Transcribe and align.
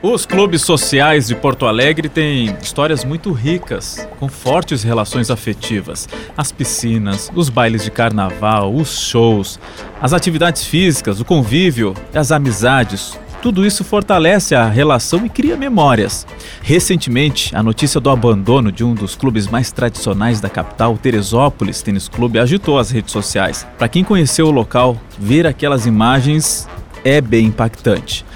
Os 0.00 0.24
clubes 0.24 0.62
sociais 0.62 1.26
de 1.26 1.34
Porto 1.34 1.66
Alegre 1.66 2.08
têm 2.08 2.56
histórias 2.62 3.04
muito 3.04 3.32
ricas, 3.32 4.06
com 4.20 4.28
fortes 4.28 4.84
relações 4.84 5.28
afetivas. 5.28 6.08
As 6.36 6.52
piscinas, 6.52 7.28
os 7.34 7.48
bailes 7.48 7.82
de 7.82 7.90
carnaval, 7.90 8.72
os 8.72 9.00
shows, 9.00 9.58
as 10.00 10.12
atividades 10.12 10.62
físicas, 10.62 11.18
o 11.18 11.24
convívio, 11.24 11.94
as 12.14 12.30
amizades. 12.30 13.18
Tudo 13.42 13.66
isso 13.66 13.82
fortalece 13.82 14.54
a 14.54 14.68
relação 14.68 15.26
e 15.26 15.28
cria 15.28 15.56
memórias. 15.56 16.24
Recentemente, 16.62 17.54
a 17.56 17.60
notícia 17.60 18.00
do 18.00 18.08
abandono 18.08 18.70
de 18.70 18.84
um 18.84 18.94
dos 18.94 19.16
clubes 19.16 19.48
mais 19.48 19.72
tradicionais 19.72 20.40
da 20.40 20.48
capital, 20.48 20.96
Teresópolis 20.96 21.82
Tênis 21.82 22.08
Clube, 22.08 22.38
agitou 22.38 22.78
as 22.78 22.92
redes 22.92 23.10
sociais. 23.10 23.66
Para 23.76 23.88
quem 23.88 24.04
conheceu 24.04 24.46
o 24.46 24.52
local, 24.52 24.96
ver 25.18 25.44
aquelas 25.44 25.86
imagens 25.86 26.68
é 27.04 27.20
bem 27.20 27.46
impactante. 27.46 28.27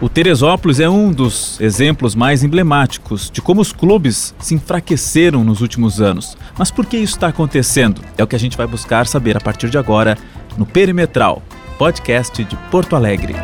O 0.00 0.08
Teresópolis 0.08 0.80
é 0.80 0.88
um 0.88 1.12
dos 1.12 1.60
exemplos 1.60 2.14
mais 2.14 2.42
emblemáticos 2.42 3.30
de 3.30 3.42
como 3.42 3.60
os 3.60 3.70
clubes 3.70 4.34
se 4.38 4.54
enfraqueceram 4.54 5.44
nos 5.44 5.60
últimos 5.60 6.00
anos. 6.00 6.38
Mas 6.56 6.70
por 6.70 6.86
que 6.86 6.96
isso 6.96 7.16
está 7.16 7.28
acontecendo? 7.28 8.00
É 8.16 8.24
o 8.24 8.26
que 8.26 8.34
a 8.34 8.38
gente 8.38 8.56
vai 8.56 8.66
buscar 8.66 9.06
saber 9.06 9.36
a 9.36 9.40
partir 9.40 9.68
de 9.68 9.76
agora 9.76 10.16
no 10.56 10.64
Perimetral, 10.64 11.42
podcast 11.76 12.42
de 12.42 12.56
Porto 12.70 12.96
Alegre. 12.96 13.34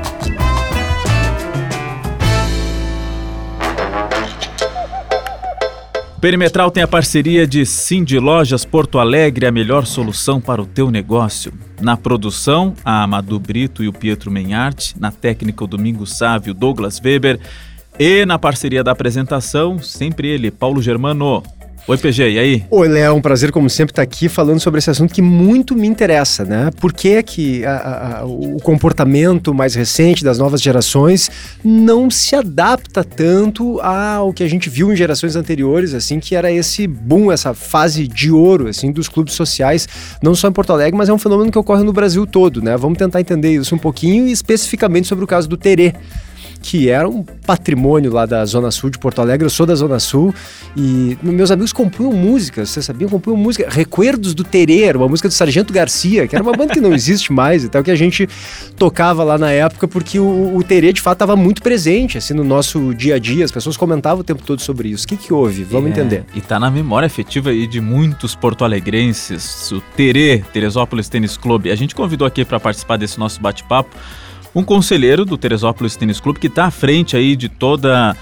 Perimetral 6.27 6.73
tem 6.73 6.83
a 6.83 6.89
parceria 6.89 7.47
de 7.47 7.65
Cindy 7.65 8.19
Lojas 8.19 8.65
Porto 8.65 8.98
Alegre, 8.98 9.47
a 9.47 9.53
melhor 9.53 9.87
solução 9.87 10.41
para 10.41 10.61
o 10.61 10.67
teu 10.67 10.91
negócio. 10.91 11.53
Na 11.80 11.97
produção, 11.97 12.75
a 12.84 13.05
Amadu 13.05 13.39
Brito 13.39 13.80
e 13.80 13.87
o 13.87 13.93
Pietro 13.93 14.29
Menhart, 14.29 14.95
na 14.98 15.12
técnica 15.12 15.62
o 15.62 15.69
Domingo 15.69 16.05
Sávio, 16.05 16.53
Douglas 16.53 17.01
Weber 17.01 17.39
e 17.97 18.27
na 18.27 18.41
parceria 18.41 18.83
da 18.83 18.91
apresentação, 18.91 19.79
sempre 19.79 20.27
ele, 20.27 20.51
Paulo 20.51 20.83
Germano. 20.83 21.45
Oi, 21.89 21.97
PG, 21.97 22.31
e 22.33 22.39
aí? 22.41 22.65
Oi, 22.69 22.89
Léo, 22.89 23.15
um 23.15 23.20
prazer, 23.20 23.53
como 23.53 23.70
sempre, 23.70 23.92
estar 23.92 24.03
aqui 24.03 24.29
falando 24.29 24.59
sobre 24.59 24.79
esse 24.79 24.91
assunto 24.91 25.15
que 25.15 25.23
muito 25.23 25.73
me 25.77 25.87
interessa, 25.87 26.45
né? 26.45 26.69
Por 26.81 26.93
que 26.93 27.11
é 27.11 27.23
que 27.23 27.65
a, 27.65 28.23
a, 28.23 28.27
o 28.27 28.56
comportamento 28.61 29.55
mais 29.55 29.77
recente 29.77 30.25
das 30.25 30.37
novas 30.37 30.61
gerações 30.61 31.31
não 31.62 32.11
se 32.11 32.34
adapta 32.34 33.05
tanto 33.05 33.81
ao 33.81 34.33
que 34.33 34.43
a 34.43 34.48
gente 34.48 34.69
viu 34.69 34.93
em 34.93 34.97
gerações 34.97 35.37
anteriores, 35.37 35.95
assim, 35.95 36.19
que 36.19 36.34
era 36.34 36.51
esse 36.51 36.89
boom, 36.89 37.31
essa 37.31 37.55
fase 37.55 38.09
de 38.09 38.33
ouro, 38.33 38.67
assim, 38.67 38.91
dos 38.91 39.09
clubes 39.09 39.34
sociais, 39.34 39.89
não 40.21 40.34
só 40.34 40.48
em 40.48 40.53
Porto 40.53 40.73
Alegre, 40.73 40.98
mas 40.98 41.09
é 41.09 41.12
um 41.12 41.19
fenômeno 41.19 41.53
que 41.53 41.59
ocorre 41.59 41.84
no 41.84 41.93
Brasil 41.93 42.27
todo, 42.27 42.61
né? 42.61 42.77
Vamos 42.77 42.98
tentar 42.98 43.21
entender 43.21 43.55
isso 43.55 43.77
um 43.77 43.78
pouquinho 43.78 44.27
especificamente 44.27 45.06
sobre 45.06 45.23
o 45.23 45.28
caso 45.28 45.48
do 45.48 45.56
Terê 45.56 45.95
que 46.67 46.91
era 46.91 47.09
um 47.09 47.22
patrimônio 47.22 48.12
lá 48.12 48.27
da 48.27 48.45
Zona 48.45 48.72
Sul 48.72 48.91
de 48.91 48.98
Porto 48.98 49.20
Alegre. 49.20 49.47
Eu 49.47 49.50
sou 49.50 49.64
da 49.64 49.75
Zona 49.77 50.00
Sul 50.00 50.34
e 50.77 51.17
meus 51.22 51.53
amigos 51.53 51.72
compunham 51.72 52.12
músicas, 52.12 52.70
você 52.70 52.83
sabia? 52.83 53.06
Compunham 53.06 53.36
música. 53.36 53.69
Recuerdos 53.70 54.34
do 54.34 54.42
Tereiro, 54.42 54.98
uma 54.98 55.09
música 55.09 55.28
do 55.28 55.33
Sargento 55.33 55.72
Garcia, 55.72 56.27
que 56.27 56.34
era 56.34 56.42
uma 56.42 56.50
banda 56.50 56.75
que 56.75 56.81
não 56.81 56.91
existe 56.92 57.33
mais 57.33 57.62
e 57.62 57.69
tal, 57.69 57.84
que 57.84 57.91
a 57.91 57.94
gente 57.94 58.28
tocava 58.77 59.22
lá 59.22 59.39
na 59.39 59.53
época, 59.53 59.87
porque 59.87 60.19
o, 60.19 60.56
o 60.56 60.62
Terê 60.64 60.92
de 60.92 61.00
fato 61.00 61.14
estava 61.14 61.37
muito 61.37 61.62
presente 61.62 62.19
assim 62.19 62.34
no 62.34 62.42
nosso 62.42 62.92
dia 62.92 63.14
a 63.14 63.19
dia. 63.20 63.44
As 63.44 63.53
pessoas 63.53 63.77
comentavam 63.77 64.22
o 64.22 64.25
tempo 64.25 64.42
todo 64.42 64.61
sobre 64.61 64.89
isso. 64.89 65.05
O 65.05 65.09
que, 65.09 65.17
que 65.17 65.33
houve? 65.33 65.62
Vamos 65.62 65.91
é, 65.91 65.92
entender. 65.92 66.25
E 66.34 66.41
tá 66.41 66.59
na 66.59 66.69
memória 66.69 67.06
afetiva 67.06 67.50
aí 67.50 67.69
de 67.69 67.81
muitos 67.81 68.34
porto-alegrenses, 68.34 69.70
o 69.70 69.81
Terê, 69.97 70.42
Teresópolis 70.53 71.09
Tênis 71.09 71.37
Clube. 71.37 71.70
A 71.70 71.77
gente 71.77 71.94
convidou 71.94 72.27
aqui 72.27 72.44
para 72.44 72.59
participar 72.59 72.97
desse 72.97 73.20
nosso 73.20 73.41
bate-papo 73.41 73.97
um 74.57 74.65
conselheiro 74.65 75.27
do 75.27 75.37
Teresópolis 75.37 75.97
Tênis 75.97 76.19
Clube 76.19 76.41
que 76.41 76.47
está 76.47 76.65
à 76.65 76.71
frente 76.71 77.15
aí 77.15 77.37
de 77.37 77.47
toda 77.47 78.17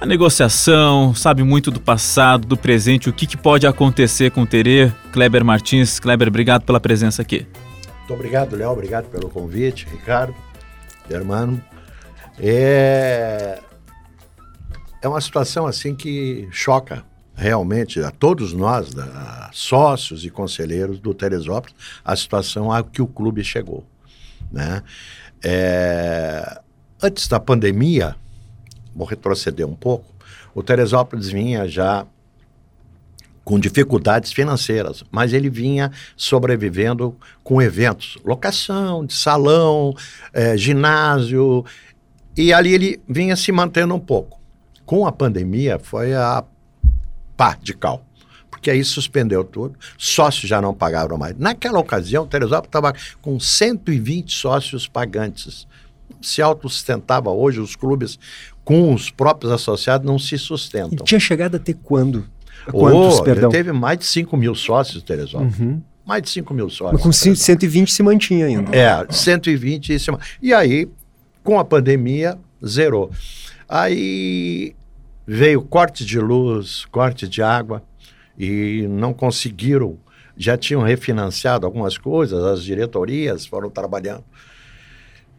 a 0.00 0.06
negociação, 0.06 1.12
sabe 1.12 1.42
muito 1.42 1.72
do 1.72 1.80
passado, 1.80 2.46
do 2.46 2.56
presente, 2.56 3.10
o 3.10 3.12
que, 3.12 3.26
que 3.26 3.36
pode 3.36 3.66
acontecer 3.66 4.30
com 4.30 4.42
o 4.42 4.46
Terê. 4.46 4.92
Kleber 5.10 5.44
Martins. 5.44 5.98
Kleber, 5.98 6.28
obrigado 6.28 6.62
pela 6.62 6.78
presença 6.78 7.20
aqui. 7.20 7.44
Muito 7.98 8.14
obrigado, 8.14 8.54
Léo. 8.54 8.70
Obrigado 8.70 9.06
pelo 9.06 9.28
convite, 9.28 9.88
Ricardo, 9.90 10.36
irmão. 11.10 11.60
É... 12.38 13.58
é 15.02 15.08
uma 15.08 15.20
situação 15.20 15.66
assim 15.66 15.96
que 15.96 16.46
choca 16.52 17.04
realmente 17.34 17.98
a 18.00 18.12
todos 18.12 18.52
nós, 18.52 18.94
da, 18.94 19.50
sócios 19.52 20.24
e 20.24 20.30
conselheiros 20.30 21.00
do 21.00 21.12
Teresópolis, 21.12 21.74
a 22.04 22.14
situação 22.14 22.70
a 22.70 22.84
que 22.84 23.02
o 23.02 23.06
clube 23.08 23.42
chegou. 23.42 23.84
Né? 24.52 24.80
É, 25.44 26.60
antes 27.02 27.28
da 27.28 27.38
pandemia, 27.38 28.16
vou 28.94 29.06
retroceder 29.06 29.66
um 29.66 29.74
pouco, 29.74 30.06
o 30.54 30.62
Teresópolis 30.62 31.28
vinha 31.28 31.68
já 31.68 32.06
com 33.44 33.60
dificuldades 33.60 34.32
financeiras, 34.32 35.04
mas 35.08 35.32
ele 35.32 35.48
vinha 35.48 35.92
sobrevivendo 36.16 37.16
com 37.44 37.62
eventos, 37.62 38.18
locação 38.24 39.06
de 39.06 39.14
salão, 39.14 39.94
é, 40.32 40.56
ginásio, 40.56 41.64
e 42.36 42.52
ali 42.52 42.72
ele 42.72 43.00
vinha 43.08 43.36
se 43.36 43.52
mantendo 43.52 43.94
um 43.94 44.00
pouco. 44.00 44.40
Com 44.84 45.06
a 45.06 45.12
pandemia 45.12 45.78
foi 45.78 46.12
a 46.12 46.42
pá 47.36 47.56
de 47.62 47.72
cal, 47.72 48.04
porque 48.56 48.70
aí 48.70 48.82
suspendeu 48.82 49.44
tudo, 49.44 49.78
sócios 49.98 50.48
já 50.48 50.62
não 50.62 50.72
pagavam 50.72 51.18
mais. 51.18 51.36
Naquela 51.38 51.78
ocasião, 51.78 52.24
o 52.24 52.26
Teresópolis 52.26 52.68
estava 52.68 52.94
com 53.20 53.38
120 53.38 54.32
sócios 54.32 54.88
pagantes. 54.88 55.68
Se 56.22 56.40
autossustentava 56.40 57.30
hoje, 57.30 57.60
os 57.60 57.76
clubes 57.76 58.18
com 58.64 58.94
os 58.94 59.10
próprios 59.10 59.52
associados 59.52 60.06
não 60.06 60.18
se 60.18 60.38
sustentam. 60.38 60.98
E 61.00 61.04
tinha 61.04 61.20
chegado 61.20 61.56
a 61.56 61.58
ter 61.58 61.74
quando? 61.74 62.26
Quantos, 62.70 63.18
oh, 63.18 63.22
perdão? 63.22 63.50
Teve 63.50 63.72
mais 63.72 63.98
de 63.98 64.06
5 64.06 64.34
mil 64.38 64.54
sócios, 64.54 65.02
Teresópolis. 65.02 65.58
Uhum. 65.58 65.82
Mais 66.06 66.22
de 66.22 66.30
5 66.30 66.54
mil 66.54 66.70
sócios. 66.70 66.92
Mas 66.94 67.02
com 67.02 67.12
120 67.12 67.92
se 67.92 68.02
mantinha 68.02 68.46
ainda. 68.46 68.74
É, 68.74 69.06
120 69.10 69.98
se 69.98 70.10
E 70.40 70.54
aí, 70.54 70.88
com 71.44 71.58
a 71.58 71.64
pandemia, 71.64 72.38
zerou. 72.66 73.10
Aí 73.68 74.74
veio 75.26 75.60
corte 75.60 76.06
de 76.06 76.18
luz, 76.18 76.86
corte 76.86 77.28
de 77.28 77.42
água 77.42 77.82
e 78.38 78.86
não 78.88 79.12
conseguiram, 79.14 79.98
já 80.36 80.56
tinham 80.56 80.82
refinanciado 80.82 81.64
algumas 81.66 81.96
coisas, 81.96 82.44
as 82.44 82.62
diretorias 82.62 83.46
foram 83.46 83.70
trabalhando 83.70 84.24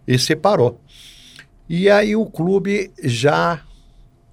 e 0.07 0.17
separou. 0.17 0.81
E 1.69 1.89
aí 1.89 2.15
o 2.15 2.25
clube 2.25 2.91
já 3.03 3.61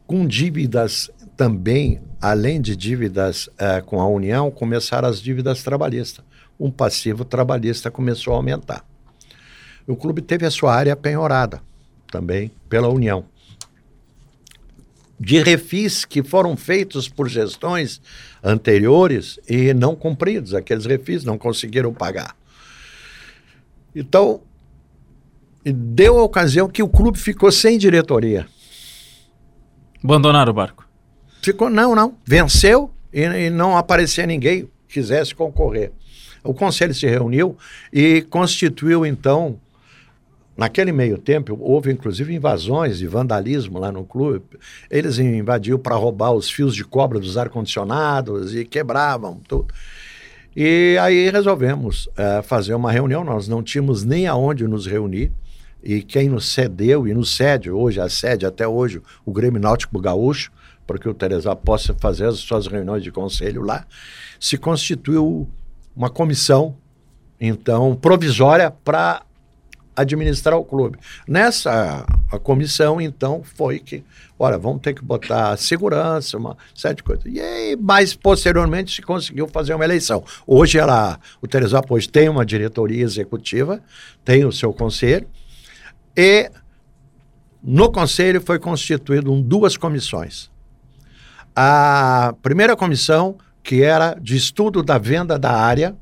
com 0.07 0.27
dívidas 0.27 1.11
também, 1.37 2.01
além 2.21 2.61
de 2.61 2.77
dívidas 2.77 3.51
é, 3.59 3.81
com 3.81 4.01
a 4.01 4.07
União, 4.07 4.51
começaram 4.51 5.09
as 5.09 5.21
dívidas 5.21 5.63
trabalhistas. 5.63 6.25
Um 6.59 6.71
passivo 6.71 7.25
trabalhista 7.25 7.91
começou 7.91 8.33
a 8.33 8.37
aumentar. 8.37 8.85
O 9.87 9.97
clube 9.97 10.23
teve 10.23 10.47
a 10.47 10.51
sua 10.51 10.75
área 10.75 10.95
penhorada 10.95 11.61
também 12.11 12.51
pela 12.69 12.89
União 12.89 13.25
de 15.25 15.43
refis 15.43 16.05
que 16.05 16.23
foram 16.23 16.57
feitos 16.57 17.09
por 17.09 17.29
gestões 17.29 18.01
anteriores 18.43 19.41
e 19.49 19.73
não 19.73 19.97
cumpridos. 19.97 20.55
Aqueles 20.55 20.85
refis 20.85 21.25
não 21.25 21.39
conseguiram 21.39 21.95
pagar. 21.95 22.37
Então, 23.95 24.43
deu 25.65 26.19
a 26.19 26.23
ocasião 26.23 26.69
que 26.69 26.83
o 26.83 26.89
clube 26.89 27.19
ficou 27.19 27.51
sem 27.51 27.79
diretoria. 27.79 28.47
Abandonaram 30.03 30.53
o 30.53 30.55
barco? 30.55 30.87
Ficou, 31.43 31.71
não, 31.71 31.95
não. 31.95 32.19
Venceu 32.27 32.91
e, 33.13 33.23
e 33.23 33.51
não 33.51 33.77
aparecia 33.77 34.27
ninguém 34.27 34.69
que 34.87 35.01
quisesse 35.01 35.35
concorrer. 35.35 35.93
O 36.43 36.53
conselho 36.53 36.93
se 36.93 37.07
reuniu 37.07 37.57
e 37.91 38.21
constituiu, 38.29 39.07
então, 39.07 39.59
Naquele 40.57 40.93
meio 40.93 41.19
tempo, 41.19 41.59
houve 41.61 41.91
inclusive 41.93 42.33
invasões 42.33 43.01
e 43.01 43.07
vandalismo 43.07 43.79
lá 43.79 43.91
no 43.91 44.05
clube. 44.05 44.45
Eles 44.89 45.19
invadiam 45.19 45.79
para 45.79 45.97
roubar 45.97 46.33
os 46.33 46.49
fios 46.49 46.75
de 46.75 46.85
cobre 46.85 47.19
dos 47.19 47.37
ar-condicionados 47.37 48.55
e 48.55 48.65
quebravam 48.65 49.41
tudo. 49.49 49.75
E 50.57 50.97
aí 51.01 51.29
resolvemos 51.31 52.09
é, 52.17 52.41
fazer 52.43 52.75
uma 52.75 52.93
reunião. 52.93 53.25
Nós 53.25 53.49
não 53.49 53.63
tínhamos 53.63 54.05
nem 54.05 54.29
aonde 54.29 54.69
nos 54.69 54.87
reunir. 54.87 55.33
E 55.83 56.01
quem 56.01 56.29
nos 56.29 56.47
cedeu 56.47 57.07
e 57.07 57.13
nos 57.13 57.37
cede 57.37 57.71
hoje, 57.71 58.01
a 58.01 58.09
sede 58.09 58.47
até 58.47 58.67
hoje, 58.67 59.03
o 59.27 59.33
Grêmio 59.33 59.61
Náutico 59.61 60.01
Gaúcho, 60.01 60.51
para 60.87 60.99
que 60.99 61.09
o 61.09 61.13
Teresa 61.13 61.55
possa 61.57 61.95
fazer 61.95 62.27
as 62.27 62.39
suas 62.39 62.67
reuniões 62.67 63.03
de 63.03 63.11
conselho 63.11 63.63
lá, 63.63 63.85
se 64.39 64.57
constituiu 64.57 65.49
uma 65.95 66.09
comissão, 66.09 66.77
então, 67.41 67.95
provisória 67.97 68.71
para 68.71 69.23
administrar 69.97 70.57
o 70.59 70.65
clube. 70.65 70.99
Nessa 71.27 72.05
a 72.31 72.39
comissão, 72.39 73.01
então, 73.01 73.43
foi 73.45 73.79
que, 73.79 74.05
olha, 74.39 74.59
vamos 74.59 74.83
ter 74.83 74.95
que 74.95 75.05
botar 75.05 75.57
segurança, 75.57 76.37
uma 76.37 76.57
série 76.75 76.97
de 76.97 77.03
coisas. 77.03 77.25
E 77.27 77.41
aí, 77.41 77.77
mais 77.77 78.15
posteriormente, 78.15 78.95
se 78.95 79.03
conseguiu 79.03 79.47
fazer 79.49 79.75
uma 79.75 79.85
eleição. 79.85 80.25
Hoje 80.47 80.79
ela, 80.79 81.19
o 81.41 81.47
Teresópolis 81.47 82.07
tem 82.07 82.29
uma 82.29 82.45
diretoria 82.45 83.03
executiva, 83.03 83.81
tem 84.25 84.45
o 84.45 84.53
seu 84.53 84.73
conselho, 84.73 85.29
e 86.17 86.51
no 87.63 87.91
conselho 87.91 88.41
foi 88.41 88.59
constituído 88.59 89.41
duas 89.41 89.77
comissões. 89.77 90.51
A 91.57 92.35
primeira 92.43 92.77
comissão, 92.77 93.39
que 93.63 93.83
era 93.83 94.15
de 94.15 94.37
estudo 94.37 94.83
da 94.83 94.99
venda 94.99 95.39
da 95.39 95.53
área, 95.53 95.97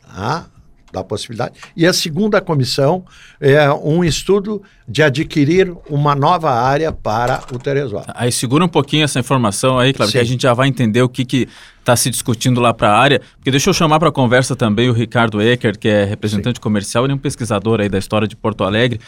tá? 0.00 0.46
Da 0.94 1.02
possibilidade. 1.02 1.54
E 1.76 1.86
a 1.86 1.92
segunda 1.92 2.40
comissão 2.40 3.04
é 3.40 3.70
um 3.72 4.04
estudo 4.04 4.62
de 4.86 5.02
adquirir 5.02 5.74
uma 5.90 6.14
nova 6.14 6.50
área 6.52 6.92
para 6.92 7.42
o 7.52 7.58
Teresópolis. 7.58 8.14
Aí 8.16 8.30
segura 8.30 8.64
um 8.64 8.68
pouquinho 8.68 9.04
essa 9.04 9.18
informação 9.18 9.78
aí, 9.78 9.92
claro, 9.92 10.12
que 10.12 10.18
a 10.18 10.24
gente 10.24 10.42
já 10.42 10.54
vai 10.54 10.68
entender 10.68 11.02
o 11.02 11.08
que 11.08 11.48
está 11.80 11.96
se 11.96 12.08
discutindo 12.10 12.60
lá 12.60 12.72
para 12.72 12.90
a 12.90 12.98
área. 12.98 13.20
Porque 13.36 13.50
deixa 13.50 13.68
eu 13.68 13.74
chamar 13.74 13.98
para 13.98 14.08
a 14.08 14.12
conversa 14.12 14.54
também 14.54 14.88
o 14.88 14.92
Ricardo 14.92 15.42
Ecker, 15.42 15.78
que 15.78 15.88
é 15.88 16.04
representante 16.04 16.58
Sim. 16.58 16.62
comercial, 16.62 17.04
ele 17.04 17.12
é 17.12 17.16
um 17.16 17.18
pesquisador 17.18 17.80
aí 17.80 17.88
da 17.88 17.98
história 17.98 18.28
de 18.28 18.36
Porto 18.36 18.62
Alegre. 18.62 19.00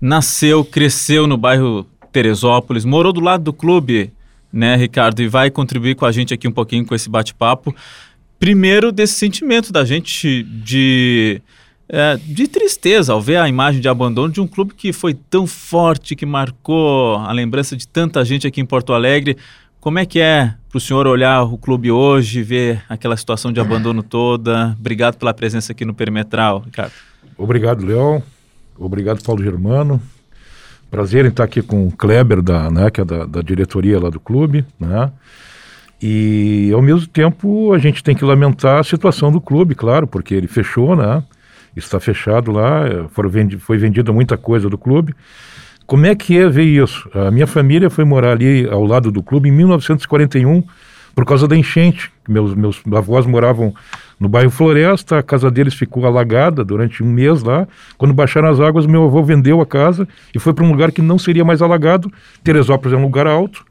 Nasceu, 0.00 0.64
cresceu 0.64 1.26
no 1.26 1.36
bairro 1.36 1.86
Teresópolis, 2.10 2.84
morou 2.84 3.12
do 3.12 3.20
lado 3.20 3.44
do 3.44 3.52
clube, 3.52 4.12
né, 4.52 4.76
Ricardo, 4.76 5.20
e 5.20 5.28
vai 5.28 5.50
contribuir 5.50 5.96
com 5.96 6.06
a 6.06 6.12
gente 6.12 6.32
aqui 6.32 6.46
um 6.46 6.52
pouquinho 6.52 6.86
com 6.86 6.94
esse 6.94 7.10
bate-papo. 7.10 7.74
Primeiro, 8.44 8.92
desse 8.92 9.14
sentimento 9.14 9.72
da 9.72 9.86
gente 9.86 10.42
de, 10.42 11.40
é, 11.88 12.18
de 12.18 12.46
tristeza 12.46 13.14
ao 13.14 13.22
ver 13.22 13.38
a 13.38 13.48
imagem 13.48 13.80
de 13.80 13.88
abandono 13.88 14.30
de 14.30 14.38
um 14.38 14.46
clube 14.46 14.74
que 14.74 14.92
foi 14.92 15.14
tão 15.14 15.46
forte, 15.46 16.14
que 16.14 16.26
marcou 16.26 17.16
a 17.16 17.32
lembrança 17.32 17.74
de 17.74 17.88
tanta 17.88 18.22
gente 18.22 18.46
aqui 18.46 18.60
em 18.60 18.66
Porto 18.66 18.92
Alegre. 18.92 19.38
Como 19.80 19.98
é 19.98 20.04
que 20.04 20.20
é 20.20 20.52
para 20.68 20.76
o 20.76 20.80
senhor 20.80 21.06
olhar 21.06 21.42
o 21.44 21.56
clube 21.56 21.90
hoje, 21.90 22.42
ver 22.42 22.82
aquela 22.86 23.16
situação 23.16 23.50
de 23.50 23.60
abandono 23.60 24.02
toda? 24.02 24.76
Obrigado 24.78 25.16
pela 25.16 25.32
presença 25.32 25.72
aqui 25.72 25.86
no 25.86 25.94
Perimetral, 25.94 26.60
Ricardo. 26.66 26.92
Obrigado, 27.38 27.82
Leão. 27.82 28.22
Obrigado, 28.78 29.22
Paulo 29.22 29.42
Germano. 29.42 30.02
Prazer 30.90 31.24
em 31.24 31.28
estar 31.28 31.44
aqui 31.44 31.62
com 31.62 31.86
o 31.86 31.92
Kleber, 31.92 32.42
da, 32.42 32.70
né, 32.70 32.90
que 32.90 33.00
é 33.00 33.06
da, 33.06 33.24
da 33.24 33.40
diretoria 33.40 33.98
lá 33.98 34.10
do 34.10 34.20
clube. 34.20 34.66
Né? 34.78 35.10
E, 36.06 36.70
ao 36.74 36.82
mesmo 36.82 37.06
tempo, 37.06 37.72
a 37.72 37.78
gente 37.78 38.04
tem 38.04 38.14
que 38.14 38.26
lamentar 38.26 38.78
a 38.78 38.84
situação 38.84 39.32
do 39.32 39.40
clube, 39.40 39.74
claro, 39.74 40.06
porque 40.06 40.34
ele 40.34 40.46
fechou, 40.46 40.94
né? 40.94 41.22
Está 41.74 41.98
fechado 41.98 42.52
lá, 42.52 42.86
eh, 42.86 43.06
foram 43.08 43.30
vendi 43.30 43.56
foi 43.56 43.78
vendida 43.78 44.12
muita 44.12 44.36
coisa 44.36 44.68
do 44.68 44.76
clube. 44.76 45.14
Como 45.86 46.04
é 46.04 46.14
que 46.14 46.36
é 46.36 46.46
ver 46.46 46.64
isso? 46.64 47.08
A 47.14 47.30
minha 47.30 47.46
família 47.46 47.88
foi 47.88 48.04
morar 48.04 48.32
ali 48.32 48.68
ao 48.68 48.84
lado 48.84 49.10
do 49.10 49.22
clube 49.22 49.48
em 49.48 49.52
1941 49.52 50.62
por 51.14 51.24
causa 51.24 51.48
da 51.48 51.56
enchente. 51.56 52.12
Meus, 52.28 52.54
meus 52.54 52.82
avós 52.92 53.24
moravam 53.24 53.74
no 54.20 54.28
bairro 54.28 54.50
Floresta, 54.50 55.20
a 55.20 55.22
casa 55.22 55.50
deles 55.50 55.72
ficou 55.72 56.04
alagada 56.04 56.62
durante 56.62 57.02
um 57.02 57.10
mês 57.10 57.42
lá. 57.42 57.66
Quando 57.96 58.12
baixaram 58.12 58.50
as 58.50 58.60
águas, 58.60 58.84
meu 58.84 59.04
avô 59.04 59.22
vendeu 59.22 59.58
a 59.58 59.64
casa 59.64 60.06
e 60.34 60.38
foi 60.38 60.52
para 60.52 60.66
um 60.66 60.70
lugar 60.70 60.92
que 60.92 61.00
não 61.00 61.18
seria 61.18 61.46
mais 61.46 61.62
alagado. 61.62 62.12
Teresópolis 62.42 62.92
é 62.92 62.98
um 62.98 63.04
lugar 63.04 63.26
alto 63.26 63.64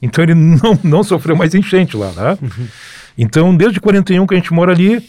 então 0.00 0.22
ele 0.24 0.34
não, 0.34 0.78
não 0.82 1.02
sofreu 1.02 1.36
mais 1.36 1.54
enchente 1.54 1.96
lá, 1.96 2.10
né? 2.12 2.38
Uhum. 2.40 2.66
Então, 3.16 3.56
desde 3.56 3.80
41 3.80 4.26
que 4.26 4.34
a 4.34 4.36
gente 4.36 4.52
mora 4.52 4.72
ali, 4.72 5.04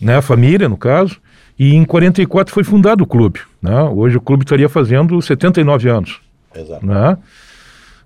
né, 0.00 0.16
a 0.16 0.22
família, 0.22 0.68
no 0.68 0.76
caso, 0.76 1.16
e 1.58 1.74
em 1.74 1.84
44 1.84 2.54
foi 2.54 2.62
fundado 2.62 3.02
o 3.02 3.06
clube. 3.06 3.40
Né? 3.60 3.82
Hoje 3.82 4.16
o 4.16 4.20
clube 4.20 4.44
estaria 4.44 4.68
fazendo 4.68 5.20
79 5.20 5.88
anos. 5.88 6.20
Exato. 6.54 6.86
Né? 6.86 7.16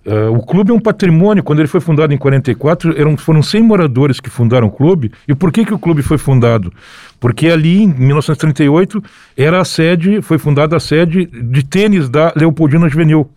Uh, 0.04 0.32
o 0.32 0.44
clube 0.44 0.72
é 0.72 0.74
um 0.74 0.80
patrimônio, 0.80 1.44
quando 1.44 1.60
ele 1.60 1.68
foi 1.68 1.80
fundado 1.80 2.12
em 2.12 2.18
44, 2.18 2.98
eram, 2.98 3.16
foram 3.16 3.40
100 3.42 3.62
moradores 3.62 4.18
que 4.18 4.30
fundaram 4.30 4.66
o 4.66 4.70
clube. 4.70 5.12
E 5.28 5.34
por 5.34 5.52
que, 5.52 5.64
que 5.64 5.74
o 5.74 5.78
clube 5.78 6.02
foi 6.02 6.18
fundado? 6.18 6.72
Porque 7.20 7.48
ali, 7.48 7.82
em 7.82 7.88
1938, 7.88 9.02
era 9.36 9.60
a 9.60 9.64
sede, 9.64 10.20
foi 10.22 10.38
fundada 10.38 10.76
a 10.76 10.80
sede 10.80 11.26
de 11.26 11.64
tênis 11.64 12.08
da 12.08 12.32
Leopoldina 12.34 12.88
Juvenil. 12.88 13.30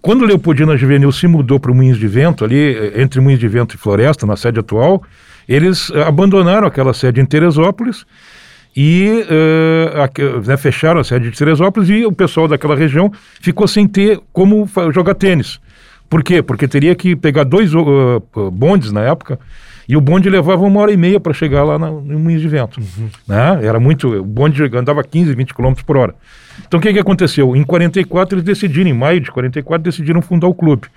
Quando 0.00 0.24
Leopoldina 0.24 0.76
Juvenil 0.76 1.10
se 1.12 1.26
mudou 1.26 1.58
para 1.58 1.72
o 1.72 1.74
Moinhos 1.74 1.98
de 1.98 2.06
Vento, 2.06 2.44
ali 2.44 2.56
eh, 2.56 3.02
entre 3.02 3.20
Moinhos 3.20 3.40
de 3.40 3.48
Vento 3.48 3.74
e 3.74 3.78
Floresta, 3.78 4.26
na 4.26 4.36
sede 4.36 4.60
atual, 4.60 5.02
eles 5.48 5.88
uh, 5.90 6.02
abandonaram 6.02 6.66
aquela 6.66 6.94
sede 6.94 7.20
em 7.20 7.26
Teresópolis 7.26 8.04
e 8.76 9.24
uh, 9.24 10.02
a, 10.02 10.46
né, 10.46 10.56
fecharam 10.56 11.00
a 11.00 11.04
sede 11.04 11.30
de 11.30 11.36
Teresópolis 11.36 11.88
e 11.88 12.04
o 12.04 12.12
pessoal 12.12 12.46
daquela 12.46 12.76
região 12.76 13.10
ficou 13.40 13.66
sem 13.66 13.86
ter 13.88 14.20
como 14.32 14.68
jogar 14.92 15.14
tênis. 15.14 15.58
Por 16.08 16.22
quê? 16.22 16.42
Porque 16.42 16.68
teria 16.68 16.94
que 16.94 17.16
pegar 17.16 17.44
dois 17.44 17.74
uh, 17.74 18.22
bondes 18.52 18.92
na 18.92 19.02
época 19.02 19.38
e 19.88 19.96
o 19.96 20.00
bonde 20.00 20.28
levava 20.28 20.62
uma 20.62 20.80
hora 20.80 20.92
e 20.92 20.96
meia 20.96 21.18
para 21.18 21.32
chegar 21.32 21.64
lá 21.64 21.78
no 21.78 22.18
Moinhos 22.18 22.42
de 22.42 22.48
Vento. 22.48 22.78
Uhum. 22.78 23.08
Né? 23.26 23.60
Era 23.62 23.80
muito. 23.80 24.06
O 24.08 24.24
bonde 24.24 24.62
andava 24.76 25.02
15, 25.02 25.34
20 25.34 25.54
km 25.54 25.72
por 25.84 25.96
hora. 25.96 26.14
Então 26.66 26.78
o 26.78 26.82
que, 26.82 26.92
que 26.92 26.98
aconteceu? 26.98 27.54
Em 27.56 27.62
44 27.62 28.36
eles 28.36 28.44
decidiram, 28.44 28.90
em 28.90 28.94
maio 28.94 29.20
de 29.20 29.30
44, 29.30 29.82
decidiram 29.82 30.22
fundar 30.22 30.48
o 30.48 30.54
clube. 30.54 30.88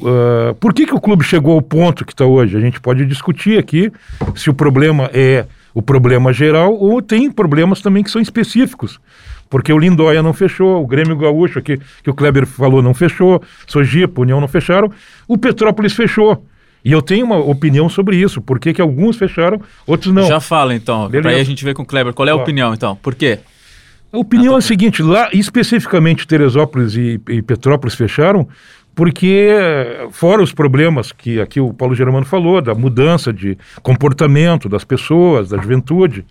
Uh, 0.00 0.54
por 0.54 0.72
que, 0.72 0.86
que 0.86 0.94
o 0.94 1.00
clube 1.00 1.22
chegou 1.22 1.54
ao 1.54 1.62
ponto 1.62 2.04
que 2.04 2.12
está 2.12 2.24
hoje? 2.24 2.56
A 2.56 2.60
gente 2.60 2.80
pode 2.80 3.04
discutir 3.04 3.58
aqui 3.58 3.92
se 4.34 4.48
o 4.48 4.54
problema 4.54 5.10
é 5.12 5.46
o 5.74 5.82
problema 5.82 6.32
geral 6.32 6.74
ou 6.74 7.00
tem 7.00 7.30
problemas 7.30 7.80
também 7.80 8.02
que 8.02 8.10
são 8.10 8.20
específicos. 8.20 9.00
Porque 9.48 9.72
o 9.72 9.78
Lindóia 9.78 10.22
não 10.22 10.32
fechou, 10.32 10.82
o 10.82 10.86
Grêmio 10.86 11.14
Gaúcho, 11.14 11.58
aqui, 11.58 11.78
que 12.02 12.08
o 12.08 12.14
Kleber 12.14 12.46
falou, 12.46 12.80
não 12.80 12.94
fechou, 12.94 13.42
Sojipa, 13.66 14.22
União 14.22 14.40
não 14.40 14.48
fecharam, 14.48 14.90
o 15.28 15.36
Petrópolis 15.36 15.92
fechou. 15.92 16.42
E 16.84 16.90
eu 16.90 17.02
tenho 17.02 17.24
uma 17.26 17.36
opinião 17.36 17.88
sobre 17.88 18.16
isso. 18.16 18.40
Por 18.40 18.58
que, 18.58 18.72
que 18.72 18.80
alguns 18.80 19.16
fecharam, 19.16 19.60
outros 19.86 20.12
não? 20.12 20.26
Já 20.26 20.40
fala 20.40 20.74
então. 20.74 21.08
Para 21.10 21.30
aí 21.30 21.40
a 21.40 21.44
gente 21.44 21.64
ver 21.64 21.74
com 21.74 21.82
o 21.82 21.86
Kleber. 21.86 22.12
Qual 22.12 22.26
é 22.26 22.32
a 22.32 22.34
opinião 22.34 22.74
então? 22.74 22.96
Por 22.96 23.14
quê? 23.14 23.40
A 24.12 24.18
opinião 24.18 24.54
é 24.54 24.58
a 24.58 24.60
seguinte: 24.60 25.02
lá, 25.02 25.30
especificamente 25.32 26.26
Teresópolis 26.26 26.94
e, 26.94 27.20
e 27.28 27.42
Petrópolis 27.42 27.94
fecharam 27.94 28.46
porque, 28.94 29.48
fora 30.10 30.42
os 30.42 30.52
problemas 30.52 31.12
que 31.12 31.40
aqui 31.40 31.58
o 31.58 31.72
Paulo 31.72 31.94
Germano 31.94 32.26
falou, 32.26 32.60
da 32.60 32.74
mudança 32.74 33.32
de 33.32 33.56
comportamento 33.82 34.68
das 34.68 34.84
pessoas, 34.84 35.48
da 35.48 35.56
juventude, 35.56 36.26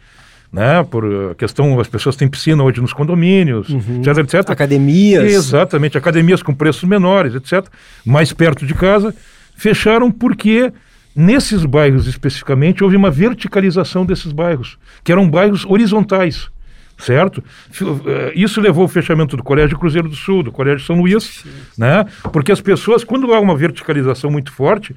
né? 0.54 0.84
Por 0.84 1.34
questão, 1.36 1.80
as 1.80 1.88
pessoas 1.88 2.16
têm 2.16 2.28
piscina 2.28 2.62
hoje 2.64 2.80
nos 2.80 2.94
condomínios, 2.94 3.70
uhum. 3.70 4.02
etc, 4.02 4.18
etc. 4.20 4.50
Academias. 4.52 5.24
Exatamente, 5.24 5.98
academias 5.98 6.44
com 6.44 6.54
preços 6.54 6.84
menores, 6.84 7.34
etc. 7.34 7.66
Mais 8.06 8.32
perto 8.32 8.66
de 8.66 8.76
casa 8.76 9.16
fecharam 9.56 10.12
porque 10.12 10.72
nesses 11.16 11.66
bairros 11.66 12.06
especificamente 12.06 12.84
houve 12.84 12.96
uma 12.96 13.10
verticalização 13.10 14.06
desses 14.06 14.32
bairros, 14.32 14.78
que 15.04 15.12
eram 15.12 15.28
bairros 15.28 15.66
horizontais, 15.66 16.50
certo? 17.02 17.44
Eh, 18.06 18.34
isso 18.36 18.62
levou 18.62 18.84
ao 18.84 18.88
fechamento 18.88 19.36
do 19.36 19.44
Colégio 19.44 19.78
Cruzeiro 19.78 20.08
do 20.08 20.16
Sul, 20.16 20.44
do 20.44 20.52
Colégio 20.52 20.86
São 20.86 21.00
Luís, 21.00 21.44
né? 21.78 22.06
Porque 22.32 22.52
as 22.52 22.62
pessoas, 22.62 23.04
quando 23.04 23.34
há 23.34 23.40
uma 23.40 23.56
verticalização 23.56 24.30
muito 24.30 24.52
forte, 24.52 24.96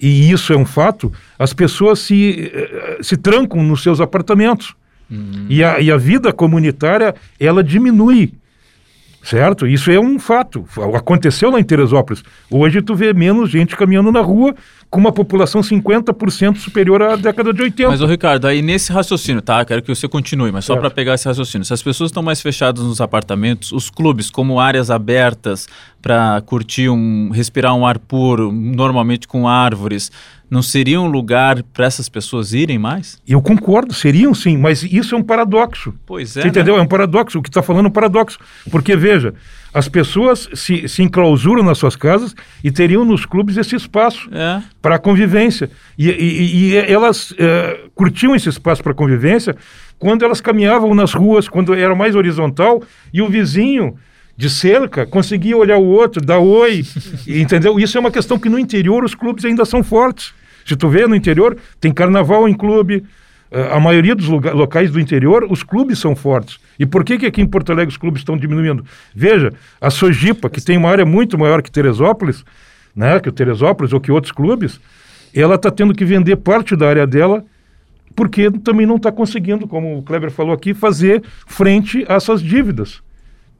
e 0.00 0.30
isso 0.30 0.52
é 0.52 0.56
um 0.56 0.64
fato, 0.64 1.12
as 1.38 1.52
pessoas 1.52 1.98
se, 1.98 2.50
eh, 2.54 2.98
se 3.02 3.16
trancam 3.16 3.62
nos 3.62 3.82
seus 3.82 4.00
apartamentos. 4.00 4.74
Uhum. 5.10 5.46
E, 5.48 5.64
a, 5.64 5.80
e 5.80 5.90
a 5.90 5.96
vida 5.96 6.32
comunitária, 6.32 7.14
ela 7.38 7.64
diminui 7.64 8.32
certo? 9.22 9.66
Isso 9.66 9.90
é 9.90 10.00
um 10.00 10.18
fato. 10.18 10.64
Aconteceu 10.94 11.50
lá 11.50 11.60
em 11.60 11.64
Teresópolis. 11.64 12.22
Hoje 12.50 12.80
tu 12.80 12.94
vê 12.94 13.12
menos 13.12 13.50
gente 13.50 13.76
caminhando 13.76 14.10
na 14.10 14.20
rua 14.20 14.54
com 14.90 14.98
uma 14.98 15.12
população 15.12 15.60
50% 15.60 16.56
superior 16.56 17.00
à 17.00 17.14
década 17.14 17.52
de 17.52 17.62
80. 17.62 17.88
Mas, 17.88 18.00
o 18.00 18.06
Ricardo, 18.06 18.48
aí 18.48 18.60
nesse 18.60 18.92
raciocínio, 18.92 19.40
tá? 19.40 19.64
Quero 19.64 19.82
que 19.82 19.94
você 19.94 20.08
continue, 20.08 20.50
mas 20.50 20.64
só 20.64 20.76
para 20.76 20.90
pegar 20.90 21.14
esse 21.14 21.28
raciocínio. 21.28 21.64
Se 21.64 21.72
as 21.72 21.82
pessoas 21.82 22.10
estão 22.10 22.22
mais 22.22 22.42
fechadas 22.42 22.82
nos 22.82 23.00
apartamentos, 23.00 23.70
os 23.70 23.88
clubes, 23.88 24.30
como 24.30 24.58
áreas 24.58 24.90
abertas 24.90 25.68
para 26.00 26.40
curtir 26.42 26.88
um, 26.88 27.30
respirar 27.30 27.74
um 27.74 27.86
ar 27.86 27.98
puro, 27.98 28.50
normalmente 28.50 29.28
com 29.28 29.46
árvores, 29.46 30.10
não 30.50 30.62
seria 30.62 31.00
um 31.00 31.06
lugar 31.06 31.62
para 31.62 31.86
essas 31.86 32.08
pessoas 32.08 32.52
irem 32.52 32.78
mais? 32.78 33.20
Eu 33.26 33.40
concordo, 33.40 33.94
seriam 33.94 34.34
sim, 34.34 34.56
mas 34.56 34.82
isso 34.82 35.14
é 35.14 35.18
um 35.18 35.22
paradoxo. 35.22 35.94
Pois 36.04 36.36
é. 36.36 36.42
Você 36.42 36.48
entendeu? 36.48 36.74
Né? 36.74 36.80
É 36.80 36.82
um 36.82 36.88
paradoxo. 36.88 37.38
O 37.38 37.42
que 37.42 37.48
está 37.48 37.62
falando 37.62 37.86
é 37.86 37.88
um 37.88 37.92
paradoxo. 37.92 38.36
Porque, 38.68 38.96
veja, 38.96 39.32
as 39.72 39.88
pessoas 39.88 40.48
se, 40.54 40.88
se 40.88 41.02
enclausuram 41.02 41.62
nas 41.62 41.78
suas 41.78 41.94
casas 41.94 42.34
e 42.64 42.72
teriam 42.72 43.04
nos 43.04 43.24
clubes 43.24 43.56
esse 43.56 43.76
espaço 43.76 44.28
é. 44.32 44.60
para 44.82 44.98
convivência. 44.98 45.70
E, 45.96 46.10
e, 46.10 46.70
e 46.72 46.76
elas 46.76 47.32
é, 47.38 47.84
curtiam 47.94 48.34
esse 48.34 48.48
espaço 48.48 48.82
para 48.82 48.92
convivência 48.92 49.54
quando 50.00 50.24
elas 50.24 50.40
caminhavam 50.40 50.94
nas 50.94 51.12
ruas, 51.12 51.48
quando 51.48 51.74
era 51.74 51.94
mais 51.94 52.16
horizontal, 52.16 52.82
e 53.12 53.22
o 53.22 53.28
vizinho 53.28 53.96
de 54.36 54.48
cerca 54.48 55.04
conseguia 55.06 55.56
olhar 55.56 55.78
o 55.78 55.84
outro, 55.84 56.24
dar 56.24 56.38
oi, 56.38 56.84
entendeu? 57.28 57.78
Isso 57.78 57.96
é 57.96 58.00
uma 58.00 58.10
questão 58.10 58.38
que 58.38 58.48
no 58.48 58.58
interior 58.58 59.04
os 59.04 59.14
clubes 59.14 59.44
ainda 59.44 59.64
são 59.64 59.82
fortes. 59.82 60.32
Se 60.64 60.76
tu 60.76 60.88
vê 60.88 61.06
no 61.06 61.14
interior, 61.14 61.56
tem 61.80 61.92
carnaval 61.92 62.48
em 62.48 62.54
clube, 62.54 63.04
uh, 63.50 63.74
a 63.74 63.80
maioria 63.80 64.14
dos 64.14 64.28
locais 64.28 64.90
do 64.90 65.00
interior, 65.00 65.46
os 65.50 65.62
clubes 65.62 65.98
são 65.98 66.14
fortes. 66.14 66.58
E 66.78 66.86
por 66.86 67.04
que, 67.04 67.18
que 67.18 67.26
aqui 67.26 67.40
em 67.42 67.46
Porto 67.46 67.70
Alegre 67.72 67.92
os 67.92 67.96
clubes 67.96 68.20
estão 68.20 68.36
diminuindo? 68.36 68.84
Veja, 69.14 69.52
a 69.80 69.90
Sojipa, 69.90 70.48
que 70.48 70.60
tem 70.60 70.76
uma 70.76 70.88
área 70.88 71.04
muito 71.04 71.38
maior 71.38 71.60
que 71.62 71.70
Teresópolis, 71.70 72.44
né, 72.94 73.20
que 73.20 73.28
o 73.28 73.32
Teresópolis 73.32 73.92
ou 73.92 74.00
que 74.00 74.10
outros 74.10 74.32
clubes, 74.32 74.80
ela 75.34 75.56
está 75.56 75.70
tendo 75.70 75.94
que 75.94 76.04
vender 76.04 76.36
parte 76.36 76.74
da 76.74 76.88
área 76.88 77.06
dela 77.06 77.44
porque 78.16 78.50
também 78.50 78.86
não 78.86 78.96
está 78.96 79.12
conseguindo, 79.12 79.66
como 79.68 79.98
o 79.98 80.02
Kleber 80.02 80.30
falou 80.30 80.52
aqui, 80.52 80.74
fazer 80.74 81.22
frente 81.46 82.04
a 82.08 82.14
essas 82.14 82.42
dívidas 82.42 83.00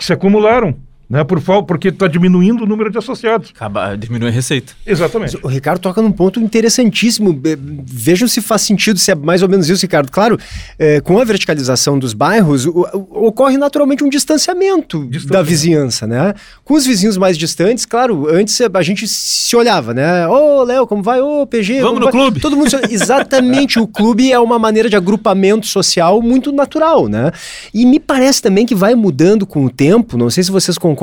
que 0.00 0.06
se 0.06 0.14
acumularam 0.14 0.74
né? 1.10 1.24
Por 1.24 1.40
falta, 1.40 1.66
porque 1.66 1.88
está 1.88 2.06
diminuindo 2.06 2.62
o 2.62 2.66
número 2.66 2.88
de 2.90 2.96
associados. 2.98 3.50
Acaba, 3.54 3.96
diminui 3.96 4.28
a 4.28 4.32
receita. 4.32 4.72
Exatamente. 4.86 5.36
O 5.42 5.48
Ricardo 5.48 5.80
toca 5.80 6.00
num 6.00 6.12
ponto 6.12 6.38
interessantíssimo. 6.40 7.38
Vejam 7.84 8.28
se 8.28 8.40
faz 8.40 8.62
sentido, 8.62 8.98
se 8.98 9.10
é 9.10 9.14
mais 9.14 9.42
ou 9.42 9.48
menos 9.48 9.68
isso, 9.68 9.82
Ricardo. 9.82 10.10
Claro, 10.12 10.38
é, 10.78 11.00
com 11.00 11.18
a 11.18 11.24
verticalização 11.24 11.98
dos 11.98 12.12
bairros, 12.14 12.64
o- 12.66 12.86
o- 12.94 13.26
ocorre 13.26 13.56
naturalmente 13.58 14.04
um 14.04 14.08
distanciamento, 14.08 15.00
da 15.00 15.10
Distanciamento. 15.10 15.48
vizinhança, 15.48 16.06
né? 16.06 16.34
Com 16.64 16.74
os 16.74 16.86
vizinhos 16.86 17.16
mais 17.16 17.36
distantes, 17.36 17.84
claro, 17.84 18.28
antes 18.32 18.58
a 18.60 18.82
gente 18.82 19.06
se 19.08 19.56
olhava, 19.56 19.92
né? 19.92 20.28
Ô, 20.28 20.62
Léo, 20.62 20.86
como 20.86 21.02
vai? 21.02 21.20
Ô, 21.20 21.44
PG, 21.46 21.80
Vamos 21.80 21.98
no 21.98 22.04
vai? 22.04 22.12
clube. 22.12 22.40
Todo 22.40 22.56
mundo 22.56 22.70
se... 22.70 22.76
Exatamente, 22.92 23.80
o 23.80 23.86
clube 23.86 24.30
é 24.30 24.38
uma 24.38 24.58
maneira 24.58 24.88
de 24.88 24.94
agrupamento 24.96 25.66
social 25.66 26.22
muito 26.22 26.52
natural, 26.52 27.08
né? 27.08 27.32
E 27.74 27.84
me 27.84 27.98
parece 27.98 28.40
também 28.40 28.64
que 28.64 28.74
vai 28.74 28.94
mudando 28.94 29.44
com 29.46 29.64
o 29.64 29.70
tempo, 29.70 30.16
não 30.16 30.30
sei 30.30 30.44
se 30.44 30.50
vocês 30.50 30.78
concordam, 30.78 30.99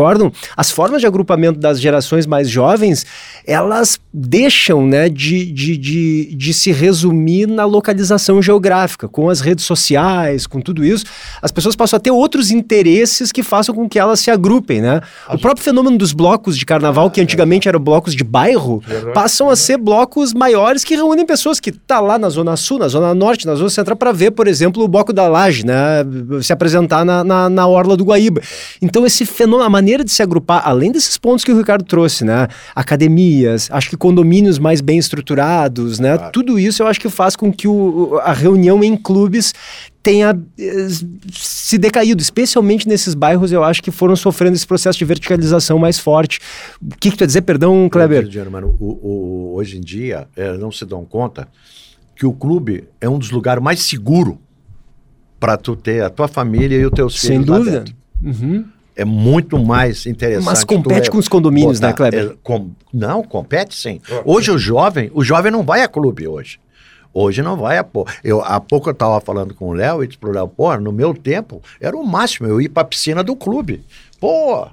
as 0.56 0.72
formas 0.72 1.02
de 1.02 1.08
agrupamento 1.08 1.60
das 1.60 1.80
gerações 1.80 2.26
mais 2.26 2.50
jovens, 2.50 3.06
elas 3.46 4.00
deixam, 4.14 4.86
né, 4.86 5.10
de, 5.10 5.52
de, 5.52 5.78
de, 5.78 6.36
de 6.36 6.54
se 6.54 6.72
resumir 6.72 7.48
na 7.48 7.66
localização 7.66 8.42
geográfica, 8.42 9.08
com 9.08 9.30
as 9.30 9.40
redes 9.40 9.66
sociais, 9.66 10.46
com 10.48 10.60
tudo 10.60 10.84
isso, 10.84 11.06
as 11.42 11.52
pessoas 11.52 11.76
passam 11.76 11.98
a 11.98 12.00
ter 12.00 12.12
outros 12.12 12.52
interesses 12.52 13.32
que 13.32 13.44
façam 13.44 13.74
com 13.74 13.88
que 13.88 14.00
elas 14.00 14.20
se 14.20 14.30
agrupem, 14.32 14.82
né? 14.82 15.02
O 15.30 15.38
próprio 15.38 15.64
fenômeno 15.64 15.98
dos 15.98 16.14
blocos 16.14 16.58
de 16.58 16.66
carnaval, 16.66 17.10
que 17.10 17.22
antigamente 17.22 17.68
eram 17.68 17.80
blocos 17.80 18.16
de 18.16 18.24
bairro, 18.24 18.82
passam 19.14 19.50
a 19.50 19.56
ser 19.56 19.78
blocos 19.78 20.34
maiores 20.34 20.84
que 20.84 20.96
reúnem 20.96 21.26
pessoas 21.26 21.60
que 21.60 21.72
tá 21.72 22.00
lá 22.00 22.18
na 22.18 22.30
Zona 22.30 22.56
Sul, 22.58 22.80
na 22.80 22.88
Zona 22.88 23.14
Norte, 23.14 23.46
na 23.46 23.56
Zona 23.56 23.70
Central, 23.70 23.96
para 23.96 24.12
ver, 24.12 24.32
por 24.32 24.48
exemplo, 24.48 24.84
o 24.84 24.88
bloco 24.88 25.14
da 25.14 25.28
Laje, 25.28 25.66
né? 25.66 26.06
Se 26.42 26.52
apresentar 26.52 27.06
na, 27.06 27.24
na, 27.24 27.50
na 27.50 27.68
Orla 27.68 27.96
do 27.96 28.04
Guaíba. 28.04 28.42
Então, 28.82 29.06
esse 29.06 29.26
fenômeno, 29.26 29.64
a 29.64 29.70
maneira 29.70 29.87
de 30.04 30.12
se 30.12 30.22
agrupar, 30.22 30.62
além 30.66 30.92
desses 30.92 31.18
pontos 31.18 31.44
que 31.46 31.52
o 31.52 31.58
Ricardo 31.58 31.84
trouxe, 31.86 32.26
né? 32.26 32.48
Academias, 32.76 33.70
acho 33.72 33.90
que 33.90 33.98
condomínios 33.98 34.60
mais 34.60 34.82
bem 34.82 34.98
estruturados, 34.98 36.00
né? 36.00 36.18
Tudo 36.32 36.58
isso 36.60 36.82
eu 36.84 36.88
acho 36.88 37.00
que 37.00 37.10
faz 37.10 37.36
com 37.36 37.52
que 37.52 37.68
o, 37.68 38.20
a 38.24 38.34
reunião 38.34 38.84
em 38.84 38.96
clubes 38.98 39.54
tenha 40.04 40.38
eh, 40.60 40.88
se 41.32 41.78
decaído, 41.78 42.22
especialmente 42.22 42.88
nesses 42.88 43.14
bairros, 43.14 43.52
eu 43.52 43.64
acho 43.64 43.84
que 43.84 43.92
foram 43.92 44.16
sofrendo 44.16 44.56
esse 44.56 44.66
processo 44.66 44.98
de 44.98 45.06
verticalização 45.06 45.78
mais 45.78 46.00
forte. 46.00 46.40
O 46.82 46.96
que, 46.98 47.12
que 47.12 47.18
tu 47.18 47.22
ia 47.22 47.28
dizer, 47.28 47.42
perdão, 47.42 47.90
Kleber? 47.90 48.26
Germano, 48.30 48.76
o, 48.80 48.86
o- 48.86 49.56
hoje 49.56 49.78
em 49.78 49.82
dia, 49.82 50.28
é, 50.36 50.58
não 50.58 50.72
se 50.72 50.86
dão 50.86 51.04
conta 51.04 51.48
que 52.16 52.26
o 52.26 52.32
clube 52.34 52.86
é 53.02 53.08
um 53.10 53.20
dos 53.20 53.30
lugares 53.32 53.62
mais 53.62 53.82
seguros 53.82 54.36
para 55.40 55.56
tu 55.58 55.76
ter 55.76 56.02
a 56.04 56.10
tua 56.10 56.28
família 56.28 56.78
e 56.78 56.86
os 56.86 56.92
teus 56.92 57.20
Sem 57.20 57.32
filhos 57.42 57.48
lá 57.48 57.58
dúvida. 57.60 57.86
Uhum. 58.24 58.66
É 58.98 59.06
muito 59.06 59.58
mais 59.60 60.06
interessante. 60.06 60.46
Mas 60.46 60.64
compete 60.64 61.08
é 61.08 61.12
com 61.12 61.18
os 61.20 61.28
condomínios, 61.28 61.80
né, 61.80 61.90
botar- 61.90 61.98
Kleber? 62.10 62.32
é, 62.32 62.36
com- 62.44 62.72
não, 62.92 63.22
compete 63.24 63.76
sim. 63.76 64.02
Hoje 64.26 64.50
o 64.52 64.58
jovem, 64.58 65.12
o 65.14 65.24
jovem 65.24 65.52
não 65.52 65.64
vai 65.64 65.82
a 65.84 65.88
clube 65.88 66.28
hoje. 66.28 66.60
Hoje 67.14 67.42
não 67.42 67.56
vai 67.58 67.78
a 67.78 67.84
pô. 67.84 68.06
Eu, 68.24 68.42
há 68.44 68.60
pouco 68.60 68.90
eu 68.90 68.94
estava 68.94 69.20
falando 69.22 69.54
com 69.54 69.70
o 69.70 69.74
Léo 69.74 70.04
e 70.04 70.08
disse 70.08 70.18
pro 70.20 70.32
Léo, 70.32 70.48
pô, 70.48 70.76
no 70.78 70.92
meu 70.92 71.14
tempo 71.14 71.62
era 71.80 71.96
o 71.96 72.06
máximo 72.06 72.48
eu 72.48 72.60
ir 72.60 72.70
para 72.70 72.82
a 72.82 72.86
piscina 72.86 73.24
do 73.24 73.36
clube. 73.36 73.84
Pô, 74.20 74.68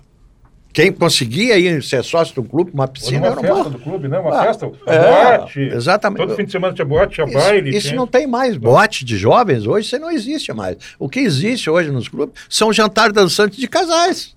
quem 0.75 0.93
conseguia 0.93 1.57
ir 1.57 1.83
ser 1.85 2.02
sócio 2.04 2.35
do 2.35 2.43
clube, 2.43 2.73
uma 2.75 2.88
piscina 2.88 3.28
era 3.28 3.37
festa 3.37 3.54
uma 3.54 3.71
do 3.71 3.78
clube, 3.78 4.09
né? 4.09 4.19
Uma 4.19 4.37
Ah, 4.38 4.45
festa, 4.47 4.71
é, 4.87 4.99
boate. 5.38 5.61
exatamente. 5.61 6.19
Todo 6.26 6.35
fim 6.35 6.45
de 6.45 6.50
semana 6.52 6.75
tinha 6.75 6.85
boate, 6.85 7.14
tinha 7.14 7.26
Isso, 7.26 7.38
baile. 7.38 7.71
isso 7.71 7.87
tinha- 7.88 7.97
não 7.97 8.07
tem 8.09 8.26
mais. 8.26 8.57
Boate 8.57 9.04
de 9.04 9.16
jovens 9.16 9.66
hoje, 9.66 9.87
isso 9.87 9.99
não 10.00 10.11
existe 10.11 10.52
mais. 10.52 10.76
O 10.99 11.09
que 11.09 11.21
existe 11.21 11.71
hoje 11.71 11.90
nos 11.93 12.09
clubes 12.09 12.35
são 12.50 12.73
jantar 12.73 13.12
dançantes 13.12 13.57
de 13.59 13.69
casais. 13.69 14.35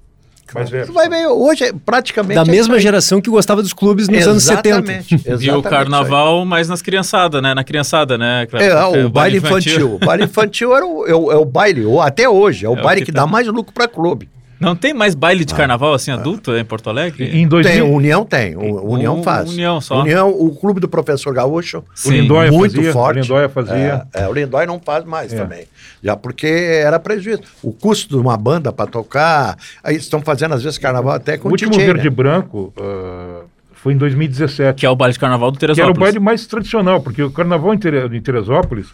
Velho. 0.70 0.86
Tu 0.86 0.94
vai 0.94 1.10
ver, 1.10 1.28
hoje 1.28 1.66
é 1.66 1.74
praticamente. 1.74 2.36
Da 2.36 2.44
é 2.44 2.46
mesma 2.46 2.80
geração 2.80 3.20
que 3.20 3.30
gostava 3.30 3.62
dos 3.62 3.74
clubes 3.74 4.08
nos 4.08 4.26
anos 4.26 4.44
70. 4.44 4.70
Exatamente, 4.94 5.16
E 5.28 5.30
o 5.30 5.34
exatamente 5.34 5.64
carnaval 5.70 6.46
mais 6.46 6.70
nas 6.70 6.82
criançadas, 6.82 7.42
né? 7.42 7.54
Na 7.54 7.66
criançada, 7.66 8.18
né? 8.18 8.48
aí. 8.54 8.66
É, 8.68 9.06
o 9.06 9.10
baile 9.10 9.40
infantil. 9.40 9.96
O 9.96 10.00
baile 10.00 10.24
infantil 10.24 10.74
era 10.74 10.86
o, 10.86 11.06
é, 11.06 11.14
o, 11.14 11.32
é 11.34 11.36
o 11.36 11.44
baile, 11.44 11.84
ou 11.84 12.00
até 12.02 12.30
hoje, 12.30 12.66
é 12.66 12.70
o 12.70 12.78
É 12.78 12.80
o 12.80 12.84
baile 12.84 13.02
que 13.02 13.08
que, 13.08 13.12
tá. 13.12 13.22
dá 13.22 13.28
mais 13.28 13.46
lucro 13.48 13.74
para 13.74 13.90
clube. 13.90 14.30
Não 14.60 14.76
tem 14.76 14.94
mais 14.94 15.14
baile 15.14 15.46
de 15.46 15.54
carnaval 15.54 15.94
assim 15.94 16.12
adulto 16.12 16.56
em 16.56 16.66
Porto 16.66 16.90
Alegre? 16.90 17.26
Em 17.38 17.48
2000, 17.48 17.72
Tem, 17.74 17.82
o 17.82 17.96
União 17.96 18.26
tem, 18.26 18.56
o 18.56 18.92
União 18.92 19.20
O- 19.20 19.24
faz. 19.24 19.50
União 19.52 19.80
só. 19.80 20.02
União, 20.02 20.30
o 20.30 20.56
clube 20.56 20.80
do 20.80 20.88
professor 20.88 21.34
Gaúcho, 21.34 21.80
o 21.80 21.84
Sim. 21.94 22.22
Lindóia 22.22 22.52
muito 22.52 22.76
fazia, 22.76 22.92
forte. 22.94 23.20
O 23.20 23.22
Lindóia 23.22 23.50
fazia. 23.50 24.08
É, 24.14 24.22
é, 24.24 24.28
o 24.28 24.34
Lindóia 24.34 24.66
não 24.66 24.80
faz 24.84 25.06
mais 25.06 25.32
É. 25.32 25.38
também. 25.38 25.66
Já 26.04 26.16
porque 26.16 26.48
era 26.48 27.00
prejuízo. 27.00 27.42
O 27.62 27.72
custo 27.72 28.16
de 28.16 28.22
uma 28.22 28.36
banda 28.38 28.72
para 28.72 28.88
tocar, 28.90 29.58
aí 29.84 29.96
estão 29.96 30.22
fazendo 30.22 30.54
às 30.56 30.64
vezes 30.64 30.78
carnaval 30.78 31.14
até 31.14 31.38
com 31.38 31.48
o 31.50 31.52
último 31.52 31.72
DJ, 31.72 31.86
Verde 31.86 32.10
né? 32.10 32.16
Branco 32.16 32.74
ah, 32.80 33.42
foi 33.74 33.94
em 33.94 33.98
2017. 33.98 34.80
Que 34.80 34.86
é 34.86 34.90
o 34.90 34.96
baile 34.96 35.14
de 35.14 35.20
carnaval 35.20 35.52
do 35.52 35.60
que 35.60 35.66
era 35.66 35.72
o 35.72 35.76
Teresópolis. 35.76 36.00
baile 36.14 36.20
mais 36.20 36.46
tradicional, 36.48 37.00
porque 37.02 37.22
o 37.22 37.30
carnaval 37.32 37.74
em 37.74 38.22
Teresópolis 38.22 38.88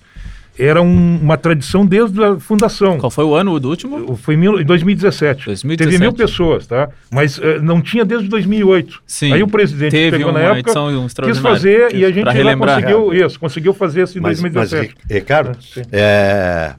era 0.57 0.81
um- 0.81 1.17
uma 1.21 1.35
tradição 1.37 1.85
desde 1.85 2.23
a 2.23 2.39
fundação. 2.39 2.97
Qual 2.99 3.09
foi 3.09 3.23
o 3.23 3.33
ano 3.33 3.59
do 3.59 3.69
último? 3.69 4.15
Foi 4.17 4.35
em 4.35 4.37
mil- 4.37 4.59
em 4.61 4.65
2017. 4.65 5.45
2017. 5.47 5.91
Teve 5.91 5.97
mil 6.03 6.13
pessoas, 6.13 6.67
tá? 6.67 6.89
Mas 7.11 7.39
eh, 7.41 7.59
não 7.59 7.81
tinha 7.81 8.05
desde 8.05 8.27
2008. 8.29 9.01
Sim. 9.07 9.33
Aí 9.33 9.41
o 9.41 9.47
presidente 9.47 9.91
Teve 9.91 10.17
pegou 10.17 10.31
na 10.31 10.39
uma 10.39 10.45
época, 10.45 10.59
edição 10.59 11.07
quis 11.23 11.37
fazer 11.39 11.93
e 11.95 12.05
a 12.05 12.09
Isso, 12.09 12.13
gente 12.19 12.29
relembrar. 12.29 12.75
conseguiu 12.81 13.13
isso, 13.13 13.39
conseguiu 13.39 13.73
fazer 13.73 14.03
isso 14.03 14.17
em 14.17 14.21
Mas, 14.21 14.39
mas 14.41 14.53
2017. 14.53 14.95
Ri- 15.09 15.13
Ricardo, 15.15 15.57
Sim. 15.61 15.81
é, 15.91 16.73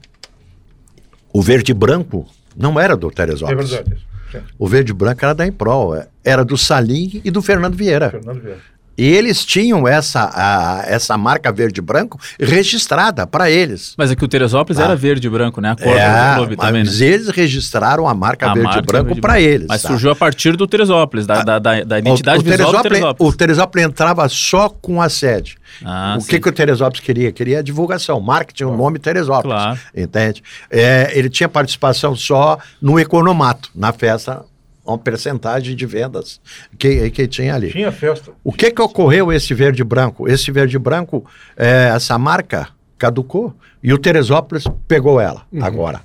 o 1.33 1.41
verde 1.41 1.73
branco 1.73 2.25
não 2.55 2.79
era 2.79 2.95
do 2.95 3.07
É 3.07 3.11
Teresópolis. 3.11 3.69
verdade. 3.71 3.95
isso. 3.95 4.05
Sim. 4.31 4.37
O 4.57 4.67
verde 4.67 4.91
e 4.91 4.95
branco 4.95 5.23
era 5.23 5.33
da 5.35 5.45
Improl, 5.45 5.95
é, 5.95 6.07
era 6.23 6.43
do 6.43 6.57
Salim 6.57 7.21
e 7.23 7.29
do 7.31 7.41
Fernando 7.41 7.75
Vieira. 7.75 8.09
Fernando 8.09 8.41
Vieira. 8.41 8.59
E 8.97 9.05
eles 9.05 9.43
tinham 9.45 9.87
essa, 9.87 10.29
a- 10.33 10.83
essa 10.87 11.17
marca 11.17 11.51
verde 11.51 11.79
e 11.79 11.81
branco 11.83 12.19
registrada 12.39 13.27
para 13.27 13.49
eles. 13.51 13.93
Mas 13.97 14.11
é 14.11 14.15
que 14.15 14.23
o 14.23 14.27
Teresópolis 14.27 14.79
Ah. 14.79 14.85
era 14.85 14.95
verde 14.95 15.27
e 15.27 15.29
branco, 15.29 15.59
né? 15.59 15.71
A 15.71 15.75
cor 15.75 15.87
É, 15.97 16.29
do 16.31 16.35
clube 16.37 16.55
também, 16.55 16.83
né? 16.83 16.89
mas 16.89 17.01
eles 17.01 17.29
registraram 17.29 18.07
a 18.07 18.13
marca 18.13 18.45
A 18.49 18.53
verde 18.53 18.63
marca 18.63 18.79
e 18.79 18.85
branco 18.85 19.19
para 19.21 19.39
eles. 19.41 19.67
Mas 19.67 19.81
tá? 19.81 19.89
surgiu 19.89 20.11
a 20.11 20.15
partir 20.15 20.55
do 20.55 20.65
Teresópolis, 20.67 21.25
da, 21.25 21.43
da, 21.43 21.59
da, 21.59 21.83
da 21.83 21.99
identidade 21.99 22.37
o, 22.37 22.41
o 22.41 22.43
visual 22.43 22.71
do 22.71 22.71
Teresópolis, 22.81 22.99
Teresópolis. 22.99 23.33
o 23.33 23.37
Teresópolis 23.37 23.85
entrava 23.87 24.29
só 24.29 24.69
com 24.69 25.01
a 25.01 25.09
sede. 25.09 25.57
Ah, 25.83 26.15
o 26.17 26.21
sim. 26.21 26.27
que, 26.29 26.39
que 26.39 26.47
o 26.49 26.51
Teresópolis 26.53 27.01
queria? 27.01 27.31
Queria 27.31 27.61
divulgação, 27.61 28.19
marketing, 28.21 28.63
o 28.63 28.77
nome 28.77 28.97
Teresópolis. 28.97 29.57
Claro. 29.57 29.79
Entende? 29.95 30.41
É, 30.71 31.11
ele 31.13 31.29
tinha 31.29 31.49
participação 31.49 32.15
só 32.15 32.57
no 32.81 32.97
economato, 32.99 33.69
na 33.75 33.91
festa, 33.91 34.43
uma 34.85 34.97
percentagem 34.97 35.75
de 35.75 35.85
vendas 35.85 36.39
que, 36.77 37.09
que 37.09 37.27
tinha 37.27 37.55
ali. 37.55 37.71
Tinha 37.71 37.91
festa. 37.91 38.31
O 38.43 38.51
que 38.51 38.71
que 38.71 38.81
ocorreu 38.81 39.31
esse 39.31 39.53
verde 39.53 39.83
branco? 39.83 40.27
Esse 40.27 40.51
verde 40.51 40.75
e 40.75 40.79
branco, 40.79 41.25
é, 41.57 41.91
essa 41.95 42.17
marca 42.17 42.69
caducou 42.97 43.53
e 43.83 43.93
o 43.93 43.97
Teresópolis 43.97 44.65
pegou 44.87 45.19
ela 45.19 45.43
agora. 45.61 46.01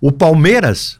O 0.00 0.12
Palmeiras, 0.12 0.98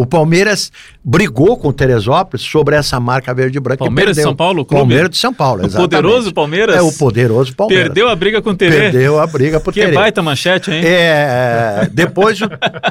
o 0.00 0.06
Palmeiras 0.06 0.70
brigou 1.04 1.56
com 1.56 1.68
o 1.68 1.72
Teresópolis 1.72 2.42
sobre 2.46 2.76
essa 2.76 3.00
marca 3.00 3.34
verde 3.34 3.58
e 3.58 3.60
branca. 3.60 3.78
Palmeiras 3.84 4.16
de. 4.16 4.22
São 4.22 4.34
Paulo, 4.36 4.62
o 4.62 4.64
clube? 4.64 4.80
Palmeiras 4.80 5.10
de 5.10 5.16
São 5.16 5.34
Paulo, 5.34 5.62
O 5.62 5.66
exatamente. 5.66 5.90
poderoso 5.90 6.32
Palmeiras? 6.32 6.76
É 6.76 6.82
o 6.82 6.92
poderoso 6.92 7.56
Palmeiras. 7.56 7.86
Perdeu 7.88 8.08
a 8.08 8.14
briga 8.14 8.40
com 8.40 8.50
o 8.50 8.54
Terê. 8.56 8.76
Perdeu 8.76 9.18
a 9.18 9.26
briga 9.26 9.58
pro 9.58 9.72
Que 9.72 9.80
Terê. 9.80 9.92
baita 9.94 10.22
manchete, 10.22 10.70
hein? 10.70 10.82
É, 10.84 11.88
depois 11.92 12.40
o, 12.40 12.44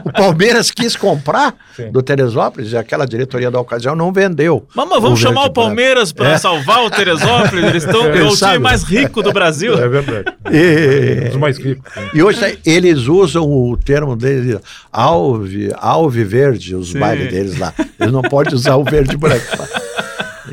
o 0.04 0.12
Palmeiras 0.12 0.70
quis 0.70 0.98
comprar 0.98 1.56
Sim. 1.78 1.92
do 1.92 2.02
Teresópolis 2.02 2.74
e 2.74 2.78
aquela 2.78 3.06
diretoria 3.06 3.50
da 3.50 3.60
ocasião 3.62 3.96
não 3.96 4.12
vendeu. 4.12 4.68
Mas, 4.76 4.90
mas 4.90 5.02
vamos 5.02 5.20
o 5.20 5.24
chamar 5.24 5.46
o. 5.46 5.50
Palmeiras 5.54 6.12
para 6.12 6.32
É. 6.32 6.38
salvar 6.38 6.84
o 6.84 6.90
Teresópolis. 6.90 7.64
Eles 7.64 7.84
estão 7.86 8.06
é, 8.08 8.22
o 8.28 8.36
time 8.36 8.60
mais 8.60 8.84
rico 8.84 9.24
do 9.24 9.32
Brasil. 9.32 9.74
É 9.82 9.88
verdade. 9.88 10.26
E- 10.52 11.30
dos 11.30 11.38
mais 11.38 11.58
ricos. 11.58 11.90
E 12.14 12.22
hoje 12.22 12.60
eles 12.66 13.08
usam 13.08 13.44
o 13.50 13.78
termo 13.78 14.14
deles, 14.16 14.60
alve, 14.92 15.72
alve 15.78 16.24
verde, 16.26 16.76
os 16.76 16.97
Sim. 16.98 17.02
bailes 17.02 17.32
deles 17.32 17.58
lá. 17.58 17.74
Eles 18.00 18.12
não 18.14 18.22
podem 18.22 18.54
usar 18.54 18.76
o 18.76 18.84
verde 18.84 19.14
e 19.14 19.18
branco. 19.18 19.46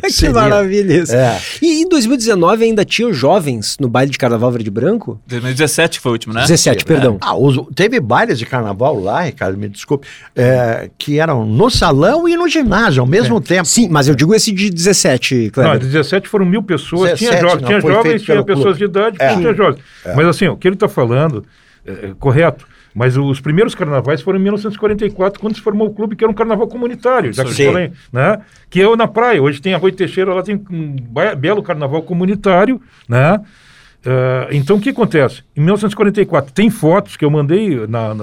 Que 0.02 0.10
Seria- 0.12 0.34
maravilha 0.34 0.92
isso. 1.02 1.14
É. 1.14 1.40
E 1.62 1.80
em 1.82 1.88
2019 1.88 2.64
ainda 2.64 2.84
tinha 2.84 3.10
jovens 3.12 3.76
no 3.80 3.88
baile 3.88 4.10
de 4.10 4.18
carnaval 4.18 4.50
verde 4.50 4.66
e 4.68 4.70
branco? 4.70 5.18
2017 5.26 5.98
foi 6.00 6.10
o 6.10 6.12
último, 6.14 6.34
né? 6.34 6.42
17, 6.42 6.84
perdão. 6.84 7.16
Ah, 7.20 7.34
os- 7.36 7.58
teve 7.74 8.00
bailes 8.00 8.38
de 8.38 8.44
carnaval 8.44 9.00
lá, 9.00 9.22
Ricardo, 9.22 9.56
me 9.56 9.68
desculpe, 9.68 10.06
é, 10.34 10.90
que 10.98 11.18
eram 11.20 11.46
no 11.46 11.70
salão 11.70 12.28
e 12.28 12.36
no 12.36 12.46
ginásio 12.48 13.00
ao 13.02 13.06
mesmo 13.06 13.40
tempo. 13.40 13.64
Sim, 13.66 13.88
mas 13.88 14.06
eu 14.08 14.14
digo 14.16 14.34
esse 14.34 14.52
de 14.52 14.68
17, 14.68 15.44
Não, 15.44 15.50
Kleber. 15.50 15.78
17 15.78 16.28
foram 16.28 16.44
mil 16.44 16.62
pessoas. 16.62 17.12
17 17.12 17.18
tinha 17.30 17.40
jovens, 17.40 17.60
não, 17.62 17.68
tinha 17.68 17.80
jovens, 17.80 18.22
tinha 18.22 18.42
pessoas 18.44 18.76
clube. 18.76 18.78
de 18.78 18.84
idade, 18.84 19.16
É. 19.20 19.36
tinha 19.36 19.54
jovens. 19.54 19.80
Mas 20.14 20.26
assim, 20.26 20.48
o 20.48 20.56
que 20.56 20.68
ele 20.68 20.74
está 20.74 20.88
falando 20.88 21.44
é, 21.86 21.92
é 22.08 22.12
correto. 22.18 22.66
Mas 22.94 23.16
os 23.16 23.40
primeiros 23.40 23.74
carnavais 23.74 24.22
foram 24.22 24.38
em 24.38 24.42
1944, 24.42 25.40
quando 25.40 25.56
se 25.56 25.60
formou 25.60 25.88
o 25.88 25.94
clube, 25.94 26.14
que 26.14 26.22
era 26.22 26.30
um 26.30 26.34
carnaval 26.34 26.68
comunitário, 26.68 27.32
já 27.32 27.44
que, 27.44 27.50
eu 27.50 27.72
falei, 27.72 27.92
né? 28.12 28.40
que 28.70 28.80
é 28.80 28.86
o 28.86 28.94
na 28.94 29.08
praia. 29.08 29.42
Hoje 29.42 29.60
tem 29.60 29.74
a 29.74 29.78
Rui 29.78 29.90
Teixeira, 29.90 30.32
lá 30.32 30.42
tem 30.42 30.54
um 30.70 30.94
belo 31.36 31.62
carnaval 31.62 32.02
comunitário, 32.02 32.80
né? 33.08 33.40
Uh, 34.04 34.52
então, 34.52 34.76
o 34.76 34.80
que 34.80 34.90
acontece? 34.90 35.42
Em 35.56 35.62
1944, 35.62 36.52
tem 36.52 36.68
fotos 36.68 37.16
que 37.16 37.24
eu 37.24 37.30
mandei 37.30 37.78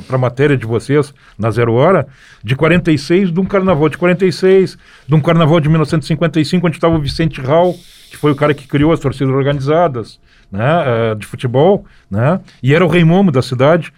para 0.07 0.15
a 0.15 0.19
matéria 0.19 0.55
de 0.55 0.65
vocês, 0.65 1.11
na 1.37 1.49
Zero 1.49 1.73
Hora, 1.73 2.07
de 2.43 2.55
46, 2.55 3.31
de 3.31 3.39
um 3.39 3.45
carnaval 3.45 3.89
de 3.89 3.97
46, 3.97 4.77
de 5.07 5.15
um 5.15 5.19
carnaval 5.19 5.59
de 5.59 5.67
1955, 5.67 6.67
onde 6.67 6.77
estava 6.77 6.95
o 6.95 7.01
Vicente 7.01 7.41
Hall, 7.41 7.75
que 8.11 8.15
foi 8.15 8.31
o 8.31 8.35
cara 8.35 8.53
que 8.53 8.67
criou 8.67 8.93
as 8.93 8.99
torcidas 8.99 9.33
organizadas 9.33 10.19
né, 10.51 10.61
uh, 10.61 11.15
de 11.15 11.25
futebol, 11.25 11.83
né, 12.11 12.39
e 12.61 12.75
era 12.75 12.85
o 12.85 12.87
rei 12.87 13.03
momo 13.03 13.31
da 13.31 13.41
cidade, 13.41 13.91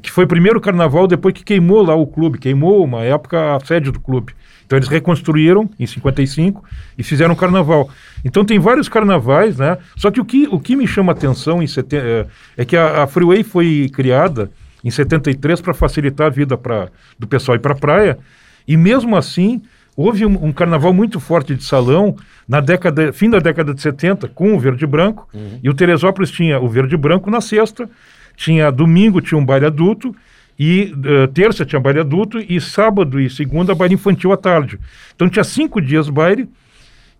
que 0.00 0.10
foi 0.10 0.24
o 0.24 0.28
primeiro 0.28 0.60
carnaval 0.60 1.06
depois 1.06 1.34
que 1.34 1.44
queimou 1.44 1.82
lá 1.82 1.94
o 1.94 2.06
clube, 2.06 2.38
queimou 2.38 2.84
uma 2.84 3.02
época 3.02 3.56
a 3.56 3.60
sede 3.60 3.90
do 3.90 4.00
clube. 4.00 4.34
Então 4.66 4.78
eles 4.78 4.88
reconstruíram 4.88 5.68
em 5.78 5.86
55 5.86 6.64
e 6.96 7.02
fizeram 7.02 7.34
carnaval. 7.34 7.88
Então 8.24 8.44
tem 8.44 8.58
vários 8.58 8.88
carnavais, 8.88 9.58
né? 9.58 9.78
Só 9.96 10.10
que 10.10 10.20
o 10.20 10.24
que, 10.24 10.48
o 10.50 10.58
que 10.58 10.74
me 10.74 10.86
chama 10.86 11.12
atenção 11.12 11.62
em 11.62 11.66
sete, 11.66 11.96
é, 11.96 12.26
é 12.56 12.64
que 12.64 12.76
a, 12.76 13.02
a 13.02 13.06
Freeway 13.06 13.42
foi 13.42 13.90
criada 13.92 14.50
em 14.82 14.90
73 14.90 15.60
para 15.60 15.74
facilitar 15.74 16.26
a 16.26 16.30
vida 16.30 16.56
pra, 16.56 16.88
do 17.18 17.26
pessoal 17.26 17.56
ir 17.56 17.60
para 17.60 17.72
a 17.72 17.76
praia. 17.76 18.18
E 18.66 18.76
mesmo 18.76 19.16
assim, 19.16 19.62
houve 19.96 20.26
um, 20.26 20.46
um, 20.46 20.52
carnaval 20.52 20.92
muito 20.92 21.20
forte 21.20 21.54
de 21.54 21.64
salão 21.64 22.16
na 22.46 22.60
década, 22.60 23.12
fim 23.12 23.30
da 23.30 23.38
década 23.38 23.72
de 23.72 23.80
70 23.80 24.28
com 24.28 24.54
o 24.54 24.58
verde 24.58 24.84
e 24.84 24.86
branco. 24.86 25.28
Uhum. 25.32 25.60
E 25.62 25.70
o 25.70 25.74
Teresópolis 25.74 26.30
tinha 26.30 26.58
o 26.58 26.68
verde 26.68 26.94
e 26.94 26.98
branco 26.98 27.30
na 27.30 27.40
sexta, 27.40 27.88
tinha 28.36 28.70
domingo 28.70 29.20
tinha 29.20 29.38
um 29.38 29.44
baile 29.44 29.66
adulto 29.66 30.14
e 30.58 30.92
uh, 30.94 31.28
terça 31.28 31.64
tinha 31.64 31.80
baile 31.80 32.00
adulto 32.00 32.38
e 32.38 32.60
sábado 32.60 33.20
e 33.20 33.28
segunda 33.28 33.74
baile 33.74 33.94
infantil 33.94 34.32
à 34.32 34.36
tarde. 34.36 34.78
Então 35.14 35.28
tinha 35.28 35.44
cinco 35.44 35.80
dias 35.80 36.08
baile 36.08 36.48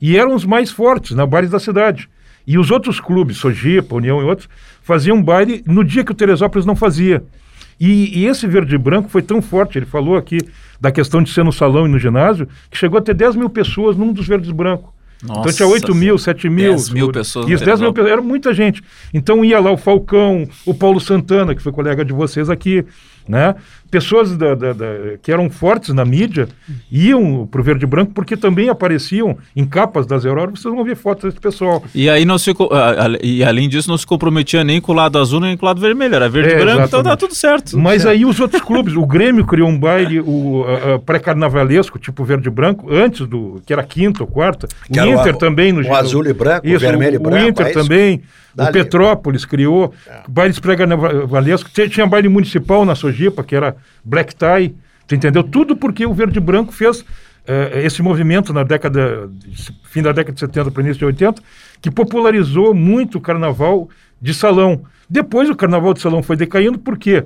e 0.01 0.17
eram 0.17 0.35
os 0.35 0.45
mais 0.45 0.71
fortes, 0.71 1.17
na 1.17 1.27
baile 1.27 1.49
da 1.49 1.59
cidade. 1.59 2.09
E 2.47 2.59
os 2.59 2.71
outros 2.71 3.01
clubes, 3.01 3.39
Sojipa, 3.39 3.97
União 3.97 4.21
e 4.21 4.25
outros, 4.25 4.49
faziam 4.83 5.23
baile 5.23 5.63
no 5.67 5.83
dia 5.83 6.05
que 6.05 6.13
o 6.13 6.15
Teresópolis 6.15 6.67
não 6.67 6.77
fazia. 6.77 7.25
E, 7.81 8.21
e, 8.21 8.27
esse 8.27 8.47
verde 8.47 8.75
e 8.75 8.79
branco 8.79 9.09
foi 9.09 9.23
tão 9.23 9.43
forte, 9.43 9.79
ele 9.79 9.87
falou 9.87 10.17
aqui 10.17 10.39
da 10.81 10.93
questão 10.93 11.23
de 11.23 11.33
ser 11.33 11.45
no 11.45 11.53
salão 11.53 11.87
e 11.87 11.91
no 11.91 11.99
ginásio, 11.99 12.49
que 12.71 12.79
chegou 12.79 12.99
a 12.99 13.03
ter 13.03 13.15
10 13.15 13.37
mil 13.37 13.51
pessoas 13.51 13.97
num 13.97 14.13
dos 14.13 14.29
verdes 14.29 14.51
brancos. 14.51 14.94
Nossa, 15.23 15.41
então 15.41 15.53
tinha 15.53 15.69
8 15.69 15.95
mil, 15.95 16.19
7 16.19 16.49
mil. 16.49 16.71
10 16.73 16.91
mil 16.91 17.13
pessoas. 17.13 17.49
Isso, 17.49 17.65
10 17.65 17.81
mil 17.81 17.93
pessoas. 17.93 18.13
Era 18.13 18.23
muita 18.23 18.53
gente. 18.53 18.83
Então 19.13 19.45
ia 19.45 19.59
lá 19.61 19.71
o 19.71 19.77
Falcão, 19.77 20.47
o 20.67 20.75
Paulo 20.75 21.01
Santana, 21.01 21.55
que 21.55 21.63
foi 21.63 21.73
colega 21.73 22.05
de 22.05 22.13
vocês 22.13 22.51
aqui, 22.51 22.85
né? 23.29 23.55
Pessoas 23.95 24.37
da, 24.37 24.57
da, 24.57 24.73
da, 24.73 24.87
que 25.23 25.31
eram 25.31 25.49
fortes 25.49 25.95
na 25.95 26.05
mídia 26.05 26.49
iam 26.91 27.47
para 27.47 27.61
o 27.61 27.65
verde 27.65 27.85
e 27.85 27.87
branco 27.87 28.11
porque 28.13 28.37
também 28.37 28.69
apareciam 28.69 29.39
em 29.55 29.65
capas 29.65 30.05
das 30.05 30.27
Auroras. 30.27 30.59
Vocês 30.59 30.75
vão 30.75 30.83
ver 30.83 30.97
fotos 30.97 31.23
desse 31.25 31.41
pessoal. 31.41 31.81
E 31.95 32.11
aí 32.11 32.25
não 32.25 32.37
se 32.37 32.53
e 33.23 33.45
além 33.45 33.69
disso 33.69 33.89
não 33.89 33.97
se 33.97 34.05
comprometia 34.05 34.65
nem 34.65 34.81
com 34.81 34.91
o 34.91 34.95
lado 34.97 35.17
azul 35.17 35.39
nem 35.39 35.57
com 35.57 35.65
o 35.65 35.69
lado 35.69 35.81
vermelho. 35.81 36.13
Era 36.13 36.29
verde 36.29 36.49
e 36.49 36.53
é, 36.55 36.57
branco, 36.57 36.71
exatamente. 36.71 36.89
então 36.89 37.03
dá 37.05 37.17
tudo 37.17 37.37
certo. 37.37 37.79
Mas 37.79 38.03
certo. 38.03 38.15
aí 38.15 38.25
os 38.25 38.41
outros 38.41 38.61
clubes, 38.63 38.97
o 38.97 39.07
Grêmio 39.07 39.47
criou 39.47 39.69
um 39.69 39.79
baile 39.79 40.19
o 40.19 40.65
pré-carnavalesco, 41.07 41.97
tipo 41.97 42.25
verde 42.25 42.49
e 42.49 42.51
branco, 42.51 42.93
antes 42.93 43.29
do 43.29 43.63
que 43.65 43.73
era 43.73 43.85
quinta 43.85 44.25
ou 44.25 44.27
quarta. 44.27 44.67
Que 44.93 44.99
o 44.99 45.07
Inter 45.07 45.37
também 45.37 45.73
no 45.73 45.87
o 45.87 45.95
azul 45.95 46.27
e 46.27 46.33
branco, 46.33 46.67
isso, 46.67 46.77
o 46.77 46.81
vermelho 46.81 47.15
e 47.15 47.19
branco. 47.21 47.45
O 47.45 47.49
Inter 47.49 47.67
é 47.69 47.71
também. 47.71 48.23
Dali. 48.55 48.71
O 48.71 48.73
Petrópolis 48.73 49.45
criou 49.45 49.93
é. 50.07 50.21
bailes 50.29 50.59
pré-carnavalescos. 50.61 51.73
Tinha, 51.73 51.89
tinha 51.89 52.07
baile 52.07 52.29
municipal 52.29 52.85
na 52.85 52.95
Sojipa, 52.95 53.43
que 53.43 53.57
era 53.57 53.77
black 54.05 54.35
tie. 54.35 54.75
Tu 55.07 55.15
entendeu? 55.15 55.43
Tudo 55.43 55.77
porque 55.77 56.07
o 56.07 56.15
Verde 56.15 56.41
Branco 56.41 56.73
fez 56.73 57.05
eh, 57.47 57.83
esse 57.85 58.03
movimento 58.03 58.53
na 58.53 58.63
década, 58.63 59.31
fim 59.85 60.03
da 60.03 60.13
década 60.13 60.33
de 60.33 60.41
70 60.41 60.71
para 60.71 60.83
início 60.83 60.99
de 60.99 61.05
80, 61.05 61.43
que 61.81 61.91
popularizou 61.91 62.75
muito 62.75 63.19
o 63.19 63.21
carnaval 63.21 63.89
de 64.21 64.33
salão. 64.33 64.83
Depois 65.09 65.51
o 65.51 65.55
carnaval 65.55 65.93
de 65.93 66.01
salão 66.01 66.23
foi 66.23 66.37
decaindo, 66.37 66.79
por 66.79 66.97
quê? 66.97 67.25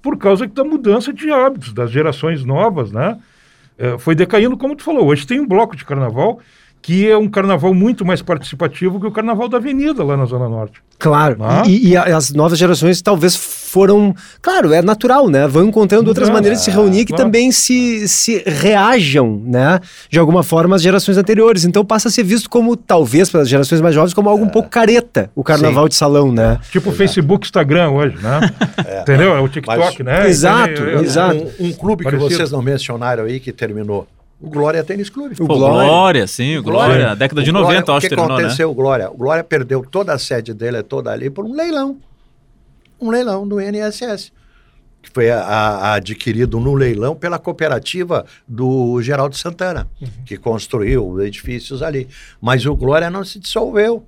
Por 0.00 0.16
causa 0.16 0.46
da 0.46 0.62
mudança 0.62 1.12
de 1.12 1.30
hábitos 1.32 1.72
das 1.72 1.90
gerações 1.90 2.44
novas, 2.44 2.92
né? 2.92 3.18
Eh, 3.76 3.96
foi 3.98 4.14
decaindo, 4.14 4.56
como 4.56 4.76
tu 4.76 4.84
falou. 4.84 5.06
Hoje 5.06 5.26
tem 5.26 5.40
um 5.40 5.46
bloco 5.46 5.76
de 5.76 5.84
carnaval 5.84 6.40
que 6.86 7.10
é 7.10 7.16
um 7.18 7.28
carnaval 7.28 7.74
muito 7.74 8.04
mais 8.04 8.22
participativo 8.22 9.00
que 9.00 9.06
o 9.08 9.10
carnaval 9.10 9.48
da 9.48 9.56
Avenida 9.56 10.04
lá 10.04 10.16
na 10.16 10.24
Zona 10.24 10.48
Norte. 10.48 10.80
Claro, 11.00 11.38
ah? 11.40 11.64
e, 11.66 11.88
e, 11.88 11.96
as 11.96 12.32
novas 12.32 12.56
gerações 12.56 13.02
talvez 13.02 13.34
foram, 13.66 14.14
claro, 14.40 14.72
é 14.72 14.80
natural, 14.80 15.28
né? 15.28 15.46
Vão 15.46 15.66
encontrando 15.66 16.08
outras 16.08 16.30
maneiras 16.30 16.60
de 16.60 16.64
se 16.64 16.70
reunir 16.70 17.04
que 17.04 17.14
também 17.14 17.50
se, 17.50 18.08
se 18.08 18.42
reajam, 18.46 19.42
né? 19.44 19.80
De 20.08 20.18
alguma 20.18 20.42
forma 20.42 20.76
às 20.76 20.82
gerações 20.82 21.18
anteriores. 21.18 21.64
Então 21.64 21.84
passa 21.84 22.08
a 22.08 22.10
ser 22.10 22.22
visto 22.22 22.48
como, 22.48 22.76
talvez, 22.76 23.28
pelas 23.28 23.48
gerações 23.48 23.80
mais 23.80 23.94
jovens, 23.94 24.14
como 24.14 24.28
algo 24.28 24.44
é. 24.44 24.46
um 24.46 24.50
pouco 24.50 24.68
careta, 24.68 25.30
o 25.34 25.42
carnaval 25.42 25.84
Sim. 25.84 25.88
de 25.88 25.94
salão, 25.96 26.32
né? 26.32 26.58
Tipo 26.70 26.90
o 26.90 26.92
Facebook, 26.92 27.46
Instagram 27.46 27.90
hoje, 27.90 28.16
né? 28.22 28.40
É. 28.86 29.00
Entendeu? 29.00 29.34
É 29.34 29.40
o 29.40 29.48
TikTok, 29.48 30.02
Mas, 30.02 30.04
né? 30.04 30.28
Exato, 30.28 30.82
exato. 31.02 31.46
Um, 31.58 31.68
um 31.68 31.72
clube 31.72 32.04
Parecido. 32.04 32.28
que 32.28 32.36
vocês 32.36 32.52
não 32.52 32.62
mencionaram 32.62 33.24
aí, 33.24 33.40
que 33.40 33.52
terminou 33.52 34.06
o 34.40 34.50
Glória 34.50 34.84
Tênis 34.84 35.08
Clube. 35.08 35.34
O 35.40 35.46
Glória, 35.46 35.88
Glória 35.88 36.26
sim, 36.26 36.58
o 36.58 36.62
Glória, 36.62 36.94
Glória 36.94 37.16
década 37.16 37.42
de 37.42 37.50
90, 37.50 37.68
Glória, 37.68 37.96
acho 37.96 38.00
que 38.00 38.08
terminou, 38.08 38.24
O 38.24 38.36
que 38.36 38.42
aconteceu, 38.42 38.68
né? 38.68 38.72
o 38.72 38.74
Glória? 38.74 39.10
O 39.10 39.16
Glória 39.16 39.44
perdeu 39.44 39.84
toda 39.90 40.12
a 40.12 40.18
sede 40.18 40.52
dele, 40.52 40.82
toda 40.82 41.10
ali, 41.10 41.30
por 41.30 41.44
um 41.44 41.54
leilão. 41.54 41.96
Um 43.00 43.10
leilão 43.10 43.46
do 43.46 43.60
INSS. 43.60 44.32
Que 45.02 45.10
foi 45.10 45.30
a, 45.30 45.40
a, 45.40 45.94
adquirido 45.94 46.58
no 46.58 46.74
leilão 46.74 47.14
pela 47.14 47.38
cooperativa 47.38 48.26
do 48.46 49.00
Geraldo 49.00 49.36
Santana, 49.36 49.88
uhum. 50.00 50.08
que 50.24 50.36
construiu 50.36 51.20
edifícios 51.20 51.82
ali. 51.82 52.08
Mas 52.40 52.66
o 52.66 52.74
Glória 52.74 53.08
não 53.08 53.24
se 53.24 53.38
dissolveu. 53.38 54.04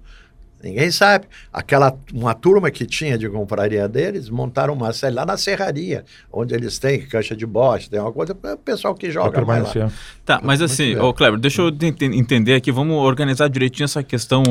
Ninguém 0.63 0.91
sabe. 0.91 1.27
Aquela, 1.53 1.97
uma 2.13 2.35
turma 2.35 2.71
que 2.71 2.85
tinha 2.85 3.17
de 3.17 3.29
compraria 3.29 3.89
deles, 3.89 4.29
montaram 4.29 4.75
uma 4.75 4.93
série 4.93 5.15
lá 5.15 5.25
na 5.25 5.37
serraria, 5.37 6.05
onde 6.33 6.55
eles 6.55 6.79
têm 6.79 7.01
cancha 7.01 7.37
de 7.37 7.47
bote, 7.47 7.89
tem 7.89 8.01
uma 8.01 8.13
coisa, 8.13 8.33
o 8.33 8.57
pessoal 8.57 8.95
que 8.95 9.11
joga 9.11 9.41
lá. 9.41 9.91
Tá, 10.25 10.41
mas 10.43 10.61
assim, 10.61 10.97
ô 10.97 11.15
Kleber, 11.15 11.39
deixa 11.39 11.63
eu 11.63 11.69
entender 11.69 12.55
aqui, 12.55 12.73
vamos 12.73 12.97
organizar 12.97 13.49
direitinho 13.49 13.85
essa 13.85 14.03
questão 14.03 14.43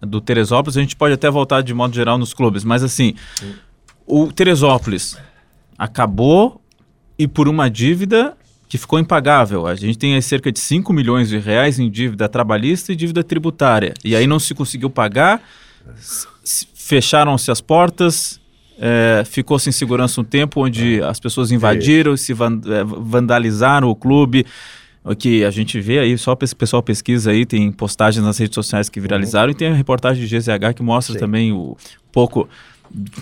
do 0.00 0.20
Teresópolis, 0.20 0.78
a 0.78 0.80
gente 0.80 0.96
pode 0.96 1.12
até 1.12 1.30
voltar 1.30 1.62
de 1.62 1.74
modo 1.74 1.94
geral 1.94 2.16
nos 2.16 2.32
clubes, 2.32 2.64
mas 2.64 2.82
assim, 2.82 3.14
o 4.10 4.32
Teresópolis 4.32 5.16
acabou 5.78 6.60
e 7.18 7.28
por 7.28 7.48
uma 7.48 7.70
dívida 7.70 8.36
que 8.68 8.76
ficou 8.76 8.98
impagável. 8.98 9.66
A 9.66 9.74
gente 9.74 9.98
tem 9.98 10.14
aí 10.14 10.22
cerca 10.22 10.50
de 10.50 10.58
5 10.58 10.92
milhões 10.92 11.28
de 11.28 11.38
reais 11.38 11.78
em 11.78 11.90
dívida 11.90 12.28
trabalhista 12.28 12.92
e 12.92 12.96
dívida 12.96 13.22
tributária. 13.24 13.94
E 14.04 14.14
aí 14.14 14.26
não 14.26 14.38
se 14.38 14.54
conseguiu 14.54 14.90
pagar, 14.90 15.42
fecharam-se 16.74 17.50
as 17.50 17.60
portas, 17.60 18.40
é, 18.78 19.22
ficou 19.24 19.58
sem 19.58 19.72
segurança 19.72 20.20
um 20.20 20.24
tempo, 20.24 20.64
onde 20.64 21.02
as 21.02 21.20
pessoas 21.20 21.52
invadiram, 21.52 22.16
se 22.16 22.32
é, 22.32 22.36
vandalizaram 22.84 23.88
o 23.88 23.94
clube. 23.94 24.46
O 25.02 25.14
que 25.16 25.44
a 25.44 25.50
gente 25.50 25.80
vê 25.80 25.98
aí, 25.98 26.16
só 26.18 26.32
o 26.32 26.36
pessoal 26.36 26.82
pesquisa 26.82 27.30
aí, 27.30 27.46
tem 27.46 27.72
postagens 27.72 28.24
nas 28.24 28.38
redes 28.38 28.54
sociais 28.54 28.88
que 28.88 29.00
viralizaram 29.00 29.46
uhum. 29.46 29.52
e 29.52 29.54
tem 29.54 29.68
a 29.68 29.74
reportagem 29.74 30.24
de 30.24 30.38
GZH 30.38 30.74
que 30.76 30.82
mostra 30.82 31.14
Sim. 31.14 31.20
também 31.20 31.52
o 31.52 31.76
pouco 32.12 32.48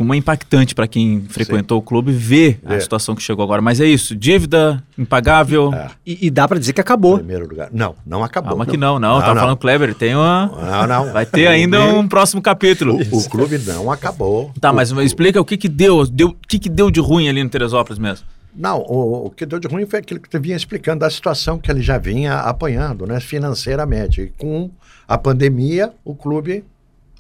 uma 0.01 0.17
impactante 0.17 0.75
para 0.75 0.89
quem 0.89 1.23
frequentou 1.29 1.79
Sim. 1.79 1.81
o 1.81 1.83
clube 1.83 2.13
ver 2.13 2.59
é. 2.65 2.77
a 2.77 2.81
situação 2.81 3.15
que 3.15 3.23
chegou 3.23 3.43
agora. 3.43 3.61
Mas 3.61 3.81
é 3.81 3.87
isso, 3.87 4.17
dívida 4.17 4.83
impagável. 4.97 5.73
É. 5.75 5.91
E, 6.07 6.27
e, 6.27 6.31
dá 6.31 6.49
para 6.49 6.59
dizer 6.59 6.73
que 6.73 6.81
acabou. 6.81 7.17
Em 7.17 7.19
primeiro 7.19 7.49
lugar. 7.49 7.69
Não, 7.73 7.95
não 8.07 8.25
acabou. 8.25 8.51
Calma 8.51 8.65
não. 8.65 8.71
que 8.71 8.77
não, 8.77 8.99
não. 8.99 9.15
não 9.15 9.21
tá 9.21 9.35
não. 9.35 9.41
falando 9.41 9.57
Kleber, 9.57 9.95
tem 9.95 10.15
uma. 10.15 10.47
Não, 10.47 10.87
não. 10.87 11.13
Vai 11.13 11.27
ter 11.27 11.47
ainda 11.47 11.83
um 11.85 12.09
próximo 12.09 12.41
capítulo. 12.41 12.99
O, 13.13 13.19
o, 13.19 13.29
clube 13.29 13.59
não 13.59 13.91
acabou. 13.91 14.53
Tá, 14.61 14.73
mas 14.73 14.91
o, 14.91 15.03
explica 15.03 15.41
o 15.41 15.45
que 15.45 15.57
que 15.57 15.69
deu, 15.69 16.07
deu, 16.07 16.29
o 16.29 16.35
que 16.47 16.59
que 16.59 16.69
deu 16.69 16.91
de 16.91 17.01
ruim 17.01 17.29
ali 17.29 17.43
no 17.43 17.51
Teresópolis 17.51 17.99
mesmo. 17.99 18.27
Não, 18.55 18.81
o, 18.81 19.27
o, 19.27 19.31
que 19.31 19.47
deu 19.47 19.61
de 19.61 19.69
ruim 19.69 19.87
foi 19.87 20.01
aquilo 20.01 20.19
que 20.19 20.29
tu 20.29 20.41
vinha 20.41 20.57
explicando 20.57 21.01
da 21.01 21.11
situação 21.11 21.59
que 21.59 21.71
ele 21.71 21.83
já 21.83 21.99
vinha 21.99 22.41
apanhando, 22.41 23.07
né, 23.07 23.21
financeiramente. 23.21 24.23
E 24.23 24.27
com 24.31 24.71
a 25.07 25.17
pandemia, 25.17 25.93
o 26.05 26.15
clube 26.15 26.65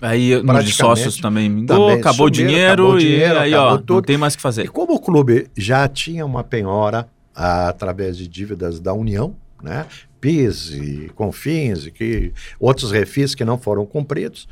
Aí 0.00 0.40
no 0.42 0.62
de 0.62 0.72
sócios 0.72 1.16
também 1.16 1.48
mingou, 1.48 1.76
também 1.76 2.00
acabou, 2.00 2.28
sumiram, 2.28 2.28
o 2.28 2.30
dinheiro, 2.30 2.72
acabou 2.72 2.94
o 2.94 2.98
dinheiro 2.98 3.34
e 3.34 3.38
aí 3.38 3.54
ó, 3.54 3.76
tudo. 3.78 3.94
não 3.94 4.02
tem 4.02 4.16
mais 4.16 4.34
o 4.34 4.36
que 4.36 4.42
fazer. 4.42 4.64
E 4.64 4.68
como 4.68 4.94
o 4.94 5.00
clube 5.00 5.48
já 5.56 5.88
tinha 5.88 6.24
uma 6.24 6.44
penhora 6.44 7.08
ah, 7.34 7.68
através 7.68 8.16
de 8.16 8.28
dívidas 8.28 8.78
da 8.78 8.92
União, 8.92 9.34
né? 9.62 9.86
PIS 10.20 10.70
e 10.70 11.10
Confins 11.14 11.86
e 11.86 11.90
que 11.90 12.32
outros 12.58 12.90
refis 12.90 13.34
que 13.34 13.44
não 13.44 13.58
foram 13.58 13.86
cumpridos, 13.86 14.48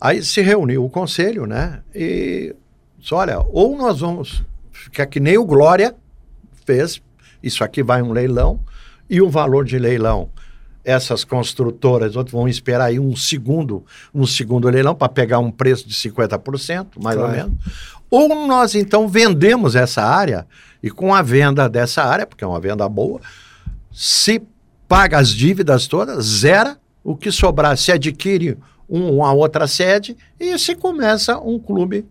aí 0.00 0.22
se 0.22 0.40
reuniu 0.40 0.84
o 0.84 0.90
conselho, 0.90 1.46
né? 1.46 1.80
E 1.94 2.54
disse, 2.98 3.14
olha, 3.14 3.40
ou 3.40 3.76
nós 3.76 4.00
vamos 4.00 4.42
ficar 4.72 5.06
que 5.06 5.20
nem 5.20 5.36
o 5.36 5.44
Glória 5.44 5.94
fez, 6.64 7.00
isso 7.42 7.62
aqui 7.62 7.82
vai 7.82 8.02
um 8.02 8.12
leilão 8.12 8.60
e 9.08 9.20
o 9.20 9.28
valor 9.28 9.64
de 9.64 9.78
leilão 9.78 10.30
essas 10.84 11.24
construtoras 11.24 12.14
vão 12.30 12.48
esperar 12.48 12.86
aí 12.86 12.98
um 12.98 13.14
segundo, 13.14 13.84
um 14.14 14.26
segundo 14.26 14.68
leilão 14.68 14.94
para 14.94 15.08
pegar 15.08 15.38
um 15.38 15.50
preço 15.50 15.86
de 15.86 15.94
50%, 15.94 17.02
mais 17.02 17.16
claro. 17.16 17.20
ou 17.30 17.36
menos. 17.36 17.58
Ou 18.10 18.46
nós 18.46 18.74
então 18.74 19.06
vendemos 19.06 19.76
essa 19.76 20.02
área 20.02 20.46
e 20.82 20.90
com 20.90 21.14
a 21.14 21.20
venda 21.22 21.68
dessa 21.68 22.02
área, 22.02 22.26
porque 22.26 22.44
é 22.44 22.46
uma 22.46 22.60
venda 22.60 22.88
boa, 22.88 23.20
se 23.92 24.40
paga 24.86 25.18
as 25.18 25.28
dívidas 25.28 25.86
todas, 25.86 26.24
zera, 26.24 26.78
o 27.04 27.16
que 27.16 27.30
sobrar 27.30 27.76
se 27.76 27.92
adquire 27.92 28.56
um- 28.88 29.16
uma 29.16 29.32
outra 29.32 29.66
sede 29.66 30.16
e 30.40 30.58
se 30.58 30.74
começa 30.74 31.38
um 31.38 31.58
clube 31.58 32.06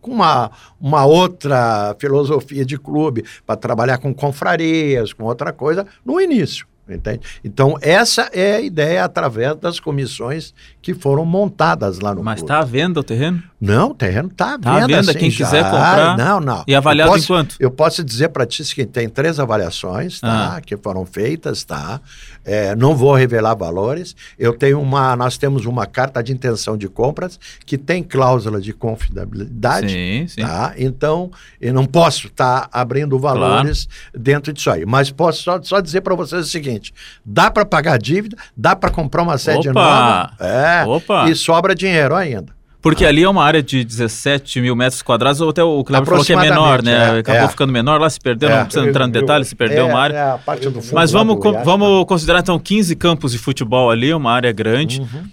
com 0.00 0.12
uma, 0.12 0.50
uma 0.80 1.04
outra 1.04 1.94
filosofia 1.98 2.64
de 2.64 2.78
clube, 2.78 3.24
para 3.44 3.56
trabalhar 3.56 3.98
com 3.98 4.14
confrarias, 4.14 5.12
com 5.12 5.24
outra 5.24 5.52
coisa, 5.52 5.86
no 6.04 6.20
início. 6.20 6.66
Entende? 6.94 7.20
Então, 7.44 7.76
essa 7.80 8.30
é 8.32 8.56
a 8.56 8.60
ideia 8.60 9.04
através 9.04 9.56
das 9.56 9.80
comissões 9.80 10.54
que 10.82 10.94
foram 10.94 11.24
montadas 11.24 12.00
lá 12.00 12.14
no 12.14 12.22
Mas 12.22 12.40
está 12.40 12.58
à 12.58 12.64
venda 12.64 13.00
o 13.00 13.04
terreno? 13.04 13.42
Não, 13.60 13.90
o 13.90 13.94
terreno 13.94 14.28
está 14.28 14.54
à 14.54 14.58
Tá 14.58 14.72
à 14.72 14.80
venda. 14.86 15.00
venda, 15.02 15.14
quem 15.14 15.30
já. 15.30 15.44
quiser 15.44 15.64
comprar. 15.64 16.16
Não, 16.16 16.40
não. 16.40 16.64
E 16.66 16.74
avaliado 16.74 17.10
eu 17.10 17.14
em 17.14 17.18
posso, 17.18 17.26
quanto? 17.26 17.56
Eu 17.60 17.70
posso 17.70 18.02
dizer 18.02 18.30
para 18.30 18.46
ti 18.46 18.62
que 18.74 18.86
tem 18.86 19.06
três 19.08 19.38
avaliações, 19.38 20.18
tá? 20.18 20.56
Ah. 20.56 20.60
Que 20.62 20.76
foram 20.78 21.04
feitas, 21.04 21.62
tá? 21.62 22.00
É, 22.42 22.74
não 22.74 22.96
vou 22.96 23.14
revelar 23.14 23.54
valores. 23.54 24.16
Eu 24.38 24.54
tenho 24.54 24.80
uma, 24.80 25.14
nós 25.14 25.36
temos 25.36 25.66
uma 25.66 25.84
carta 25.86 26.22
de 26.22 26.32
intenção 26.32 26.74
de 26.76 26.88
compras 26.88 27.38
que 27.66 27.76
tem 27.76 28.02
cláusula 28.02 28.60
de 28.60 28.72
confidencialidade. 28.72 29.90
Sim, 29.92 30.26
sim. 30.26 30.40
Tá? 30.40 30.72
Então, 30.78 31.30
eu 31.60 31.74
não 31.74 31.84
posso 31.84 32.28
estar 32.28 32.66
abrindo 32.72 33.18
valores 33.18 33.86
dentro 34.14 34.52
disso 34.54 34.70
aí. 34.70 34.86
Mas 34.86 35.10
posso 35.10 35.42
só, 35.42 35.60
só 35.62 35.80
dizer 35.80 36.00
para 36.00 36.14
vocês 36.14 36.46
o 36.46 36.50
seguinte: 36.50 36.94
dá 37.24 37.50
para 37.50 37.66
pagar 37.66 37.98
dívida, 37.98 38.36
dá 38.56 38.74
para 38.74 38.90
comprar 38.90 39.22
uma 39.22 39.36
sede 39.36 39.68
Opa! 39.68 39.72
nova. 39.72 40.32
É, 40.40 40.84
Opa! 40.86 41.28
E 41.28 41.34
sobra 41.34 41.74
dinheiro 41.74 42.14
ainda. 42.14 42.58
Porque 42.82 43.04
ali 43.04 43.22
é 43.22 43.28
uma 43.28 43.44
área 43.44 43.62
de 43.62 43.84
17 43.84 44.60
mil 44.60 44.74
metros 44.74 45.02
quadrados, 45.02 45.40
ou 45.40 45.50
até 45.50 45.62
o 45.62 45.84
Cleber 45.84 46.06
falou 46.08 46.24
que 46.24 46.32
é 46.32 46.36
menor, 46.36 46.82
né? 46.82 47.16
É, 47.16 47.18
Acabou 47.20 47.42
é. 47.42 47.48
ficando 47.48 47.72
menor, 47.72 48.00
lá 48.00 48.08
se 48.08 48.18
perdeu, 48.18 48.48
É. 48.48 48.56
não 48.58 48.64
precisa 48.64 48.88
entrar 48.88 49.06
no 49.06 49.12
detalhe, 49.12 49.44
se 49.44 49.54
perdeu 49.54 49.84
é, 49.86 49.88
uma 49.88 49.98
área. 50.00 50.16
é 50.16 50.30
a 50.30 50.38
parte 50.38 50.68
do 50.68 50.80
fundo 50.80 50.94
Mas 50.94 51.10
vamos, 51.12 51.36
Goiás, 51.36 51.64
vamos 51.64 52.04
considerar 52.06 52.40
então 52.40 52.58
15 52.58 52.96
campos 52.96 53.32
de 53.32 53.38
futebol 53.38 53.90
ali, 53.90 54.14
uma 54.14 54.32
área 54.32 54.50
grande. 54.52 55.00
Uhum. 55.00 55.24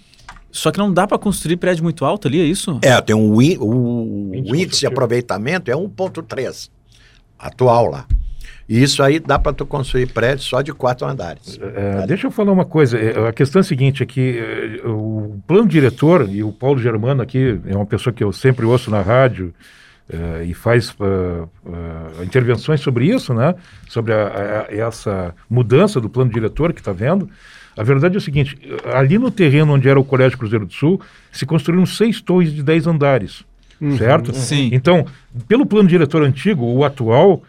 Só 0.50 0.70
que 0.70 0.78
não 0.78 0.92
dá 0.92 1.06
para 1.06 1.18
construir 1.18 1.56
prédio 1.56 1.84
muito 1.84 2.04
alto 2.04 2.26
ali, 2.28 2.40
é 2.40 2.44
isso? 2.44 2.78
É, 2.82 3.00
tem 3.00 3.14
um, 3.16 3.40
índice- 3.40 3.58
o, 3.60 4.30
Índice 4.34 4.52
o 4.52 4.56
índice 4.56 4.80
de 4.80 4.86
aproveitamento 4.86 5.70
é 5.70 5.74
1,3 5.74 6.68
atual 7.38 7.86
lá. 7.90 8.06
E 8.68 8.82
isso 8.82 9.02
aí 9.02 9.18
dá 9.18 9.38
para 9.38 9.52
tu 9.54 9.64
construir 9.64 10.06
prédio 10.08 10.44
só 10.44 10.60
de 10.60 10.72
quatro 10.74 11.06
andares. 11.06 11.58
É, 11.74 12.06
deixa 12.06 12.26
eu 12.26 12.30
falar 12.30 12.52
uma 12.52 12.66
coisa. 12.66 12.98
é, 12.98 13.28
A 13.28 13.32
questão 13.32 13.60
é 13.60 13.62
a 13.62 13.64
seguinte: 13.64 14.02
é 14.02 14.06
que 14.06 14.38
é, 14.38 14.86
o 14.86 15.07
plano 15.48 15.66
diretor, 15.66 16.28
e 16.30 16.42
o 16.44 16.52
Paulo 16.52 16.78
Germano 16.78 17.22
aqui 17.22 17.58
é 17.66 17.74
uma 17.74 17.86
pessoa 17.86 18.12
que 18.12 18.22
eu 18.22 18.32
sempre 18.32 18.66
ouço 18.66 18.90
na 18.90 19.00
rádio 19.00 19.52
é, 20.08 20.44
e 20.44 20.52
faz 20.54 20.94
ah, 21.00 21.46
ah, 21.66 22.24
intervenções 22.24 22.80
sobre 22.80 23.06
isso, 23.06 23.32
né? 23.34 23.54
Sobre 23.88 24.12
a- 24.12 24.66
a- 24.68 24.74
essa 24.74 25.34
mudança 25.50 26.00
do 26.00 26.08
plano 26.08 26.30
diretor 26.30 26.72
que 26.72 26.80
está 26.80 26.92
vendo. 26.92 27.28
A 27.76 27.82
verdade 27.82 28.14
é 28.16 28.18
o 28.18 28.20
seguinte: 28.20 28.58
ali 28.92 29.18
no 29.18 29.30
terreno 29.30 29.72
onde 29.74 29.88
era 29.88 29.98
o 29.98 30.04
Colégio 30.04 30.36
Cruzeiro 30.38 30.66
do 30.66 30.72
Sul, 30.72 31.00
se 31.32 31.46
construíram 31.46 31.86
seis 31.86 32.20
torres 32.20 32.52
de 32.52 32.62
dez 32.62 32.86
andares. 32.86 33.42
Certo? 33.96 34.34
Sim. 34.34 34.70
Então, 34.72 35.06
pelo 35.46 35.64
plano 35.64 35.88
diretor 35.88 36.22
antigo, 36.24 36.64
o 36.64 36.84
atual, 36.84 37.44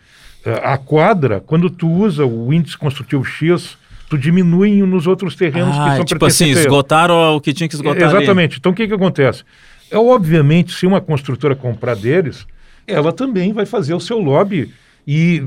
eh, 0.46 0.62
a 0.64 0.78
quadra, 0.78 1.40
quando 1.44 1.72
tu 1.72 1.90
usa 1.90 2.24
o 2.24 2.54
índice 2.54 2.78
construtivo 2.78 3.24
X, 3.26 3.79
tu 4.10 4.18
diminui 4.18 4.82
nos 4.82 5.06
outros 5.08 5.36
terrenos 5.36 5.76
que 5.76 5.82
Ah, 5.82 5.96
são 5.98 6.06
tipo 6.06 6.26
assim, 6.26 6.50
esgotaram 6.50 7.36
o 7.36 7.42
que 7.42 7.54
tinha 7.54 7.68
que 7.70 7.76
esgotar 7.76 8.08
ali. 8.10 8.18
Exatamente. 8.18 8.58
Então, 8.58 8.72
o 8.72 8.76
que, 8.76 8.88
que 8.88 8.94
acontece? 8.94 9.44
É 9.92 9.98
obviamente, 9.98 10.74
se 10.74 10.86
uma 10.88 11.00
construtora 11.00 11.56
comprar 11.56 11.96
deles, 11.96 12.46
ela 12.88 13.12
também 13.14 13.54
vai 13.54 13.66
fazer 13.66 13.94
o 13.94 14.00
seu 14.00 14.20
lobby 14.20 14.72
e, 15.08 15.44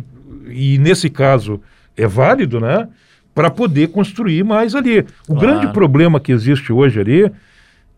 e 0.48 0.79
nesse 0.79 1.11
caso, 1.11 1.61
é 1.96 2.07
válido, 2.07 2.61
né? 2.61 2.88
Para 3.35 3.51
poder 3.51 3.88
construir 3.88 4.44
mais 4.44 4.75
ali. 4.75 5.01
O 5.27 5.35
Claro. 5.35 5.40
grande 5.40 5.72
problema 5.72 6.20
que 6.20 6.31
existe 6.33 6.72
hoje 6.72 7.01
ali 7.01 7.31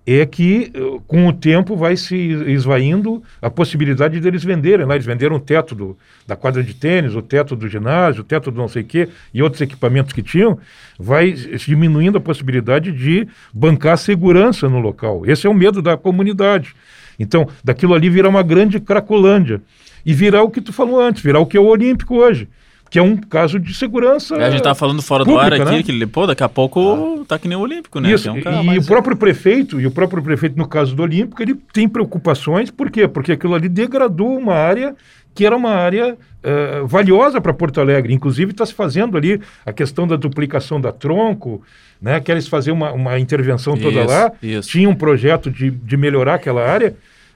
é 0.06 0.26
que 0.26 0.70
eh, 0.74 1.00
com 1.06 1.26
o 1.26 1.32
tempo 1.32 1.76
vai 1.76 1.96
se 1.96 2.16
esvaindo 2.16 3.22
a 3.40 3.48
possibilidade 3.48 4.20
deles 4.20 4.44
venderem. 4.44 4.86
Né? 4.86 4.94
Eles 4.94 5.06
venderam 5.06 5.36
o 5.36 5.40
teto 5.40 5.74
do, 5.74 5.96
da 6.26 6.36
quadra 6.36 6.62
de 6.62 6.74
tênis, 6.74 7.14
o 7.14 7.22
teto 7.22 7.56
do 7.56 7.68
ginásio, 7.68 8.20
o 8.20 8.24
teto 8.24 8.50
do 8.50 8.56
não 8.58 8.68
sei 8.68 8.82
o 8.82 8.84
quê 8.84 9.08
e 9.32 9.42
outros 9.42 9.62
equipamentos 9.62 10.12
que 10.12 10.22
tinham, 10.22 10.58
vai 10.98 11.32
diminuindo 11.32 12.18
a 12.18 12.20
possibilidade 12.20 12.92
de 12.92 13.26
bancar 13.52 13.96
segurança 13.96 14.68
no 14.68 14.78
local. 14.78 15.22
Esse 15.26 15.46
é 15.46 15.50
o 15.50 15.54
medo 15.54 15.80
da 15.80 15.96
comunidade. 15.96 16.74
Então, 17.18 17.48
daquilo 17.62 17.94
ali 17.94 18.10
virar 18.10 18.28
uma 18.28 18.42
grande 18.42 18.78
cracolândia. 18.80 19.62
E 20.06 20.12
virar 20.12 20.42
o 20.42 20.50
que 20.50 20.60
tu 20.60 20.70
falou 20.70 21.00
antes, 21.00 21.22
virar 21.22 21.40
o 21.40 21.46
que 21.46 21.56
é 21.56 21.60
o 21.60 21.64
Olímpico 21.64 22.16
hoje, 22.16 22.46
que 22.94 22.98
é 23.00 23.02
um 23.02 23.16
caso 23.16 23.59
de 23.59 23.74
segurança. 23.74 24.37
É, 24.37 24.44
a 24.44 24.50
gente 24.50 24.62
tava 24.62 24.76
falando 24.76 25.02
fora 25.02 25.24
do 25.24 25.33
pública, 25.33 25.57
ar 25.57 25.62
aqui, 25.62 25.92
né? 25.92 26.00
que 26.00 26.07
pô, 26.07 26.28
daqui 26.28 26.44
a 26.44 26.48
pouco 26.48 27.24
tá 27.26 27.37
que 27.40 27.48
nem 27.48 27.59
o 27.59 27.61
Olímpico, 27.61 27.98
né? 27.98 28.12
Isso, 28.12 28.28
é 28.28 28.30
um 28.30 28.40
cara 28.40 28.62
e 28.62 28.78
o 28.78 28.85
próprio 28.85 29.16
prefeito, 29.16 29.80
e 29.80 29.87
o 29.88 29.90
próprio 29.90 30.22
prefeito, 30.22 30.57
no 30.57 30.68
caso 30.68 30.94
do 30.94 31.02
Olímpico, 31.02 31.42
ele 31.42 31.57
tem 31.72 31.88
preocupações, 31.88 32.70
por 32.70 32.92
quê? 32.92 33.09
Porque 33.09 33.33
aquilo 33.33 33.52
ali 33.52 33.68
degradou 33.68 34.38
uma 34.38 34.54
área 34.54 34.94
que 35.35 35.44
era 35.44 35.57
uma 35.57 35.70
área 35.70 36.16
eh, 36.44 36.83
valiosa 36.85 37.40
para 37.40 37.52
Porto 37.52 37.80
Alegre. 37.80 38.14
Inclusive 38.14 38.52
está 38.52 38.64
se 38.64 38.72
fazendo 38.72 39.16
ali 39.16 39.40
a 39.66 39.72
questão 39.72 40.07
da 40.07 40.14
duplicação 40.14 40.80
da 40.80 40.92
tronco, 40.92 41.64
né? 42.00 42.20
Querem 42.20 42.40
fazer 42.42 42.70
uma, 42.70 42.92
uma 42.92 43.18
intervenção 43.18 43.76
toda 43.76 44.02
Isso, 44.02 44.09
lá. 44.09 44.33
isso. 44.40 44.70
Tinha 44.70 44.88
um 44.88 44.94
projeto 44.94 45.50
de, 45.50 45.68
de 45.68 45.96
melhorar 45.96 46.35
aquela 46.35 46.64
área. 46.64 46.94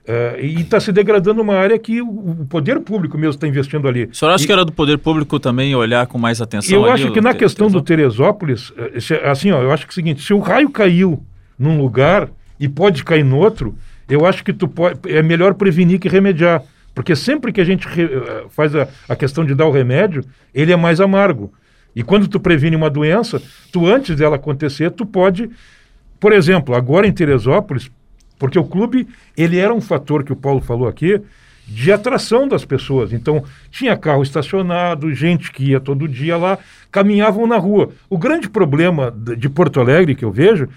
Eh, 0.08 0.38
e 0.40 0.60
está 0.62 0.80
se 0.80 0.90
degradando 0.90 1.42
uma 1.42 1.54
área 1.54 1.78
que 1.78 2.00
o, 2.02 2.46
poder 2.48 2.80
público 2.80 3.16
mesmo 3.18 3.34
está 3.34 3.46
investindo 3.46 3.86
ali. 3.86 4.06
O 4.06 4.14
senhor 4.14 4.32
acha 4.32 4.44
E- 4.44 4.46
que 4.46 4.52
era 4.52 4.64
do 4.64 4.72
poder 4.72 4.96
público 4.98 5.38
também 5.38 5.74
olhar 5.74 6.06
com 6.06 6.16
mais 6.18 6.40
atenção 6.40 6.74
eu 6.78 6.84
ali 6.84 6.92
acho 7.04 7.12
que 7.12 7.20
na 7.20 7.32
te- 7.32 7.38
questão 7.40 7.68
do 7.68 7.82
Teresópolis? 7.82 8.72
Se- 9.00 9.14
assim, 9.16 9.50
ó, 9.52 9.60
eu 9.62 9.70
acho 9.70 9.84
que 9.86 9.90
é 9.90 9.92
o 9.92 9.94
seguinte, 9.94 10.22
se 10.22 10.32
o 10.32 10.38
raio 10.38 10.70
caiu 10.70 11.22
num 11.58 11.78
lugar 11.80 12.28
e 12.58 12.68
pode 12.68 13.04
cair 13.04 13.24
no 13.24 13.36
outro, 13.36 13.76
eu 14.08 14.24
acho 14.24 14.42
que 14.42 14.52
tu 14.52 14.66
pode, 14.66 14.98
é 15.12 15.22
melhor 15.22 15.54
prevenir 15.54 16.00
que 16.00 16.08
remediar. 16.08 16.62
Porque 16.94 17.14
sempre 17.14 17.52
que 17.52 17.60
a 17.60 17.64
gente 17.64 17.86
re- 17.86 18.04
eh, 18.12 18.44
faz 18.48 18.74
a, 18.74 18.88
a 19.08 19.14
questão 19.14 19.44
de 19.44 19.54
dar 19.54 19.66
o 19.66 19.70
remédio, 19.70 20.24
ele 20.54 20.72
é 20.72 20.76
mais 20.76 21.00
amargo. 21.00 21.52
E 21.94 22.02
quando 22.02 22.26
tu 22.26 22.40
previne 22.40 22.74
uma 22.74 22.88
doença, 22.90 23.40
tu 23.70 23.86
antes 23.86 24.16
dela 24.16 24.36
acontecer, 24.36 24.90
tu 24.90 25.04
pode, 25.06 25.48
por 26.18 26.32
exemplo, 26.32 26.74
agora 26.74 27.06
em 27.06 27.12
Teresópolis, 27.12 27.90
porque 28.38 28.58
o 28.58 28.64
clube, 28.64 29.06
ele 29.36 29.58
era 29.58 29.74
um 29.74 29.80
fator 29.80 30.22
que 30.24 30.32
o 30.32 30.36
Paulo 30.36 30.60
falou 30.60 30.86
aqui, 30.88 31.20
de 31.66 31.92
atração 31.92 32.48
das 32.48 32.64
pessoas. 32.64 33.12
Então, 33.12 33.44
tinha 33.70 33.96
carro 33.96 34.22
estacionado, 34.22 35.12
gente 35.12 35.52
que 35.52 35.64
ia 35.64 35.80
todo 35.80 36.08
dia 36.08 36.36
lá, 36.36 36.58
caminhavam 36.90 37.46
na 37.46 37.58
rua. 37.58 37.90
O 38.08 38.16
grande 38.16 38.48
problema 38.48 39.14
de 39.36 39.48
Porto 39.50 39.80
Alegre 39.80 40.14
que 40.14 40.24
eu 40.24 40.32
vejo 40.32 40.68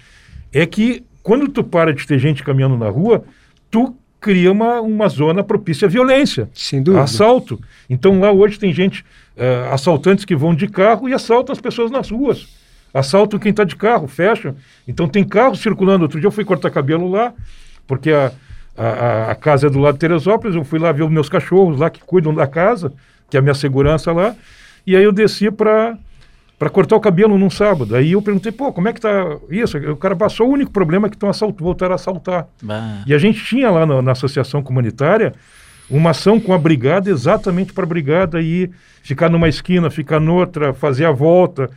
é 0.52 0.66
que 0.66 1.02
quando 1.22 1.48
tu 1.48 1.64
para 1.64 1.94
de 1.94 2.06
ter 2.06 2.18
gente 2.18 2.42
caminhando 2.42 2.76
na 2.76 2.90
rua, 2.90 3.24
tu 3.70 3.96
cria 4.20 4.52
uma, 4.52 4.80
uma 4.80 5.08
zona 5.08 5.42
propícia 5.42 5.86
à 5.86 5.90
violência. 5.90 6.48
Sem 6.52 6.82
dúvida. 6.82 7.02
Assalto. 7.02 7.58
Então 7.88 8.20
lá 8.20 8.30
hoje 8.30 8.58
tem 8.58 8.72
gente, 8.72 9.04
eh, 9.36 9.68
assaltantes 9.70 10.24
que 10.24 10.36
vão 10.36 10.54
de 10.54 10.68
carro 10.68 11.08
e 11.08 11.14
assaltam 11.14 11.52
as 11.52 11.60
pessoas 11.60 11.90
nas 11.90 12.10
ruas. 12.10 12.46
Assaltam 12.94 13.38
quem 13.38 13.50
está 13.50 13.64
de 13.64 13.74
carro, 13.76 14.06
fecham. 14.06 14.54
Então 14.86 15.08
tem 15.08 15.24
carro 15.24 15.54
circulando. 15.56 16.02
Outro 16.04 16.20
dia 16.20 16.26
eu 16.26 16.32
fui 16.32 16.44
cortar 16.44 16.70
cabelo 16.70 17.10
lá, 17.10 17.32
porque 17.86 18.10
a, 18.10 18.30
a, 18.76 19.30
a- 19.30 19.34
casa 19.34 19.66
é 19.66 19.70
do 19.70 19.78
lado 19.78 19.94
de 19.94 20.00
Teresópolis. 20.00 20.54
Eu 20.56 20.64
fui 20.64 20.78
lá 20.78 20.92
ver 20.92 21.02
os 21.04 21.10
meus 21.10 21.28
cachorros 21.28 21.78
lá 21.78 21.88
que 21.88 22.00
cuidam 22.00 22.34
da 22.34 22.46
casa, 22.46 22.92
que 23.30 23.36
é 23.36 23.40
a 23.40 23.42
minha 23.42 23.54
segurança 23.54 24.12
lá. 24.12 24.34
E 24.86 24.94
aí 24.96 25.02
eu 25.04 25.12
desci 25.12 25.50
para 25.50 25.96
para 26.58 26.70
cortar 26.70 26.94
o 26.94 27.00
cabelo 27.00 27.36
num 27.36 27.50
sábado. 27.50 27.96
Aí 27.96 28.12
eu 28.12 28.22
perguntei, 28.22 28.52
pô, 28.52 28.72
como 28.72 28.88
é 28.88 28.92
que 28.92 29.00
tá 29.00 29.36
isso? 29.50 29.76
O 29.78 29.96
cara 29.96 30.14
passou, 30.14 30.48
o 30.48 30.52
único 30.52 30.70
problema 30.70 31.08
é 31.08 31.10
que 31.10 31.16
estão 31.16 31.28
assaltando, 31.28 31.64
voltaram 31.64 31.90
a 31.92 31.96
assaltar. 31.96 32.46
Bah. 32.62 33.02
E 33.04 33.12
a 33.12 33.18
gente 33.18 33.44
tinha 33.44 33.68
lá 33.68 33.84
na, 33.84 34.00
na 34.00 34.12
associação 34.12 34.62
comunitária 34.62 35.32
uma 35.90 36.10
ação 36.10 36.38
com 36.38 36.52
a 36.54 36.58
brigada 36.58 37.10
exatamente 37.10 37.72
para 37.72 37.82
a 37.82 37.86
brigada 37.86 38.40
ir 38.40 38.70
ficar 39.02 39.28
numa 39.28 39.48
esquina, 39.48 39.90
ficar 39.90 40.20
noutra, 40.20 40.72
fazer 40.72 41.04
a 41.04 41.10
volta. 41.10 41.68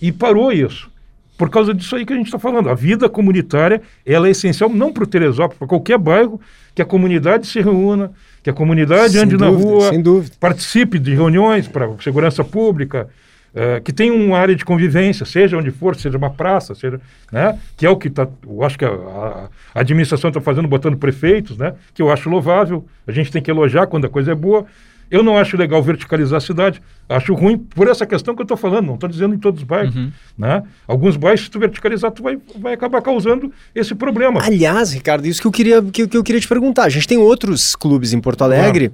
E 0.00 0.12
parou 0.12 0.52
isso. 0.52 0.90
Por 1.36 1.48
causa 1.50 1.72
disso 1.72 1.94
aí 1.94 2.04
que 2.04 2.12
a 2.12 2.16
gente 2.16 2.26
está 2.26 2.38
falando. 2.38 2.68
A 2.68 2.74
vida 2.74 3.08
comunitária 3.08 3.80
ela 4.04 4.26
é 4.26 4.30
essencial 4.32 4.68
não 4.68 4.92
para 4.92 5.04
o 5.04 5.06
Teresópolis, 5.06 5.58
para 5.58 5.68
qualquer 5.68 5.96
bairro, 5.98 6.40
que 6.74 6.82
a 6.82 6.84
comunidade 6.84 7.46
se 7.46 7.60
reúna, 7.60 8.10
que 8.42 8.50
a 8.50 8.52
comunidade 8.52 9.12
Sem 9.12 9.22
ande 9.22 9.36
na 9.36 9.48
dúvida, 9.50 9.68
rua, 9.68 9.88
sem 9.90 10.02
dúvida. 10.02 10.34
participe 10.40 10.98
de 10.98 11.14
reuniões 11.14 11.68
para 11.68 11.88
segurança 12.00 12.42
pública, 12.44 13.08
eh, 13.54 13.80
que 13.80 13.92
tenha 13.92 14.12
uma 14.12 14.36
área 14.38 14.54
de 14.54 14.64
convivência, 14.64 15.24
seja 15.24 15.56
onde 15.56 15.70
for, 15.70 15.94
seja 15.96 16.18
uma 16.18 16.30
praça, 16.30 16.74
seja, 16.74 17.00
né, 17.32 17.58
que 17.76 17.86
é 17.86 17.90
o 17.90 17.96
que 17.96 18.10
tá, 18.10 18.28
eu 18.48 18.62
acho 18.64 18.78
que 18.78 18.84
a, 18.84 18.88
a- 18.90 19.48
a 19.74 19.80
administração 19.80 20.28
está 20.30 20.40
fazendo, 20.40 20.66
botando 20.68 20.96
prefeitos, 20.96 21.56
né, 21.56 21.74
que 21.94 22.02
eu 22.02 22.10
acho 22.10 22.28
louvável. 22.28 22.84
A 23.06 23.12
gente 23.12 23.30
tem 23.32 23.40
que 23.42 23.50
elogiar 23.50 23.86
quando 23.86 24.04
a 24.06 24.08
coisa 24.08 24.32
é 24.32 24.34
boa. 24.34 24.66
Eu 25.10 25.22
não 25.22 25.38
acho 25.38 25.56
legal 25.56 25.82
verticalizar 25.82 26.36
a 26.36 26.40
cidade. 26.40 26.82
Acho 27.08 27.34
ruim 27.34 27.56
por 27.56 27.88
essa 27.88 28.06
questão 28.06 28.34
que 28.34 28.42
eu 28.42 28.44
estou 28.44 28.56
falando. 28.56 28.86
Não 28.86 28.94
estou 28.94 29.08
dizendo 29.08 29.34
em 29.34 29.38
todos 29.38 29.62
os 29.62 29.66
bairros. 29.66 29.94
Né? 30.36 30.62
Alguns 30.86 31.16
bairros, 31.16 31.42
se 31.42 31.50
tu 31.50 31.58
verticalizar, 31.58 32.10
tu 32.10 32.22
vai, 32.22 32.38
vai 32.58 32.74
acabar 32.74 33.00
causando 33.00 33.50
esse 33.74 33.94
problema. 33.94 34.40
Aliás, 34.44 34.92
Ricardo, 34.92 35.26
isso 35.26 35.40
que 35.40 35.46
eu 35.46 35.52
queria, 35.52 35.82
que, 35.82 36.06
que 36.06 36.16
eu 36.16 36.22
queria 36.22 36.40
te 36.40 36.48
perguntar. 36.48 36.84
A 36.84 36.88
gente 36.88 37.08
tem 37.08 37.18
outros 37.18 37.74
clubes 37.74 38.12
em 38.12 38.20
Porto 38.20 38.42
Alegre. 38.42 38.92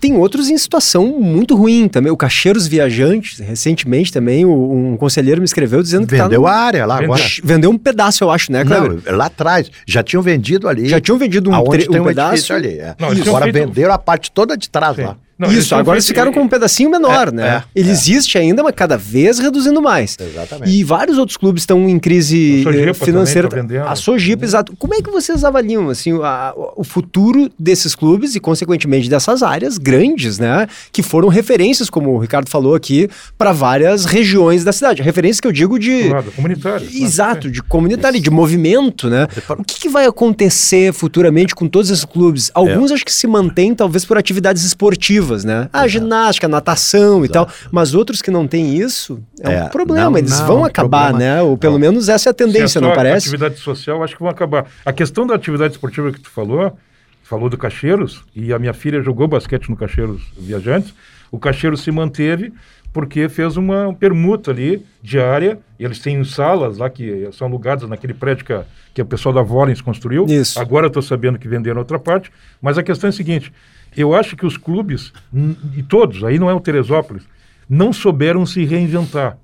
Tem 0.00 0.16
outros 0.16 0.48
em 0.48 0.56
situação 0.58 1.06
muito 1.20 1.54
ruim 1.56 1.88
também. 1.88 2.10
O 2.12 2.16
Caixeiros 2.16 2.66
Viajantes, 2.66 3.38
recentemente 3.38 4.12
também, 4.12 4.44
o, 4.44 4.72
um 4.72 4.96
conselheiro 4.96 5.40
me 5.40 5.44
escreveu 5.44 5.82
dizendo 5.82 6.06
que 6.06 6.16
Vendeu 6.16 6.42
tá 6.42 6.50
a 6.50 6.56
área 6.56 6.86
lá 6.86 6.98
agora. 6.98 7.22
Vendeu 7.42 7.70
um 7.70 7.78
pedaço, 7.78 8.24
eu 8.24 8.30
acho, 8.30 8.50
né, 8.52 8.64
Kleber? 8.64 8.98
Não, 9.06 9.16
lá 9.16 9.26
atrás. 9.26 9.70
Já 9.86 10.02
tinham 10.02 10.22
vendido 10.22 10.68
ali. 10.68 10.88
Já 10.88 11.00
tinham 11.00 11.18
vendido 11.18 11.50
um, 11.50 11.64
tre- 11.64 11.86
tem 11.86 12.00
um 12.00 12.02
um 12.04 12.06
pedaço. 12.06 12.52
ali. 12.52 12.78
é. 12.78 12.94
Não, 12.98 13.10
eles 13.10 13.26
Agora 13.26 13.44
feito- 13.44 13.54
venderam 13.66 13.92
a 13.92 13.98
parte 13.98 14.30
toda 14.30 14.56
de 14.56 14.68
trás 14.70 14.96
Sim. 14.96 15.02
lá. 15.02 15.16
Não, 15.38 15.52
Isso, 15.52 15.74
agora 15.74 15.96
eles 15.96 16.04
feito- 16.06 16.16
ficaram 16.16 16.32
com 16.32 16.40
um 16.40 16.48
pedacinho 16.48 16.90
menor, 16.90 17.28
É, 17.28 17.32
né? 17.32 17.48
é, 17.48 17.80
Ele 17.80 17.88
é. 17.90 17.92
existe 17.92 18.36
ainda, 18.36 18.62
mas 18.62 18.74
cada 18.74 18.96
vez 18.96 19.38
reduzindo 19.38 19.80
mais. 19.80 20.16
Exatamente. 20.20 20.70
E 20.70 20.82
vários 20.82 21.16
outros 21.16 21.36
clubes 21.36 21.62
estão 21.62 21.88
em 21.88 21.98
crise 21.98 22.64
A 22.66 22.70
eh, 22.90 22.92
financeira. 22.94 23.48
tá 23.48 23.64
a 23.90 23.94
Sojipa, 23.94 24.44
exato. 24.44 24.74
Como 24.76 24.94
é 24.94 25.00
que 25.00 25.10
vocês 25.10 25.44
avaliam 25.44 25.88
assim, 25.90 26.12
a- 26.22 26.52
o 26.76 26.82
futuro 26.82 27.48
desses 27.58 27.94
clubes 27.94 28.34
e, 28.34 28.40
consequentemente, 28.40 29.08
dessas 29.08 29.42
áreas 29.42 29.78
grandes, 29.78 30.38
né? 30.40 30.66
Que 30.90 31.02
foram 31.04 31.28
referências, 31.28 31.88
como 31.88 32.10
o 32.10 32.18
Ricardo 32.18 32.48
falou 32.50 32.74
aqui, 32.74 33.08
para 33.36 33.52
várias 33.52 34.04
regiões 34.06 34.64
da 34.64 34.72
cidade. 34.72 35.02
Referências 35.02 35.38
que 35.40 35.46
eu 35.46 35.52
digo 35.52 35.78
de. 35.78 36.08
Claro, 36.08 36.32
comunitário. 36.32 36.88
Exato, 36.92 37.48
de 37.50 37.62
comunitário, 37.62 38.20
de 38.20 38.30
movimento, 38.30 39.08
né? 39.08 39.28
O 39.50 39.62
que, 39.62 39.78
que 39.82 39.88
vai 39.88 40.04
acontecer 40.06 40.92
futuramente 40.92 41.54
com 41.54 41.68
todos 41.68 41.90
esses 41.90 42.04
clubes? 42.04 42.50
Alguns 42.54 42.90
acho 42.90 43.04
que 43.04 43.12
se 43.12 43.26
mantêm, 43.28 43.72
talvez, 43.74 44.04
por 44.04 44.18
atividades 44.18 44.64
esportivas, 44.64 45.27
né? 45.44 45.68
Ah, 45.72 45.86
ginástica, 45.86 46.46
natação 46.48 47.24
e 47.24 47.28
tal. 47.28 47.48
Mas 47.70 47.94
outros 47.94 48.20
que 48.22 48.30
não 48.30 48.46
têm 48.46 48.76
isso, 48.76 49.22
é, 49.42 49.52
É, 49.54 49.64
um 49.64 49.68
problema. 49.68 50.10
não, 50.10 50.18
Eles 50.18 50.38
não, 50.40 50.46
vão 50.46 50.60
um 50.60 50.64
acabar, 50.64 51.08
problema. 51.10 51.34
né? 51.34 51.42
Ou 51.42 51.56
pelo 51.56 51.74
Não. 51.74 51.80
menos 51.80 52.08
essa 52.08 52.28
é 52.28 52.30
a 52.30 52.34
tendência, 52.34 52.78
é 52.78 52.82
não 52.82 52.92
parece? 52.92 53.28
atividade 53.28 53.58
social, 53.58 54.02
acho 54.02 54.14
que 54.14 54.20
vão 54.20 54.30
acabar. 54.30 54.66
A 54.84 54.92
questão 54.92 55.26
da 55.26 55.34
atividade 55.34 55.72
esportiva 55.74 56.10
que 56.12 56.20
tu 56.20 56.30
falou, 56.30 56.76
falou 57.22 57.48
do 57.48 57.58
Caixeiros, 57.58 58.24
e 58.34 58.52
a 58.52 58.58
minha 58.58 58.72
filha 58.72 59.02
jogou 59.02 59.28
basquete 59.28 59.68
no 59.68 59.76
Caixeiros 59.76 60.22
Viajantes, 60.38 60.94
o 61.30 61.38
Caixeiros 61.38 61.82
se 61.82 61.90
manteve 61.90 62.52
porque 62.90 63.28
fez 63.28 63.56
uma 63.58 63.92
permuta 63.94 64.50
ali 64.50 64.82
diária, 65.02 65.58
e 65.78 65.84
eles 65.84 65.98
têm 65.98 66.24
salas 66.24 66.78
lá 66.78 66.88
que 66.88 67.28
são 67.32 67.46
alugadas 67.46 67.86
naquele 67.88 68.14
prédio 68.14 68.46
que, 68.46 68.52
a, 68.52 68.64
que 68.94 69.02
o 69.02 69.04
pessoal 69.06 69.34
da 69.34 69.42
Volens 69.42 69.82
construiu. 69.82 70.24
Isso. 70.26 70.58
Agora 70.58 70.86
eu 70.86 70.88
estou 70.88 71.02
sabendo 71.02 71.38
que 71.38 71.46
venderam 71.46 71.78
outra 71.80 71.98
parte, 71.98 72.32
mas 72.62 72.78
a 72.78 72.82
questão 72.82 73.06
é 73.08 73.10
a 73.10 73.12
seguinte, 73.12 73.52
eu 73.96 74.14
acho 74.14 74.36
que 74.36 74.46
os 74.46 74.56
clubes, 74.56 75.12
e 75.76 75.82
todos, 75.82 76.22
aí 76.24 76.38
não 76.38 76.48
é 76.48 76.54
o 76.54 76.60
Teresópolis, 76.60 77.24
não 77.68 77.92
souberam 77.92 78.46
se 78.46 78.64
reinventar. 78.64 79.38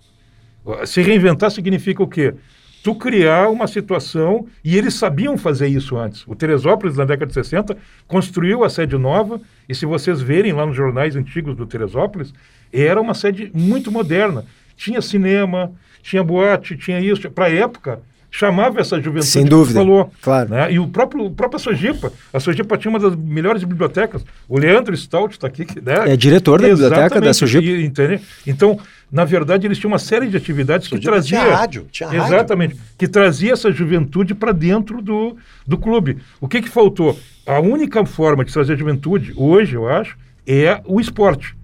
Se 0.87 1.03
reinventar 1.03 1.51
significa 1.51 2.03
o 2.03 2.09
quê? 2.09 2.35
Tu 2.83 2.95
criar 2.95 3.49
uma 3.49 3.67
situação, 3.67 4.47
e 4.63 4.77
eles 4.77 4.95
sabiam 4.95 5.39
fazer 5.39 5.69
isso 5.69 5.97
antes. 5.97 6.23
O 6.27 6.35
Teresópolis, 6.35 6.97
na 6.97 7.05
década 7.05 7.27
de 7.27 7.35
60, 7.35 7.77
construiu 8.07 8.63
a 8.63 8.69
sede 8.69 8.97
nova, 8.99 9.41
e 9.69 9.75
se 9.75 9.87
vocês 9.87 10.21
verem 10.21 10.53
lá 10.53 10.67
nos 10.67 10.77
jornais 10.77 11.17
antigos 11.17 11.57
do 11.57 11.67
Teresópolis, 11.67 12.33
era 12.73 13.01
uma 13.01 13.15
sede 13.15 13.51
muito 13.55 13.91
moderna. 13.91 14.45
Tinha 14.77 15.01
cinema, 15.01 15.73
tinha 16.03 16.23
boate, 16.23 16.77
tinha 16.77 17.01
isso. 17.01 17.31
Para 17.31 17.47
a 17.47 17.51
época, 17.51 18.03
chamava 18.37 18.81
essa 18.81 18.97
juventude 19.01 19.27
Sem 19.31 19.45
dúvida, 19.45 19.79
falou. 19.79 20.11
claro. 20.21 20.51
né? 20.51 20.73
E 20.73 20.79
o 20.81 20.89
próprio, 20.89 21.25
o 21.27 21.31
próprio 21.31 21.61
Sojipa, 21.61 22.13
a 22.33 22.41
Sojipa 22.41 22.77
tinha 22.77 22.91
uma 22.91 22.99
das 22.99 23.15
melhores 23.15 23.63
bibliotecas. 23.63 24.25
O 24.49 24.59
Leandro 24.59 24.97
Stout 24.97 25.35
está 25.35 25.47
aqui. 25.47 25.65
que, 25.65 25.81
Né? 25.81 25.95
É 26.13 26.17
diretor 26.17 26.61
da 26.61 26.67
biblioteca 26.69 27.21
da 27.21 27.33
Sojipa. 27.33 27.65
e- 27.65 27.85
entende? 27.85 28.21
Então, 28.45 28.77
na 29.11 29.25
verdade, 29.25 29.69
eles 29.69 29.79
tinham 29.79 29.93
uma 29.93 30.01
série 30.01 30.27
de 30.27 30.37
atividades 30.37 30.89
que 30.89 30.99
trazia... 30.99 31.39
tinha 31.39 31.55
rádio, 31.55 31.87
tinha 31.93 32.09
rádio. 32.09 32.25
Exatamente. 32.25 32.77
Que 32.99 33.07
trazia 33.07 33.53
essa 33.53 33.71
juventude 33.71 34.35
para 34.35 34.51
dentro 34.51 35.01
do, 35.01 35.37
do 35.65 35.79
clube. 35.79 36.19
O 36.41 36.49
que, 36.49 36.61
que 36.61 36.69
faltou? 36.69 37.17
A 37.47 37.61
única 37.61 38.05
forma 38.05 38.45
de 38.45 38.53
trazer 38.53 38.73
a 38.73 38.77
juventude, 38.77 39.33
hoje, 39.37 39.77
eu 39.77 39.89
acho, 39.89 40.17
é 40.45 40.81
o 40.87 41.01
esporte. 41.01 41.55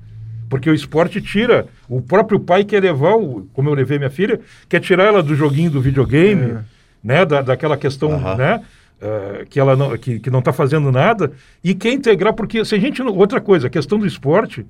Porque 0.50 0.68
o 0.68 0.74
esporte 0.74 1.22
tira. 1.22 1.66
O 1.88 2.02
próprio 2.02 2.38
pai 2.40 2.64
quer 2.64 2.82
levar, 2.82 3.14
o, 3.14 3.48
como 3.54 3.70
eu 3.70 3.74
levei 3.74 3.96
minha 3.98 4.10
filha, 4.10 4.38
quer 4.68 4.80
tirar 4.80 5.04
ela 5.04 5.22
do 5.22 5.34
joguinho 5.34 5.70
do 5.70 5.80
videogame, 5.80 6.58
né? 7.02 7.24
Da, 7.24 7.40
daquela 7.40 7.76
questão, 7.76 8.10
né? 8.36 8.60
eh, 9.00 9.46
que 9.48 9.58
ela 9.58 9.74
não, 9.76 9.96
que, 9.96 10.18
que 10.18 10.28
não 10.30 10.40
está 10.40 10.52
fazendo 10.52 10.92
nada, 10.92 11.32
e 11.64 11.72
quer 11.74 11.92
integrar, 11.92 12.34
porque 12.34 12.62
se 12.64 12.74
a 12.74 12.78
gente. 12.78 13.02
não- 13.02 13.14
Outra 13.16 13.40
coisa, 13.40 13.68
a 13.68 13.70
questão 13.70 13.98
do 13.98 14.06
esporte, 14.06 14.66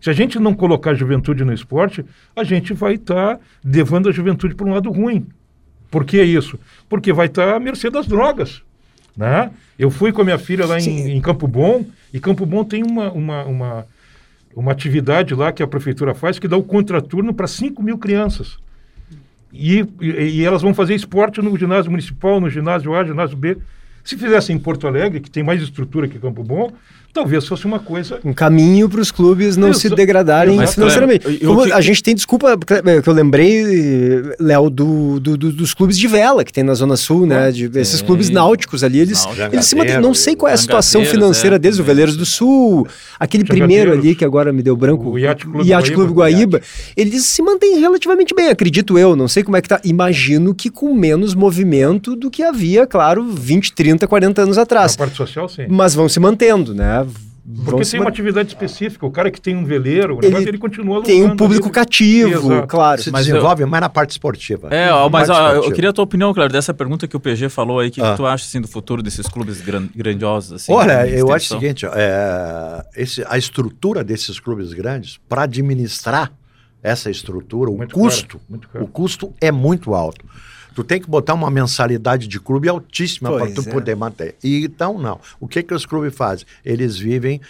se 0.00 0.08
a 0.08 0.12
gente 0.14 0.38
não 0.38 0.54
colocar 0.54 0.92
a 0.92 0.94
juventude 0.94 1.44
no 1.44 1.52
esporte, 1.52 2.04
a 2.34 2.42
gente 2.44 2.72
vai 2.72 2.94
estar 2.94 3.38
levando 3.64 4.08
a 4.08 4.12
juventude 4.12 4.54
para 4.54 4.66
um 4.66 4.72
lado 4.72 4.90
ruim. 4.90 5.26
Por 5.90 6.04
que 6.04 6.22
isso? 6.22 6.58
Porque 6.88 7.12
vai 7.12 7.26
estar 7.26 7.56
à 7.56 7.60
mercê 7.60 7.90
das 7.90 8.06
drogas. 8.06 8.62
Né? 9.16 9.50
Eu 9.78 9.90
fui 9.90 10.12
com 10.12 10.22
a 10.22 10.24
minha 10.24 10.38
filha 10.38 10.64
lá 10.64 10.78
em, 10.78 11.16
em 11.16 11.20
Campo 11.20 11.46
Bom, 11.48 11.84
e 12.14 12.20
Campo 12.20 12.46
Bom 12.46 12.64
tem 12.64 12.82
uma, 12.82 13.10
uma, 13.12 13.44
uma, 13.44 13.86
uma 14.54 14.72
atividade 14.72 15.34
lá 15.34 15.52
que 15.52 15.62
a 15.62 15.66
prefeitura 15.66 16.14
faz 16.14 16.38
que 16.38 16.48
dá 16.48 16.56
o 16.56 16.62
contraturno 16.62 17.32
para 17.32 17.46
5 17.46 17.82
mil 17.82 17.98
crianças. 17.98 18.58
E, 19.52 19.86
e, 20.00 20.10
e 20.10 20.44
elas 20.44 20.62
vão 20.62 20.74
fazer 20.74 20.94
esporte 20.94 21.40
no 21.40 21.56
ginásio 21.56 21.90
municipal, 21.90 22.40
no 22.40 22.48
ginásio 22.48 22.94
A, 22.94 23.04
ginásio 23.04 23.36
B. 23.36 23.56
Se 24.04 24.16
fizessem 24.16 24.56
em 24.56 24.58
Porto 24.58 24.86
Alegre, 24.86 25.20
que 25.20 25.30
tem 25.30 25.42
mais 25.42 25.62
estrutura 25.62 26.08
que 26.08 26.18
Campo 26.18 26.42
Bom, 26.42 26.72
talvez 27.12 27.44
fosse 27.46 27.66
uma 27.66 27.80
coisa 27.80 28.20
Um 28.24 28.32
caminho 28.32 28.88
para 28.88 29.00
os 29.00 29.10
clubes 29.10 29.56
não 29.56 29.70
Isso. 29.70 29.80
se 29.80 29.90
degradarem 29.90 30.56
Mas, 30.56 30.74
financeiramente. 30.74 31.24
Cleber, 31.24 31.42
e- 31.42 31.44
e 31.44 31.48
o 31.48 31.64
que- 31.64 31.72
a 31.72 31.80
gente 31.80 32.02
tem, 32.02 32.14
desculpa, 32.14 32.56
Cleber, 32.56 33.02
que 33.02 33.08
eu 33.08 33.12
lembrei, 33.12 33.64
Léo, 34.38 34.70
do, 34.70 35.18
do- 35.20 35.36
do- 35.36 35.52
dos 35.52 35.74
clubes 35.74 35.98
de 35.98 36.06
vela 36.06 36.44
que 36.44 36.52
tem 36.52 36.62
na 36.64 36.72
Zona 36.74 36.96
Sul, 36.96 37.26
né? 37.26 37.50
De, 37.50 37.70
esses 37.78 38.00
clubes 38.00 38.30
náuticos 38.30 38.84
ali, 38.84 39.00
eles, 39.00 39.24
Náutico. 39.24 39.54
eles 39.54 39.66
se 39.66 39.74
mantêm. 39.74 40.00
Não 40.00 40.14
sei 40.14 40.36
qual 40.36 40.50
é 40.50 40.54
a 40.54 40.56
situação 40.56 41.04
financeira 41.04 41.56
é, 41.56 41.58
deles, 41.58 41.76
o 41.78 41.82
também. 41.82 41.90
Veleiros 41.96 42.16
do 42.16 42.24
Sul, 42.24 42.86
aquele 43.18 43.44
primeiro 43.44 43.92
ali 43.92 44.14
que 44.14 44.24
agora 44.24 44.52
me 44.52 44.62
deu 44.62 44.76
branco, 44.76 45.10
O 45.10 45.18
Yacht 45.18 45.44
Clube 45.44 45.68
Yacht 45.68 45.88
Guaíba. 45.90 45.94
Clube 45.94 46.12
Guaíba, 46.20 46.62
eles 46.96 47.24
se 47.24 47.42
mantêm 47.42 47.80
relativamente 47.80 48.34
bem, 48.34 48.48
acredito 48.48 48.96
eu. 48.96 49.16
Não 49.16 49.26
sei 49.28 49.42
como 49.42 49.56
é 49.56 49.60
que 49.62 49.68
tá. 49.68 49.80
Imagino 49.84 50.54
que 50.54 50.70
com 50.70 50.94
menos 50.94 51.34
movimento 51.34 52.14
do 52.14 52.30
que 52.30 52.42
havia, 52.44 52.86
claro, 52.86 53.24
20, 53.32 53.72
30, 53.72 53.89
40 53.98 54.42
anos 54.42 54.58
atrás. 54.58 54.96
parte 54.96 55.16
social, 55.16 55.48
sim. 55.48 55.66
Mas 55.68 55.94
vão 55.94 56.08
se 56.08 56.18
mantendo, 56.20 56.74
né? 56.74 57.06
Porque 57.64 57.84
se 57.84 57.92
tem 57.92 58.00
uma 58.00 58.10
atividade 58.10 58.48
específica. 58.50 59.04
O 59.04 59.10
cara 59.10 59.28
que 59.28 59.40
tem 59.40 59.56
um 59.56 59.64
veleiro, 59.64 60.18
Ele 60.22 60.28
negócio, 60.28 60.48
ele 60.48 60.58
continua 60.58 61.02
tem 61.02 61.24
um 61.24 61.34
público 61.34 61.64
ali. 61.64 61.72
cativo, 61.74 62.52
Exato. 62.52 62.66
claro. 62.68 63.02
Se 63.02 63.10
Mas 63.10 63.26
desenvolve 63.26 63.64
mais 63.64 63.80
na 63.80 63.88
parte 63.88 64.10
esportiva. 64.10 64.68
É, 64.70 64.92
ó, 64.92 65.08
mas 65.08 65.28
ó, 65.28 65.54
eu 65.54 65.72
queria 65.72 65.90
a 65.90 65.92
tua 65.92 66.04
opinião, 66.04 66.32
claro, 66.32 66.52
dessa 66.52 66.72
pergunta 66.72 67.08
que 67.08 67.16
o 67.16 67.20
PG 67.20 67.48
falou 67.48 67.80
aí. 67.80 67.88
O 67.88 67.90
que, 67.90 68.00
que 68.00 68.06
Ah. 68.06 68.14
tu 68.14 68.24
acha 68.24 68.44
assim, 68.44 68.60
do 68.60 68.68
futuro 68.68 69.02
desses 69.02 69.26
clubes 69.26 69.60
gran- 69.62 69.88
grandiosos? 69.96 70.52
Assim, 70.52 70.72
Olha, 70.72 71.08
eu 71.08 71.32
acho 71.32 71.56
o 71.56 71.58
seguinte, 71.58 71.84
ó, 71.86 71.90
é, 71.92 72.84
esse, 72.94 73.24
a 73.28 73.36
estrutura 73.36 74.04
desses 74.04 74.38
clubes 74.38 74.72
grandes, 74.72 75.18
para 75.28 75.42
administrar 75.42 76.30
essa 76.82 77.10
estrutura, 77.10 77.68
o 77.70 77.76
Muito 77.76 77.94
custo, 77.94 78.36
caro, 78.38 78.44
muito 78.48 78.68
caro. 78.68 78.84
o 78.84 78.88
custo 78.88 79.34
é 79.40 79.50
muito 79.50 79.92
alto. 79.94 80.24
Tu 80.74 80.84
tem 80.84 81.00
que 81.00 81.08
botar 81.08 81.34
uma 81.34 81.50
mensalidade 81.50 82.28
de 82.28 82.40
clube 82.40 82.68
altíssima 82.68 83.32
para 83.32 83.52
tu 83.52 83.62
é. 83.62 83.72
poder 83.72 83.96
manter. 83.96 84.36
E 84.42 84.64
então 84.64 84.98
não. 84.98 85.20
O 85.38 85.48
que 85.48 85.62
que 85.62 85.74
os 85.74 85.84
clubes 85.84 86.14
fazem? 86.14 86.46
Eles 86.64 86.96
vivem 86.96 87.40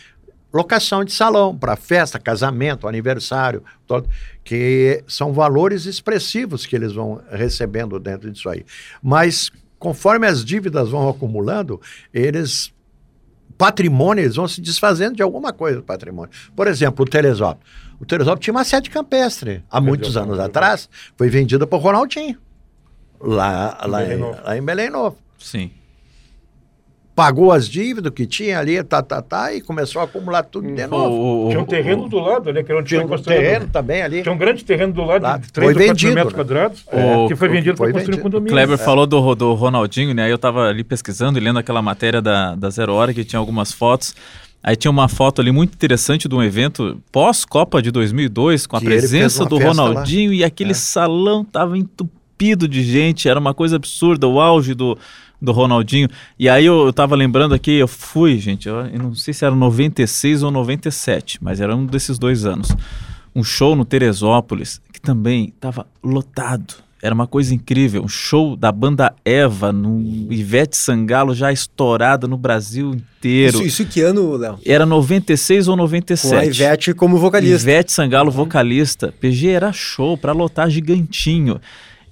locação 0.53 1.05
de 1.05 1.13
salão 1.13 1.57
para 1.57 1.77
festa, 1.77 2.19
casamento, 2.19 2.89
aniversário, 2.89 3.63
todo, 3.87 4.09
que 4.43 5.03
são 5.07 5.33
valores 5.33 5.87
expressivos 5.87 6.67
que 6.67 6.75
eles 6.75 6.93
vão 6.93 7.21
recebendo 7.31 7.99
dentro 7.99 8.31
disso 8.31 8.49
aí. 8.49 8.65
Mas 9.03 9.51
conforme 9.79 10.27
as 10.27 10.45
dívidas 10.45 10.91
vão 10.91 11.09
acumulando, 11.09 11.81
eles 12.13 12.73
patrimônio, 13.57 14.25
eles 14.25 14.37
vão 14.37 14.49
se 14.49 14.61
desfazendo 14.61 15.17
de 15.17 15.23
alguma 15.23 15.53
coisa 15.53 15.77
do 15.79 15.83
patrimônio. 15.83 16.31
Por 16.57 16.67
exemplo, 16.67 17.05
o 17.05 17.09
Telesópolis. 17.09 17.71
O 18.01 18.07
Telesópolis 18.07 18.45
tinha 18.45 18.55
uma 18.55 18.65
sede 18.65 18.89
campestre. 18.89 19.63
Há 19.71 19.81
muitos 19.81 20.17
anos 20.17 20.39
atrás, 20.39 20.89
foi 21.17 21.29
vendida 21.29 21.67
por 21.67 21.79
Ronaldinho. 21.79 22.39
Lá, 23.21 23.79
lá, 23.87 23.99
Belém 24.01 24.17
em, 24.17 24.21
Novo. 24.21 24.39
lá 24.45 24.57
em 24.59 24.63
Belém 24.63 24.91
Novo. 24.91 25.17
Sim. 25.39 25.71
Pagou 27.15 27.53
as 27.53 27.69
dívidas 27.69 28.11
que 28.15 28.25
tinha 28.25 28.59
ali, 28.59 28.83
tá, 28.83 29.03
tá, 29.03 29.21
tá, 29.21 29.53
e 29.53 29.61
começou 29.61 30.01
a 30.01 30.05
acumular 30.07 30.43
tudo 30.43 30.73
de 30.75 30.87
novo. 30.87 31.11
O- 31.15 31.47
o- 31.47 31.49
Tinha 31.51 31.61
um 31.61 31.65
o- 31.65 31.67
terreno 31.67 32.09
do 32.09 32.19
lado 32.19 32.49
ali, 32.49 32.65
que 32.65 32.71
era 32.73 32.81
onde 32.81 32.89
Tinha 32.89 33.05
um 33.05 33.19
terreno 33.19 33.67
também 33.71 34.01
ali. 34.01 34.23
Tinha 34.23 34.33
um 34.33 34.39
grande 34.39 34.65
terreno 34.65 34.93
do 34.95 35.05
lado, 35.05 35.23
Lá, 35.23 35.37
de 35.37 35.53
3 35.53 35.69
ou 35.69 35.75
foi 35.75 35.85
4 35.85 35.93
vendido, 35.95 36.15
metros 36.15 36.33
né? 36.33 36.39
quadrados, 36.39 36.85
É, 36.91 37.29
que 37.29 37.37
foi 37.37 37.49
o- 37.49 37.53
vendido 37.53 37.77
para 37.77 37.93
construir 37.93 37.93
um 37.93 38.07
vendido. 38.07 38.17
O 38.17 38.23
condomínio. 38.23 38.53
Kleber 38.53 38.79
falou 38.79 39.07
do, 39.07 39.35
do 39.35 39.53
Ronaldinho, 39.53 40.15
né? 40.15 40.25
Aí 40.25 40.31
eu 40.31 40.39
tava 40.39 40.69
ali 40.69 40.83
pesquisando 40.83 41.39
e 41.39 41.43
lendo 41.43 41.59
aquela 41.59 41.83
matéria 41.83 42.23
da, 42.23 42.55
da 42.55 42.71
Zero 42.71 42.95
Hora 42.95 43.13
que 43.13 43.23
tinha 43.23 43.39
algumas 43.39 43.71
fotos. 43.71 44.15
Aí 44.63 44.75
tinha 44.77 44.91
uma 44.91 45.09
foto 45.09 45.43
ali 45.43 45.53
muito 45.53 45.75
interessante 45.75 46.27
de 46.27 46.35
um 46.35 46.43
evento 46.43 47.03
pós-Copa 47.13 47.83
de 47.83 47.91
2002, 47.91 48.67
com 48.67 48.77
a 48.77 48.81
Que 48.81 48.87
presença 48.87 49.45
do 49.45 49.59
festa 49.59 49.73
lá. 49.83 49.89
Ronaldinho 49.89 50.33
e 50.33 50.43
aquele 50.43 50.71
É. 50.71 50.75
salão 50.75 51.45
tava 51.45 51.77
entupido 52.41 52.67
de 52.67 52.83
gente, 52.83 53.29
era 53.29 53.39
uma 53.39 53.53
coisa 53.53 53.77
absurda, 53.77 54.27
o 54.27 54.41
auge 54.41 54.73
do, 54.73 54.97
do 55.41 55.53
Ronaldinho. 55.53 56.09
E 56.39 56.49
aí 56.49 56.65
eu, 56.65 56.87
eu 56.87 56.93
tava 56.93 57.15
lembrando 57.15 57.55
aqui, 57.55 57.73
eu 57.73 57.87
fui, 57.87 58.39
gente, 58.39 58.67
eu, 58.67 58.87
eu 58.87 58.99
não 58.99 59.15
sei 59.15 59.35
se 59.35 59.45
era 59.45 59.55
96 59.55 60.43
ou 60.43 60.51
97, 60.51 61.39
mas 61.43 61.61
era 61.61 61.77
um 61.77 61.85
desses 61.85 62.19
dois 62.19 62.47
anos. 62.47 62.75
Um 63.35 63.45
show 63.45 63.77
no 63.77 63.85
Teresópolis, 63.85 64.81
que 64.93 65.01
também 65.01 65.53
tava 65.61 65.87
lotado. 66.03 66.75
era 67.03 67.15
uma 67.15 67.27
coisa 67.27 67.55
incrível. 67.55 68.03
Um 68.03 68.09
show 68.09 68.57
da 68.57 68.73
banda 68.73 69.15
Eva, 69.25 69.71
no 69.71 70.33
Ivete 70.33 70.77
Sangalo, 70.77 71.35
já 71.35 71.53
estourada 71.53 72.27
no 72.27 72.37
Brasil 72.37 72.93
inteiro. 72.93 73.59
Isso, 73.59 73.83
isso 73.83 73.85
que 73.85 74.01
ano, 74.01 74.37
Léo? 74.37 74.59
Era 74.67 74.85
96 74.85 75.69
ou 75.69 75.77
Com 75.77 75.83
a 75.83 75.85
97. 75.85 76.47
Ivete 76.49 76.95
como 76.95 77.19
vocalista. 77.19 77.63
Ivete 77.63 77.93
Sangalo, 77.93 78.31
vocalista. 78.31 79.15
PG 79.21 79.49
era 79.49 79.73
show 79.73 80.17
pra 80.17 80.33
lotar 80.33 80.69
gigantinho. 80.69 81.61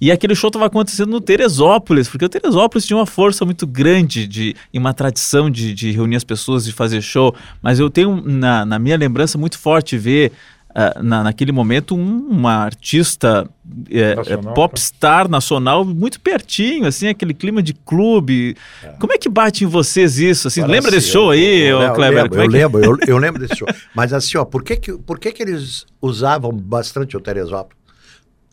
E 0.01 0.11
aquele 0.11 0.33
show 0.35 0.47
estava 0.47 0.65
acontecendo 0.65 1.09
no 1.09 1.19
Teresópolis, 1.21 2.07
porque 2.07 2.23
o 2.25 2.29
Teresópolis 2.29 2.85
tinha 2.85 2.97
uma 2.97 3.05
força 3.05 3.43
muito 3.43 3.67
grande 3.67 4.25
de, 4.27 4.55
e 4.73 4.77
uma 4.79 4.93
tradição 4.93 5.49
de, 5.49 5.73
de 5.73 5.91
reunir 5.91 6.15
as 6.15 6.23
pessoas 6.23 6.67
e 6.67 6.71
fazer 6.71 7.01
show. 7.01 7.35
Mas 7.61 7.79
eu 7.79 7.89
tenho 7.89 8.21
na, 8.25 8.65
na 8.65 8.79
minha 8.79 8.95
lembrança 8.97 9.37
muito 9.37 9.57
forte 9.59 9.97
ver 9.97 10.31
ah, 10.73 10.99
na, 11.01 11.23
naquele 11.23 11.51
momento 11.51 11.95
um- 11.95 12.27
uma 12.29 12.53
artista 12.53 13.49
é, 13.89 14.15
Nacional, 14.15 14.51
é, 14.51 14.55
popstar 14.55 15.27
nacional 15.27 15.83
muito 15.83 16.19
pertinho, 16.21 16.85
assim, 16.85 17.07
aquele 17.07 17.33
clima 17.33 17.61
de 17.61 17.73
clube. 17.73 18.55
Como 18.99 19.11
é 19.11 19.17
que 19.17 19.27
bate 19.27 19.63
em 19.63 19.67
vocês 19.67 20.17
isso? 20.19 20.47
Assim, 20.47 20.63
lembra 20.63 20.91
desse 20.91 21.09
show 21.09 21.25
eu- 21.25 21.29
aí, 21.31 21.61
eu, 21.61 21.93
Kleber? 21.93 22.23
Lembro, 22.23 22.39
é 22.39 22.45
eu 22.45 22.49
lembro, 22.49 22.85
eu, 22.85 22.97
eu 23.07 23.17
lembro 23.19 23.39
desse 23.41 23.57
show. 23.57 23.67
Mas 23.95 24.13
assim, 24.13 24.37
ó, 24.37 24.45
por 24.45 24.63
que, 24.63 24.75
que, 24.77 24.93
por 24.93 25.19
que, 25.19 25.31
que 25.31 25.41
eles 25.43 25.85
usavam 26.01 26.51
bastante 26.53 27.17
o 27.17 27.19
Teresópolis? 27.19 27.78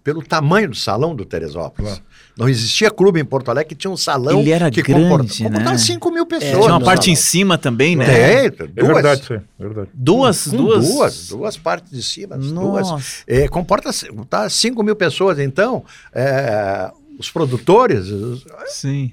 Pelo 0.06 0.22
tamanho 0.22 0.70
do 0.70 0.76
salão 0.76 1.16
do 1.16 1.24
Teresópolis. 1.24 1.90
Claro. 1.90 2.04
Não 2.38 2.48
existia 2.48 2.92
clube 2.92 3.18
em 3.18 3.24
Porto 3.24 3.50
Alegre 3.50 3.70
que 3.70 3.74
tinha 3.74 3.90
um 3.90 3.96
salão 3.96 4.38
Ele 4.38 4.52
era 4.52 4.70
que 4.70 4.80
grande, 4.80 5.42
comportava 5.42 5.72
né? 5.72 5.78
5 5.78 6.10
mil 6.12 6.24
pessoas. 6.24 6.52
Tinha 6.52 6.74
uma 6.74 6.80
parte 6.80 7.10
em 7.10 7.16
salão. 7.16 7.28
cima 7.28 7.58
também, 7.58 7.96
né? 7.96 8.04
Tem, 8.04 8.14
É 8.14 8.50
duas, 8.68 8.86
verdade, 8.86 9.22
isso 9.22 9.32
aí, 9.32 9.40
é 9.58 9.62
verdade. 9.64 9.88
Duas, 9.92 10.44
com 10.46 10.56
duas. 10.56 10.88
duas, 10.88 11.28
duas 11.28 11.56
partes 11.56 11.90
de 11.90 12.00
cima, 12.04 12.38
duas. 12.38 12.88
Nossa. 12.88 13.24
É, 13.26 13.48
comporta 13.48 13.90
tá, 14.30 14.48
5 14.48 14.80
mil 14.84 14.94
pessoas, 14.94 15.40
então 15.40 15.84
é, 16.14 16.88
os 17.18 17.28
produtores 17.28 18.06
Sim. 18.68 19.10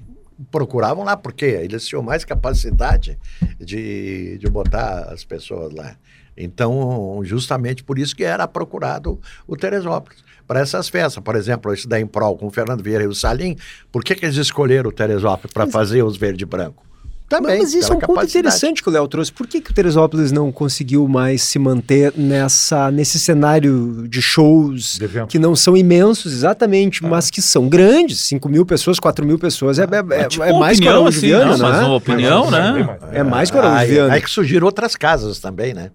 procuravam 0.48 1.02
lá, 1.02 1.16
porque 1.16 1.44
eles 1.44 1.88
tinham 1.88 2.04
mais 2.04 2.24
capacidade 2.24 3.18
de, 3.58 4.38
de 4.38 4.46
botar 4.48 5.08
as 5.12 5.24
pessoas 5.24 5.74
lá. 5.74 5.96
Então, 6.36 7.20
justamente 7.24 7.82
por 7.82 7.98
isso 7.98 8.14
que 8.14 8.22
era 8.22 8.46
procurado 8.46 9.20
o 9.44 9.56
Teresópolis. 9.56 10.22
Para 10.46 10.60
essas 10.60 10.88
festas, 10.88 11.22
por 11.22 11.36
exemplo, 11.36 11.72
esse 11.72 11.88
da 11.88 11.98
Improl 11.98 12.36
com 12.36 12.46
o 12.46 12.50
Fernando 12.50 12.82
Vieira 12.82 13.04
e 13.04 13.06
o 13.06 13.14
Salim, 13.14 13.56
por 13.90 14.04
que, 14.04 14.14
que 14.14 14.26
eles 14.26 14.36
escolheram 14.36 14.90
o 14.90 14.92
Teresópolis 14.92 15.52
para 15.52 15.66
fazer 15.66 16.02
os 16.02 16.16
verde 16.16 16.42
e 16.44 16.46
branco? 16.46 16.84
Também, 17.26 17.60
Mas 17.60 17.72
isso 17.72 17.90
é 17.90 17.96
um 17.96 17.98
ponto 17.98 18.08
capacidade. 18.16 18.38
interessante 18.38 18.82
que 18.82 18.88
o 18.88 18.92
Léo 18.92 19.08
trouxe. 19.08 19.32
Por 19.32 19.46
que, 19.46 19.58
que 19.58 19.70
o 19.70 19.74
Teresópolis 19.74 20.30
não 20.30 20.52
conseguiu 20.52 21.08
mais 21.08 21.42
se 21.42 21.58
manter 21.58 22.12
nessa, 22.14 22.90
nesse 22.90 23.18
cenário 23.18 24.06
de 24.06 24.20
shows 24.20 24.98
De 24.98 25.08
que 25.26 25.38
não 25.38 25.56
são 25.56 25.74
imensos, 25.74 26.34
exatamente, 26.34 27.02
mas 27.02 27.30
que 27.30 27.40
são 27.40 27.66
grandes? 27.66 28.20
5 28.20 28.46
mil 28.46 28.66
pessoas, 28.66 29.00
4 29.00 29.24
mil 29.24 29.38
pessoas. 29.38 29.78
É, 29.78 29.84
é, 29.84 30.20
é, 30.20 30.28
Tipo 30.28 30.44
é 30.44 30.52
mais 30.52 30.78
que 30.78 30.86
o 30.86 30.90
Araújo 30.90 31.08
assim, 31.08 31.26
Viana, 31.28 31.56
não, 31.56 31.58
mas 31.58 31.80
né? 31.80 31.84
uma 31.86 31.94
opinião, 31.96 32.50
né? 32.50 32.72
mais. 32.84 33.02
É 33.14 33.22
mais 33.22 33.50
que 33.50 33.56
o 33.56 33.60
Araújo 33.60 33.78
Aí, 33.80 33.88
Viana. 33.88 34.14
aí 34.14 34.20
que 34.20 34.30
surgiram 34.30 34.66
outras 34.66 34.94
casas 34.94 35.38
também, 35.38 35.72
né? 35.72 35.90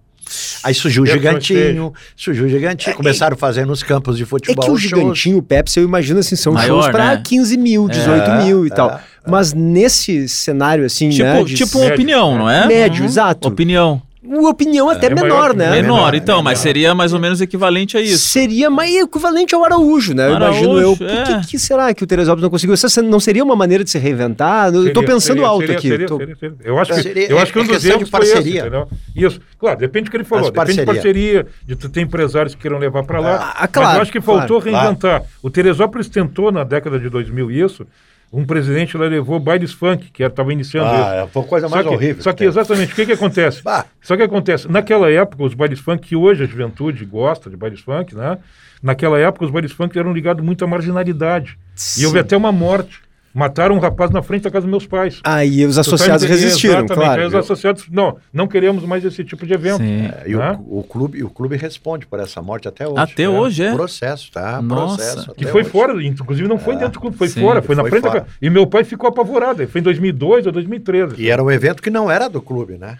Aí 0.62 0.74
surgiu 0.74 1.02
o 1.02 1.06
Gigantinho, 1.06 1.92
surgiu 2.16 2.44
o 2.46 2.48
Gigantinho, 2.48 2.94
começaram 2.96 3.34
a 3.34 3.38
fazer 3.38 3.66
nos 3.66 3.82
campos 3.82 4.16
de 4.16 4.22
É 4.22 4.26
futebol 4.26 4.64
que 4.64 4.70
o 4.70 4.76
shows. 4.78 4.82
Gigantinho, 5.00 5.38
o 5.38 5.42
Pepsi, 5.42 5.78
eu 5.80 5.84
imagino 5.84 6.20
assim, 6.20 6.36
são 6.36 6.52
Maior, 6.52 6.82
shows 6.82 6.88
para 6.88 7.16
né? 7.16 7.22
15 7.24 7.56
mil, 7.56 7.88
18 7.88 8.30
É, 8.30 8.44
mil 8.44 8.64
e 8.64 8.68
é, 8.68 8.74
tal. 8.74 8.90
é. 8.90 9.00
Mas 9.26 9.52
nesse 9.52 10.28
cenário, 10.28 10.84
assim, 10.84 11.10
Tipo, 11.10 11.24
né? 11.24 11.44
de- 11.44 11.54
tipo 11.54 11.78
opinião, 11.86 12.38
não 12.38 12.48
é? 12.48 12.66
Médio, 12.66 13.04
exato. 13.04 13.48
Opinião. 13.48 14.00
Uma 14.32 14.50
opinião 14.50 14.88
até 14.88 15.08
é 15.08 15.14
menor, 15.14 15.56
né? 15.56 15.64
É 15.66 15.82
Menor, 15.82 15.96
menor, 15.96 16.14
então, 16.14 16.38
é 16.38 16.42
mas 16.42 16.58
menor. 16.58 16.62
seria 16.62 16.94
mais 16.94 17.12
ou 17.12 17.18
menos 17.18 17.40
equivalente 17.40 17.96
a 17.96 18.00
isso. 18.00 18.28
Seria 18.28 18.70
mais 18.70 18.94
equivalente 18.94 19.54
ao 19.56 19.64
Araújo, 19.64 20.14
né? 20.14 20.28
Eu 20.28 20.36
Araújo, 20.36 20.60
imagino 20.64 20.80
eu. 20.80 20.96
Por 20.96 21.06
é. 21.10 21.24
que, 21.40 21.46
que 21.48 21.58
será 21.58 21.92
que 21.92 22.04
o 22.04 22.06
Teresópolis 22.06 22.42
não 22.44 22.48
conseguiu? 22.50 22.74
Essa 22.74 23.02
não 23.02 23.18
seria 23.18 23.42
uma 23.42 23.56
maneira 23.56 23.82
de 23.82 23.90
se 23.90 23.98
reinventar? 23.98 24.68
Eu 24.68 24.72
tô 24.72 25.00
Seria, 25.00 25.02
pensando 25.02 25.20
seria, 25.38 25.46
alto 25.48 25.60
seria, 25.62 25.76
aqui. 25.78 25.88
seria, 25.88 26.06
tô- 26.06 26.16
seria, 26.18 26.36
seria. 26.36 26.56
Eu 26.62 26.78
acho 26.78 26.92
que, 26.94 27.02
Seria- 27.02 27.28
eu 27.30 27.38
acho 27.40 27.52
que 27.52 27.58
é 27.58 27.62
um 27.62 27.66
dos 27.66 27.82
de 27.82 27.88
erros 27.88 28.08
foi 28.08 28.20
esse, 28.20 28.32
parceria. 28.34 28.60
entendeu? 28.60 28.88
Isso, 29.16 29.40
claro, 29.58 29.78
depende 29.80 30.04
do 30.04 30.10
que 30.12 30.16
ele 30.16 30.24
falou. 30.24 30.44
Mas 30.44 30.52
Depende 30.68 30.78
de 30.80 30.86
parceria. 30.86 31.46
de 31.66 31.74
tu 31.76 31.88
ter 31.88 32.00
empresários 32.00 32.54
que 32.54 32.60
queiram 32.62 32.78
levar 32.78 33.02
para 33.02 33.18
lá. 33.18 33.52
Ah, 33.56 33.56
Mas 33.62 33.70
claro, 33.72 33.98
eu 33.98 34.02
acho 34.02 34.12
que 34.12 34.20
faltou 34.20 34.62
claro, 34.62 34.78
reinventar. 34.78 35.24
O 35.42 35.50
Teresópolis 35.50 36.08
tentou 36.08 36.52
na 36.52 36.62
década 36.62 37.00
de 37.00 37.08
2000 37.08 37.50
isso. 37.50 37.84
Um 38.32 38.44
presidente 38.44 38.96
lá 38.96 39.06
levou 39.06 39.40
bailes 39.40 39.72
funk, 39.72 40.10
que 40.12 40.22
estava 40.22 40.52
iniciando 40.52 40.88
isso. 40.88 41.02
Ah, 41.02 41.28
foi 41.32 41.42
a 41.42 41.46
coisa 41.46 41.68
mais 41.68 41.82
só 41.82 41.88
que, 41.88 41.94
horrível. 41.96 42.22
Só 42.22 42.32
que 42.32 42.38
que 42.38 42.44
exatamente, 42.44 42.92
o 42.92 42.94
que, 42.94 43.06
que 43.06 43.12
acontece? 43.12 43.62
Bah. 43.64 43.84
Só 44.00 44.16
que 44.16 44.22
acontece, 44.22 44.70
naquela 44.70 45.10
época, 45.10 45.42
os 45.42 45.52
bailes 45.52 45.80
funk, 45.80 46.06
que 46.06 46.14
hoje 46.14 46.44
a 46.44 46.46
juventude 46.46 47.04
gosta 47.04 47.50
de 47.50 47.56
bailes 47.56 47.80
funk, 47.80 48.14
né? 48.14 48.38
Naquela 48.80 49.18
época, 49.18 49.44
os 49.44 49.50
bailes 49.50 49.72
funk 49.72 49.98
eram 49.98 50.12
ligados 50.12 50.44
muito 50.44 50.64
à 50.64 50.68
marginalidade. 50.68 51.58
E 51.98 52.06
houve 52.06 52.18
Sim. 52.18 52.20
até 52.20 52.36
uma 52.36 52.52
morte. 52.52 53.02
Mataram 53.32 53.76
um 53.76 53.78
rapaz 53.78 54.10
na 54.10 54.22
frente 54.22 54.42
da 54.42 54.50
casa 54.50 54.62
dos 54.62 54.70
meus 54.70 54.86
pais. 54.86 55.20
Aí 55.22 55.64
os 55.64 55.76
tá 55.76 55.82
associados 55.82 56.24
resistiram, 56.24 56.80
Exatamente. 56.80 57.04
claro. 57.04 57.22
Aí 57.22 57.28
os 57.28 57.34
associados, 57.34 57.84
não, 57.90 58.16
não 58.32 58.48
queremos 58.48 58.84
mais 58.84 59.04
esse 59.04 59.22
tipo 59.24 59.46
de 59.46 59.54
evento. 59.54 59.78
Sim. 59.78 60.06
É, 60.06 60.24
e 60.26 60.34
né? 60.34 60.58
o, 60.66 60.80
o 60.80 60.82
clube, 60.82 61.22
o 61.22 61.30
clube 61.30 61.56
responde 61.56 62.06
por 62.06 62.18
essa 62.18 62.42
morte 62.42 62.66
até 62.66 62.86
hoje. 62.86 62.98
Até 62.98 63.28
hoje, 63.28 63.62
é? 63.62 63.72
Processo, 63.72 64.32
tá? 64.32 64.60
Nossa. 64.60 64.96
Processo. 64.96 65.34
Que 65.34 65.46
foi 65.46 65.62
hoje. 65.62 65.70
fora, 65.70 66.04
inclusive 66.04 66.48
não 66.48 66.58
foi 66.58 66.74
dentro 66.74 66.94
do 66.94 67.00
clube, 67.00 67.16
foi 67.16 67.28
Sim, 67.28 67.40
fora, 67.40 67.62
foi 67.62 67.76
na 67.76 67.82
foi 67.82 67.90
frente 67.90 68.02
da 68.02 68.10
fora. 68.10 68.20
casa. 68.22 68.32
E 68.42 68.50
meu 68.50 68.66
pai 68.66 68.82
ficou 68.82 69.08
apavorado. 69.08 69.66
Foi 69.68 69.80
em 69.80 69.84
2002 69.84 70.46
ou 70.46 70.52
2013. 70.52 71.14
E 71.18 71.30
era 71.30 71.42
um 71.42 71.50
evento 71.50 71.82
que 71.82 71.90
não 71.90 72.10
era 72.10 72.28
do 72.28 72.42
clube, 72.42 72.78
né? 72.78 72.98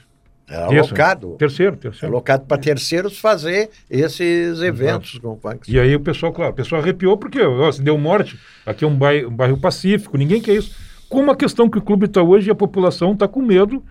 Era 0.51 0.67
Isso. 0.67 0.89
alocado. 0.89 1.37
Terceiro, 1.39 1.77
terceiro. 1.77 2.13
Alocado 2.13 2.45
para 2.45 2.59
terceiros 2.61 3.19
fazer 3.19 3.71
esses 3.89 4.61
eventos 4.61 5.17
com 5.19 5.37
funk. 5.37 5.71
E 5.73 5.79
aí 5.79 5.95
o 5.95 6.01
pessoal, 6.01 6.33
claro, 6.33 6.51
o 6.51 6.55
pessoal 6.55 6.83
arrepiou 6.83 7.17
porque 7.17 7.41
ó, 7.41 7.71
se 7.71 7.81
deu 7.81 7.97
morte. 7.97 8.37
Aqui 8.67 8.85
é 8.85 8.89
um 8.89 8.97
bairro, 8.97 9.29
um 9.29 9.35
bairro 9.35 9.57
pacífico, 9.57 10.19
ninguém 10.19 10.41
quer 10.41 10.55
isso. 10.55 10.75
Como 11.09 11.31
a 11.31 11.37
questão 11.37 11.71
que 11.71 11.79
o 11.79 11.83
clube 11.83 12.07
está 12.07 12.21
hoje 12.21 12.49
e 12.49 12.51
a 12.51 12.55
população 12.55 13.13
está 13.13 13.29
com 13.29 13.41
medo, 13.41 13.83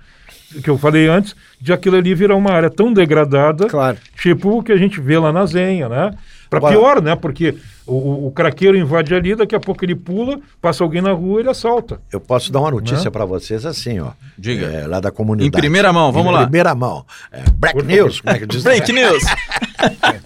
que 0.64 0.70
eu 0.70 0.78
falei 0.78 1.08
antes, 1.08 1.36
de 1.62 1.72
aquilo 1.74 1.98
ali 1.98 2.14
virar 2.16 2.36
uma 2.36 2.52
área 2.52 2.70
tão 2.70 2.92
degradada, 2.94 3.68
Claro. 3.68 3.98
tipo 4.20 4.58
o 4.58 4.64
que 4.64 4.72
a 4.72 4.78
gente 4.78 5.00
vê 5.00 5.18
lá 5.18 5.32
na 5.32 5.46
Zenha, 5.46 5.88
né? 5.90 6.12
Para 6.50 6.62
pior, 6.62 7.00
né? 7.00 7.16
Porque 7.16 7.56
o, 7.86 8.26
o- 8.28 8.32
craqueiro 8.32 8.76
invade 8.76 9.14
ali, 9.14 9.36
daqui 9.36 9.54
a 9.54 9.60
pouco 9.60 9.86
ele 9.86 9.94
pula, 9.94 10.40
passa 10.60 10.84
alguém 10.84 11.00
na 11.00 11.12
rua 11.12 11.40
e 11.40 11.44
ele 11.44 11.50
assalta. 11.52 12.02
Eu 12.12 12.20
posso 12.20 12.52
dar 12.52 12.60
uma 12.62 12.72
notícia 12.72 13.06
Né? 13.06 13.12
para 13.12 13.24
vocês 13.24 13.68
assim, 13.68 14.00
ó. 14.00 14.10
Diga. 14.36 14.66
É, 14.66 14.88
lá 14.88 15.00
da 15.00 15.12
comunidade. 15.12 15.48
Em 15.48 15.52
primeira 15.52 15.94
mão, 15.94 16.12
vamos 16.12 16.32
em 16.32 16.36
lá. 16.36 16.42
primeira 16.42 16.74
mão. 16.74 17.06
É, 17.32 17.44
break 17.54 17.84
news, 17.84 18.20
como 18.22 18.36
é 18.36 18.40
que 18.40 18.48
diz? 18.48 18.64
Break 18.64 18.92
news. 18.92 19.24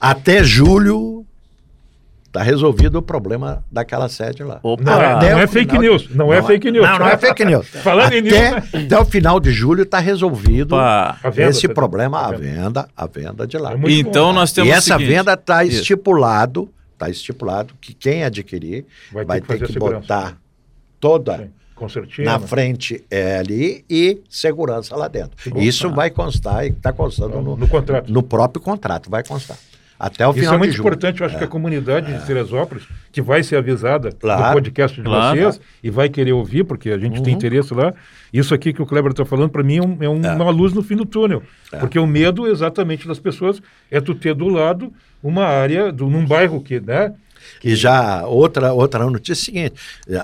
Até 0.00 0.42
julho 0.42 1.19
tá 2.32 2.42
resolvido 2.42 2.96
o 2.98 3.02
problema 3.02 3.64
daquela 3.70 4.08
sede 4.08 4.42
lá. 4.44 4.60
Opa. 4.62 4.82
Não, 4.84 5.00
é- 5.02 5.12
Até 5.12 5.32
não 5.32 5.40
é 5.40 5.46
fake 5.46 5.70
final 5.70 5.82
de- 5.82 5.88
news, 5.88 6.08
não 6.14 6.32
é 6.32 6.42
fake 6.42 6.70
news. 6.70 6.86
Não, 6.88 6.98
não 6.98 7.08
é 7.08 7.16
fake 7.16 7.44
news. 7.44 7.66
Falando 7.82 8.12
em 8.12 8.20
até, 8.28 8.50
news, 8.52 8.74
até 8.86 8.98
o 9.00 9.04
final 9.04 9.40
de 9.40 9.50
julho 9.50 9.82
está 9.82 9.98
resolvido 9.98 10.74
Opa. 10.74 11.18
A 11.22 11.30
venda, 11.30 11.50
esse 11.50 11.66
tá- 11.68 11.74
problema, 11.74 12.20
a 12.20 12.32
venda. 12.32 12.88
a 12.96 13.06
venda 13.06 13.46
de 13.46 13.58
lá. 13.58 13.72
É 13.72 13.76
Então 13.90 14.26
bom. 14.28 14.32
nós 14.34 14.52
temos 14.52 14.70
E 14.70 14.72
o 14.72 14.76
essa 14.76 14.92
seguinte. 14.94 15.08
venda 15.08 15.32
está 15.34 15.64
estipulado, 15.64 16.68
está 16.92 17.08
estipulado 17.10 17.74
que 17.80 17.92
quem 17.94 18.22
adquirir 18.24 18.84
Vai 19.12 19.24
vai, 19.24 19.40
ter 19.40 19.58
que 19.58 19.72
que 19.72 19.78
botar 19.78 20.36
toda 21.00 21.48
Sim, 22.14 22.24
na 22.24 22.38
frente 22.38 23.02
é, 23.10 23.38
ali 23.38 23.82
e 23.88 24.20
segurança 24.28 24.94
lá 24.94 25.08
dentro. 25.08 25.32
Bom. 25.50 25.58
Isso 25.60 25.88
vai 25.90 26.10
constar 26.10 26.66
e 26.66 26.68
está 26.68 26.92
constando 26.92 27.40
no, 27.40 27.56
no 27.56 27.66
contrato. 27.66 28.12
no 28.12 28.22
próprio 28.22 28.62
contrato, 28.62 29.08
vai 29.10 29.24
constar. 29.24 29.56
Até 30.02 30.26
o 30.26 30.30
Isso 30.30 30.40
final 30.40 30.54
é 30.54 30.58
muito 30.58 30.70
de 30.70 30.76
julho. 30.78 30.86
importante, 30.88 31.20
eu 31.20 31.26
acho 31.26 31.36
que 31.36 31.44
a 31.44 31.46
comunidade 31.46 32.10
de 32.10 32.24
Teresópolis, 32.26 32.84
que 33.12 33.20
vai 33.20 33.42
ser 33.42 33.56
avisada 33.56 34.10
Claro. 34.10 34.46
no 34.46 34.52
podcast 34.54 34.96
de 34.96 35.02
Claro. 35.02 35.38
vocês 35.38 35.60
e 35.82 35.90
vai 35.90 36.08
querer 36.08 36.32
ouvir, 36.32 36.64
porque 36.64 36.88
a 36.90 36.96
gente 36.96 37.18
Uhum. 37.18 37.22
tem 37.22 37.34
interesse 37.34 37.74
lá. 37.74 37.92
Isso 38.32 38.54
aqui 38.54 38.72
que 38.72 38.80
o 38.80 38.86
Kleber 38.86 39.10
está 39.10 39.26
falando, 39.26 39.50
para 39.50 39.62
mim, 39.62 39.76
é, 39.76 39.82
um- 39.82 39.98
é 40.00 40.08
um- 40.08 40.36
uma 40.42 40.50
luz 40.50 40.72
no 40.72 40.82
fim 40.82 40.96
do 40.96 41.04
túnel. 41.04 41.42
É. 41.70 41.76
Porque 41.76 41.98
o 41.98 42.06
medo, 42.06 42.46
exatamente, 42.46 43.06
das 43.06 43.18
pessoas 43.18 43.60
é 43.90 44.00
tu 44.00 44.14
ter 44.14 44.32
do 44.34 44.48
lado 44.48 44.90
uma 45.22 45.44
área, 45.44 45.92
do, 45.92 46.08
num 46.08 46.24
bairro 46.24 46.62
que, 46.62 46.80
né? 46.80 47.12
E 47.62 47.74
já 47.74 48.26
outra, 48.26 48.72
outra 48.72 49.04
notícia 49.04 49.32
é 49.32 49.34
a 49.34 49.44
seguinte: 49.44 49.74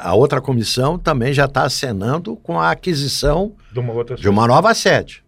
a 0.03 0.15
outra 0.15 0.41
comissão 0.41 0.99
também 0.99 1.33
já 1.35 1.45
está 1.45 1.65
acenando 1.65 2.35
com 2.37 2.59
a 2.59 2.71
aquisição 2.71 3.53
De 3.73 3.79
uma 3.79 3.93
outra 3.93 4.17
de 4.17 4.27
uma 4.29 4.47
nova 4.47 4.73
sede. 4.75 5.23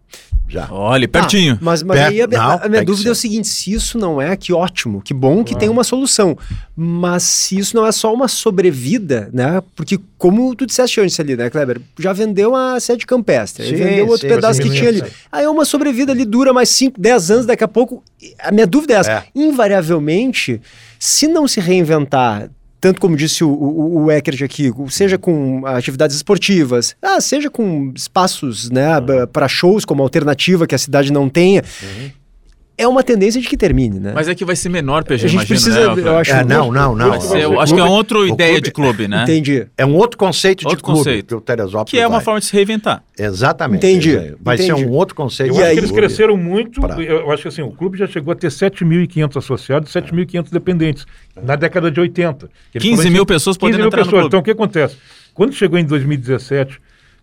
Já. 0.47 0.67
Olha, 0.71 1.07
pertinho. 1.07 1.53
Ah, 1.55 1.57
mas 1.61 1.83
mas 1.83 1.97
Perto, 1.99 2.11
aí 2.11 2.21
a, 2.23 2.27
minha- 2.27 2.39
não, 2.39 2.49
a 2.51 2.57
minha 2.57 2.69
tem 2.69 2.79
que 2.79 2.85
dúvida 2.85 3.09
é 3.09 3.11
o 3.11 3.15
seguinte: 3.15 3.47
se 3.47 3.71
isso 3.71 3.97
não 3.99 4.19
é, 4.19 4.35
que 4.35 4.51
ótimo, 4.51 4.99
que 4.99 5.13
bom 5.13 5.43
que 5.43 5.55
tem 5.55 5.69
uma 5.69 5.83
solução. 5.83 6.35
Mas 6.75 7.21
se 7.23 7.59
isso 7.59 7.75
não 7.75 7.85
é 7.85 7.91
só 7.91 8.11
uma 8.11 8.27
sobrevida, 8.27 9.29
né? 9.31 9.61
Porque, 9.75 9.99
como 10.17 10.55
tu 10.55 10.65
disseste 10.65 10.99
antes 11.01 11.19
ali, 11.19 11.35
né, 11.35 11.49
Kleber? 11.51 11.79
Já 11.99 12.13
vendeu 12.13 12.55
a 12.55 12.79
sede 12.79 13.05
campestre, 13.05 13.67
Sim, 13.67 13.75
vendeu 13.75 14.07
outro 14.07 14.27
sim, 14.27 14.33
pedaço 14.33 14.59
que 14.61 14.69
tinha 14.71 14.89
ali. 14.89 14.99
sim. 15.01 15.11
Aí 15.31 15.43
é 15.45 15.49
uma 15.49 15.65
sobrevida 15.65 16.11
ali, 16.13 16.25
dura 16.25 16.51
mais 16.51 16.69
5, 16.69 16.99
10 16.99 17.29
anos, 17.31 17.45
daqui 17.45 17.63
a 17.63 17.67
pouco. 17.67 18.03
A 18.39 18.51
minha 18.51 18.65
dúvida 18.65 18.93
é 18.93 18.97
essa: 18.97 19.11
É. 19.11 19.23
invariavelmente, 19.35 20.59
se 20.97 21.27
não 21.27 21.47
se 21.47 21.59
reinventar. 21.59 22.49
Tanto 22.79 23.01
como 23.01 23.15
disse 23.15 23.43
o, 23.43 23.49
o, 23.49 24.03
o 24.03 24.11
Eckert 24.11 24.41
aqui, 24.43 24.71
seja 24.89 25.17
com 25.17 25.65
atividades 25.65 26.15
esportivas, 26.15 26.95
ah, 27.01 27.19
seja 27.19 27.49
com 27.49 27.91
espaços 27.95 28.69
né, 28.69 28.87
para 29.31 29.47
shows 29.47 29.83
como 29.83 30.01
alternativa 30.01 30.65
que 30.65 30.75
a 30.75 30.77
cidade 30.77 31.11
não 31.11 31.29
tenha, 31.29 31.63
é 32.79 32.87
uma 32.87 33.03
tendência 33.03 33.39
de 33.41 33.47
que 33.47 33.55
termine, 33.57 33.99
né? 33.99 34.11
Mas 34.15 34.27
é 34.27 34.33
que 34.33 34.43
vai 34.45 34.55
ser 34.55 34.69
menor, 34.69 35.03
PG, 35.03 35.13
a 35.25 35.27
gente 35.27 35.33
imagino, 35.45 35.47
precisa, 35.59 35.95
né, 35.95 36.01
eu 36.09 36.17
acho. 36.17 36.31
É, 36.31 36.43
não, 36.43 36.71
não, 36.71 36.95
não. 36.95 37.09
Vai 37.09 37.21
ser- 37.21 37.41
eu 37.43 37.59
acho 37.59 37.73
que 37.73 37.79
é 37.79 37.83
outra 37.83 38.19
ideia 38.27 38.51
clube- 38.53 38.61
de 38.61 38.71
clube, 38.71 39.07
né? 39.07 39.23
Entendi. 39.23 39.67
É 39.77 39.85
um 39.85 39.95
outro 39.95 40.17
conceito 40.17 40.63
Outro 40.63 40.77
de 40.77 40.83
clube 40.83 40.97
conceito. 40.99 41.27
que 41.27 41.35
o 41.35 41.41
Teresópolis 41.41 41.91
Que 41.91 41.99
é 41.99 42.07
uma 42.07 42.17
vai. 42.17 42.25
forma 42.25 42.39
de 42.39 42.45
se 42.47 42.53
reinventar. 42.53 43.03
Exatamente. 43.17 43.85
Entendi, 43.85 44.35
Vai 44.41 44.55
entendi. 44.55 44.67
ser 44.79 44.85
um 44.85 44.91
outro 44.91 45.13
conceito. 45.15 45.51
Eu 45.51 45.55
E 45.55 45.57
acho 45.59 45.67
aí- 45.67 45.73
que 45.73 45.79
eles 45.81 45.91
cresceram 45.91 46.37
muito. 46.37 46.79
Pra- 46.81 46.99
Eu 47.01 47.31
acho 47.31 47.41
que 47.43 47.47
assim, 47.49 47.61
o 47.61 47.71
clube 47.71 47.97
já 47.97 48.07
chegou 48.07 48.31
a 48.31 48.35
ter 48.35 48.49
7.500 48.51 49.37
associados, 49.37 49.91
7.500 49.91 50.51
dependentes, 50.51 51.05
na 51.41 51.55
década 51.55 51.91
de 51.91 51.99
80. 51.99 52.49
Eles 52.73 52.81
15 52.87 52.95
foram- 53.03 53.11
mil 53.11 53.25
pessoas 53.25 53.57
15 53.57 53.59
podendo 53.59 53.77
mil 53.79 53.87
entrar 53.87 53.99
no 53.99 54.05
pessoas. 54.05 54.25
Então 54.25 54.39
o 54.39 54.43
que 54.43 54.51
acontece? 54.51 54.95
Quando 55.33 55.53
chegou 55.53 55.77
em 55.77 55.85
2017, 55.85 56.79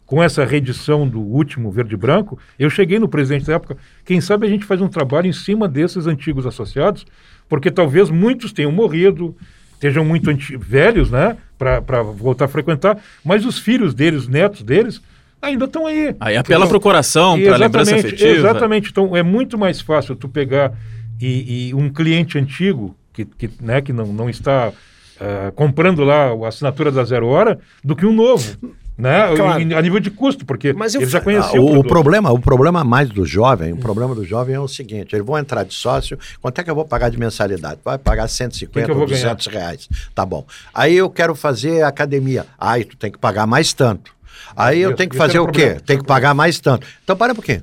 com 0.06 0.22
essa 0.22 0.44
reedição 0.44 1.06
do 1.06 1.20
último 1.20 1.70
Verde 1.70 1.96
Branco, 1.96 2.38
eu 2.58 2.70
cheguei 2.70 2.98
no 2.98 3.08
presidente 3.08 3.46
da 3.46 3.54
época. 3.54 3.76
Quem 4.04 4.20
sabe 4.20 4.46
a 4.46 4.50
gente 4.50 4.64
faz 4.64 4.80
um 4.80 4.88
trabalho 4.88 5.26
em 5.26 5.32
cima 5.32 5.68
desses 5.68 6.06
antigos 6.06 6.46
associados, 6.46 7.04
porque 7.48 7.70
talvez 7.70 8.08
muitos 8.08 8.52
tenham 8.52 8.70
morrido, 8.70 9.36
estejam 9.74 10.04
muito 10.04 10.30
velhos, 10.58 11.10
né, 11.10 11.36
para 11.58 12.02
voltar 12.02 12.44
a 12.44 12.48
frequentar, 12.48 12.98
mas 13.24 13.44
os 13.44 13.58
filhos 13.58 13.92
deles, 13.92 14.22
os 14.22 14.28
netos 14.28 14.62
deles, 14.62 15.02
ainda 15.42 15.64
estão 15.64 15.86
aí. 15.86 16.14
Aí 16.20 16.36
apela 16.36 16.68
pro 16.68 16.80
coração, 16.80 17.40
pra 17.40 17.56
lembrança 17.56 17.90
Exatamente, 17.90 18.14
afetiva. 18.14 18.48
Exatamente. 18.48 18.90
Então 18.90 19.16
é 19.16 19.22
muito 19.22 19.58
mais 19.58 19.80
fácil 19.80 20.14
tu 20.14 20.28
pegar 20.28 20.72
e, 21.20 21.68
e 21.68 21.74
um 21.74 21.88
cliente 21.88 22.38
antigo 22.38 22.96
que, 23.12 23.24
que, 23.24 23.50
né, 23.60 23.80
que 23.80 23.92
não, 23.92 24.06
não 24.06 24.30
está 24.30 24.72
ah, 25.20 25.52
comprando 25.54 26.04
lá 26.04 26.28
a 26.30 26.48
assinatura 26.48 26.90
da 26.90 27.02
Zero 27.04 27.26
Hora 27.26 27.58
do 27.82 27.96
que 27.96 28.06
um 28.06 28.12
novo. 28.12 28.56
Né? 28.98 29.34
Claro. 29.36 29.76
A 29.76 29.82
nível 29.82 30.00
de 30.00 30.10
custo, 30.10 30.46
porque 30.46 30.72
Mas 30.72 30.94
eu 30.94 31.02
ele 31.02 31.10
já 31.10 31.20
conhecia 31.20 31.58
Ah, 31.58 31.62
o, 31.62 31.64
o 31.64 31.68
produto. 31.68 31.88
problema, 31.88 32.32
o 32.32 32.38
problema 32.38 32.82
mais 32.82 33.10
do 33.10 33.26
jovem, 33.26 33.72
o 33.72 33.76
problema 33.76 34.14
do 34.14 34.24
jovem 34.24 34.54
é 34.54 34.60
o 34.60 34.66
seguinte: 34.66 35.14
eles 35.14 35.26
vão 35.26 35.36
entrar 35.36 35.64
de 35.64 35.74
sócio, 35.74 36.18
quanto 36.40 36.58
é 36.60 36.64
que 36.64 36.70
eu 36.70 36.74
vou 36.74 36.84
pagar 36.86 37.10
de 37.10 37.18
mensalidade? 37.18 37.78
Vai 37.84 37.98
pagar 37.98 38.26
Que 38.26 38.32
150 38.32 38.84
que 38.86 38.90
eu 38.90 38.94
ou 38.94 39.00
vou 39.00 39.08
ganhar? 39.08 39.34
200 39.34 39.46
reais. 39.48 39.88
Tá 40.14 40.24
bom. 40.24 40.46
Aí 40.72 40.94
eu 40.96 41.10
quero 41.10 41.34
fazer 41.34 41.82
academia. 41.82 42.46
Aí 42.58 42.84
tu 42.84 42.96
tem 42.96 43.10
que 43.12 43.18
pagar 43.18 43.46
mais 43.46 43.72
tanto. 43.74 44.12
Aí 44.56 44.80
eu 44.80 44.90
Isso, 44.90 44.96
tenho 44.96 45.10
que 45.10 45.16
fazer 45.16 45.40
o 45.40 45.48
quê? 45.48 45.76
Tem 45.84 45.98
que 45.98 46.04
pagar 46.04 46.32
mais 46.34 46.58
tanto. 46.58 46.86
Então, 47.04 47.14
para 47.16 47.32
um 47.32 47.36
pouquinho. 47.36 47.62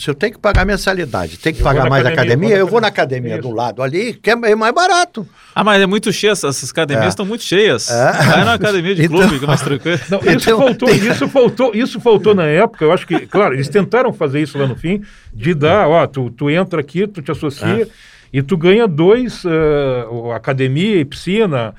Se 0.00 0.08
eu 0.08 0.14
tenho 0.14 0.32
que 0.32 0.38
pagar 0.38 0.64
mensalidade, 0.64 1.36
tem 1.38 1.52
que 1.52 1.60
Eu 1.60 1.64
pagar 1.64 1.90
mais 1.90 2.06
academia, 2.06 2.22
academia, 2.24 2.48
vou 2.48 2.58
eu 2.58 2.66
vou 2.66 2.80
na 2.80 2.88
academia. 2.88 3.34
academia 3.34 3.42
do 3.42 3.48
Isso. 3.48 3.54
lado 3.56 3.82
ali, 3.82 4.14
que 4.14 4.30
é 4.30 4.34
mais 4.56 4.74
barato. 4.74 5.28
Ah, 5.54 5.62
mas 5.62 5.82
é 5.82 5.86
muito 5.86 6.10
cheio, 6.10 6.32
essas 6.32 6.70
academias 6.70 7.04
É. 7.04 7.08
estão 7.08 7.26
muito 7.26 7.44
cheias. 7.44 7.90
É. 7.90 8.12
Vai 8.12 8.44
na 8.46 8.54
academia 8.54 8.94
de 8.94 9.02
Então- 9.04 9.18
clube, 9.18 9.38
que 9.38 9.44
é 9.44 9.46
mais 9.46 9.60
tranquilo. 9.60 10.00
Não, 10.08 10.18
isso, 10.20 10.30
Então, 10.30 10.58
faltou, 10.58 10.88
tem- 10.88 11.06
isso, 11.10 11.28
faltou, 11.28 11.70
isso 11.74 12.00
faltou 12.00 12.34
na 12.34 12.46
época. 12.46 12.82
Eu 12.82 12.92
acho 12.92 13.06
que, 13.06 13.26
claro, 13.26 13.52
eles 13.52 13.68
tentaram 13.68 14.10
fazer 14.10 14.40
isso 14.40 14.56
lá 14.56 14.66
no 14.66 14.74
fim, 14.74 15.02
de 15.34 15.52
dar, 15.52 15.86
ó, 15.86 16.06
tu, 16.06 16.30
tu 16.30 16.48
entra 16.48 16.80
aqui, 16.80 17.06
tu 17.06 17.20
te 17.20 17.30
associa 17.30 17.86
e 18.32 18.40
tu 18.40 18.56
ganha 18.56 18.88
dois, 18.88 19.44
o- 20.10 20.32
academia 20.32 20.96
e 20.96 21.04
piscina, 21.04 21.74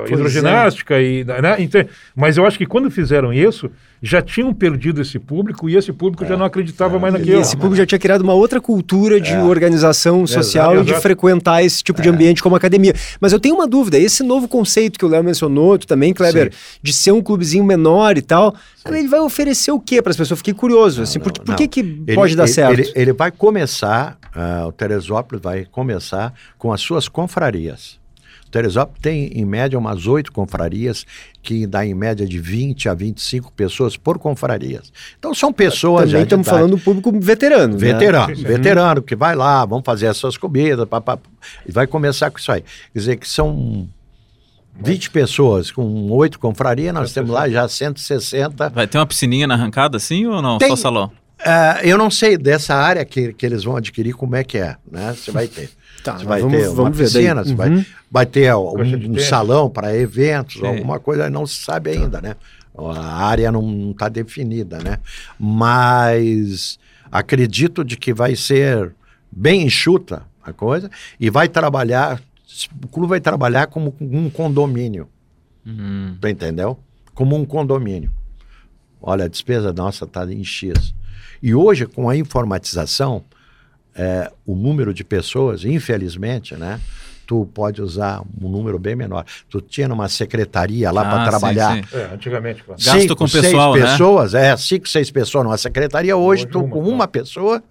Pois 0.00 0.10
hidroginástica, 0.10 1.00
e, 1.00 1.24
né? 1.24 1.56
Então, 1.58 1.84
mas 2.14 2.36
eu 2.36 2.44
acho 2.44 2.58
que 2.58 2.66
quando 2.66 2.90
fizeram 2.90 3.32
isso, 3.32 3.70
já 4.06 4.20
tinham 4.20 4.52
perdido 4.52 5.00
esse 5.00 5.18
público 5.18 5.66
e 5.68 5.76
esse 5.76 5.90
público 5.92 6.26
já 6.26 6.36
não 6.36 6.44
acreditava 6.44 6.98
mais 6.98 7.14
E 7.14 7.18
naquilo. 7.18 7.40
esse 7.40 7.56
público 7.56 7.76
já 7.76 7.86
tinha 7.86 7.98
criado 7.98 8.20
uma 8.20 8.34
outra 8.34 8.60
cultura 8.60 9.18
de 9.18 9.34
organização 9.34 10.26
social 10.26 10.78
e 10.80 10.84
de 10.84 10.94
frequentar 11.00 11.62
esse 11.64 11.82
tipo 11.82 12.02
de 12.02 12.08
ambiente 12.10 12.42
como 12.42 12.54
academia. 12.54 12.94
Mas 13.18 13.32
eu 13.32 13.40
tenho 13.40 13.54
uma 13.54 13.66
dúvida, 13.66 13.98
esse 13.98 14.22
novo 14.22 14.46
conceito 14.46 14.98
que 14.98 15.04
o 15.06 15.08
Léo 15.08 15.24
mencionou, 15.24 15.78
tu 15.78 15.86
também, 15.86 16.12
Kleber, 16.12 16.52
de 16.82 16.92
ser 16.92 17.12
um 17.12 17.22
clubezinho 17.22 17.64
menor 17.64 18.18
e 18.18 18.22
tal, 18.22 18.54
ele 18.86 19.08
vai 19.08 19.20
oferecer 19.20 19.70
o 19.72 19.80
quê 19.80 20.02
para 20.02 20.10
as 20.10 20.16
pessoas? 20.16 20.38
Fiquei 20.38 20.52
curioso, 20.54 21.00
assim, 21.02 21.18
por, 21.18 21.32
por 21.32 21.48
Não. 21.48 21.56
que 21.56 21.66
que 21.66 21.80
Ele- 21.80 22.14
pode 22.14 22.36
dar 22.36 22.44
ele- 22.44 22.52
certo? 22.52 22.78
Ele, 22.80 22.92
ele 22.94 23.12
vai 23.14 23.30
começar, 23.30 24.18
ah, 24.34 24.64
o 24.66 24.72
Teresópolis 24.72 25.42
vai 25.42 25.64
começar 25.64 26.34
com 26.58 26.72
as 26.72 26.80
suas 26.82 27.08
confrarias. 27.08 27.98
O 28.54 28.56
Teresópolis 28.56 29.00
tem, 29.02 29.26
em 29.34 29.44
média, 29.44 29.76
umas 29.76 30.06
oito 30.06 30.30
confrarias, 30.30 31.04
que 31.42 31.66
dá 31.66 31.84
em 31.84 31.92
média 31.92 32.24
de 32.24 32.38
20 32.38 32.88
a 32.88 32.94
25 32.94 33.50
pessoas 33.52 33.96
por 33.96 34.16
confrarias. 34.16 34.92
Então 35.18 35.34
são 35.34 35.52
pessoas 35.52 36.04
já 36.08 36.18
Também 36.18 36.22
estamos 36.22 36.46
idade- 36.46 36.58
falando 36.60 36.76
do 36.76 36.82
público 36.82 37.10
veterano. 37.20 37.72
né? 37.74 37.78
Veterano, 37.80 38.36
sim. 38.36 38.42
veterano, 38.44 39.02
que 39.02 39.16
vai 39.16 39.34
lá, 39.34 39.64
vamos 39.64 39.84
fazer 39.84 40.06
as 40.06 40.16
suas 40.16 40.36
comidas, 40.36 40.86
papá, 40.88 41.18
e 41.66 41.72
vai 41.72 41.88
começar 41.88 42.30
com 42.30 42.38
isso 42.38 42.52
aí. 42.52 42.60
Quer 42.92 42.98
dizer 43.00 43.16
que 43.16 43.28
são 43.28 43.88
20 44.80 45.10
pessoas 45.10 45.72
com 45.72 46.08
oito 46.12 46.38
confrarias, 46.38 46.94
nós 46.94 47.12
temos 47.12 47.30
lá 47.32 47.48
já 47.48 47.66
160. 47.66 48.68
Vai 48.70 48.86
ter 48.86 48.98
uma 48.98 49.06
piscininha 49.06 49.48
na 49.48 49.54
arrancada 49.54 49.96
assim 49.96 50.26
ou 50.26 50.40
não? 50.40 50.58
Tem. 50.58 50.68
Só 50.68 50.76
salão? 50.76 51.10
Ah, 51.44 51.80
eu 51.82 51.98
não 51.98 52.08
sei 52.08 52.38
dessa 52.38 52.74
área 52.76 53.04
que, 53.04 53.32
que 53.32 53.44
eles 53.44 53.64
vão 53.64 53.76
adquirir 53.76 54.12
como 54.14 54.36
é 54.36 54.44
que 54.44 54.58
é, 54.58 54.76
né? 54.90 55.12
Você 55.12 55.32
vai 55.32 55.48
ter. 55.48 55.70
Tá, 56.02 56.18
você 56.18 56.24
vai 56.24 56.40
vamos- 56.42 56.58
ter 56.60 56.66
uma 56.68 56.74
vamos 56.74 56.98
ver 56.98 57.04
piscina, 57.04 57.44
você 57.44 57.54
vai, 57.54 57.70
Uhum. 57.70 57.84
vai 58.10 58.26
ter 58.26 58.52
ó, 58.54 58.72
um, 58.74 59.12
um 59.12 59.18
salão 59.18 59.70
para 59.70 59.96
eventos, 59.96 60.60
Sim. 60.60 60.66
alguma 60.66 61.00
coisa, 61.00 61.30
não 61.30 61.46
se 61.46 61.56
sabe 61.62 61.90
ainda, 61.90 62.20
né? 62.20 62.36
A 62.76 63.24
área 63.26 63.50
não 63.52 63.90
está 63.92 64.08
definida, 64.08 64.78
né? 64.82 64.98
Mas 65.38 66.78
acredito 67.10 67.84
de 67.84 67.96
que 67.96 68.12
vai 68.12 68.34
ser 68.36 68.92
bem 69.30 69.62
enxuta 69.62 70.22
a 70.42 70.52
coisa 70.52 70.90
e 71.18 71.30
vai 71.30 71.48
trabalhar, 71.48 72.20
o 72.82 72.88
clube 72.88 73.08
vai 73.08 73.20
trabalhar 73.20 73.66
como 73.68 73.94
um 74.00 74.28
condomínio, 74.28 75.08
Hum. 75.66 76.16
tu 76.20 76.28
entendeu? 76.28 76.78
Como 77.14 77.34
um 77.36 77.44
condomínio. 77.44 78.10
Olha, 79.00 79.24
a 79.24 79.28
despesa 79.28 79.72
nossa 79.72 80.04
está 80.04 80.30
em 80.30 80.42
X. 80.44 80.94
E 81.42 81.54
hoje, 81.54 81.86
com 81.86 82.08
a 82.08 82.16
informatização, 82.16 83.22
é, 83.94 84.30
o 84.46 84.54
número 84.54 84.92
de 84.92 85.04
pessoas, 85.04 85.64
infelizmente, 85.64 86.54
né? 86.54 86.80
Tu 87.26 87.46
pode 87.54 87.80
usar 87.80 88.22
um 88.40 88.48
número 88.48 88.78
bem 88.78 88.94
menor. 88.94 89.24
Tu 89.48 89.60
tinha 89.62 89.88
uma 89.90 90.08
secretaria 90.10 90.90
lá 90.90 91.00
Ah, 91.02 91.04
para 91.10 91.24
sim, 91.24 91.30
trabalhar. 91.30 91.74
sim. 91.76 91.96
É, 91.96 92.14
antigamente, 92.14 92.62
claro. 92.62 92.82
Gasto 92.82 93.00
cinco, 93.00 93.16
com 93.16 93.26
seis 93.26 93.44
pessoal, 93.46 93.74
né? 93.74 93.80
pessoas, 93.80 94.34
é, 94.34 94.56
cinco, 94.58 94.88
seis 94.88 95.10
pessoas 95.10 95.44
numa 95.44 95.56
secretaria. 95.56 96.14
Hoje, 96.16 96.42
Hoje 96.42 96.52
tu 96.52 96.60
uma, 96.60 96.68
com 96.68 96.82
tá. 96.82 96.88
uma 96.90 97.08
pessoa 97.08 97.62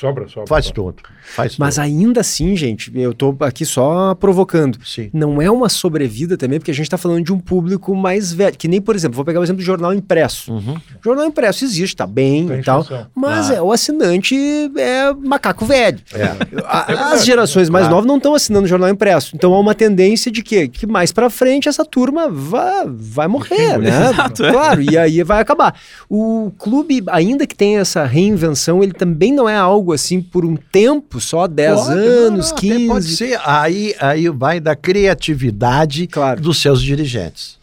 Sobra, 0.00 0.26
sobra. 0.28 0.46
faz 0.46 0.66
sobra. 0.66 0.82
tudo. 0.82 1.02
Faz 1.34 1.58
Mas 1.58 1.74
tudo. 1.74 1.84
ainda 1.84 2.20
assim, 2.20 2.56
gente, 2.56 2.90
eu 2.94 3.12
tô 3.12 3.34
aqui 3.40 3.64
só 3.66 4.14
provocando. 4.14 4.78
Sim. 4.84 5.10
Não 5.12 5.40
é 5.42 5.50
uma 5.50 5.68
sobrevida 5.68 6.36
também, 6.36 6.58
porque 6.58 6.70
a 6.70 6.74
gente 6.74 6.84
está 6.86 6.96
falando 6.96 7.24
de 7.24 7.32
um 7.32 7.38
público 7.38 7.94
mais 7.94 8.32
velho. 8.32 8.56
Que 8.56 8.66
nem, 8.68 8.80
por 8.80 8.96
exemplo, 8.96 9.16
vou 9.16 9.24
pegar 9.24 9.40
o 9.40 9.42
exemplo 9.42 9.60
do 9.62 9.64
jornal 9.66 9.92
impresso. 9.92 10.52
Uhum. 10.52 10.74
O 10.74 11.04
jornal 11.04 11.26
impresso 11.26 11.64
existe, 11.64 11.94
tá 11.96 12.06
bem 12.06 12.46
Tá 12.48 12.56
em 12.56 12.60
e 12.60 12.62
tal. 12.64 12.80
expansão. 12.80 13.06
Mas 13.14 13.50
Ah. 13.50 13.54
é, 13.54 13.62
o 13.62 13.70
assinante 13.72 14.34
é 14.76 15.12
macaco 15.14 15.64
velho. 15.66 16.00
É. 16.14 16.24
A- 16.64 17.12
As 17.12 17.24
gerações 17.24 17.68
mais 17.68 17.82
Claro. 17.84 17.96
novas 17.96 18.08
não 18.08 18.16
estão 18.16 18.34
assinando 18.34 18.66
jornal 18.66 18.88
impresso. 18.88 19.34
Então 19.36 19.52
há 19.54 19.60
uma 19.60 19.74
tendência 19.74 20.30
de 20.30 20.42
quê? 20.42 20.68
que 20.68 20.86
mais 20.86 21.12
pra 21.12 21.28
frente 21.28 21.68
essa 21.68 21.84
turma 21.84 22.28
vai, 22.30 22.84
vai 22.86 23.28
morrer, 23.28 23.72
Sim, 23.74 23.78
né? 23.78 24.10
exato, 24.10 24.44
é. 24.44 24.52
Claro, 24.52 24.80
e 24.82 24.96
aí 24.96 25.22
vai 25.22 25.40
acabar. 25.40 25.74
O 26.08 26.52
clube, 26.58 27.02
ainda 27.08 27.46
que 27.46 27.54
tenha 27.54 27.80
essa 27.80 28.04
reinvenção, 28.04 28.82
ele 28.82 28.92
também 28.92 29.32
não 29.32 29.48
é 29.48 29.56
algo 29.56 29.89
assim 29.92 30.20
por 30.20 30.44
um 30.44 30.56
tempo, 30.56 31.20
só 31.20 31.46
10 31.46 31.80
Pode, 31.80 31.92
anos, 31.92 32.28
não, 32.28 32.36
não, 32.36 32.40
até 32.46 32.60
15. 32.60 32.86
Pode 32.86 33.04
ser. 33.16 33.40
Aí, 33.44 33.94
aí 34.00 34.28
vai 34.28 34.60
da 34.60 34.74
criatividade 34.76 36.06
Claro. 36.06 36.40
dos 36.40 36.60
seus 36.60 36.82
dirigentes. 36.82 37.58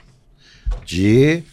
De 0.85 1.43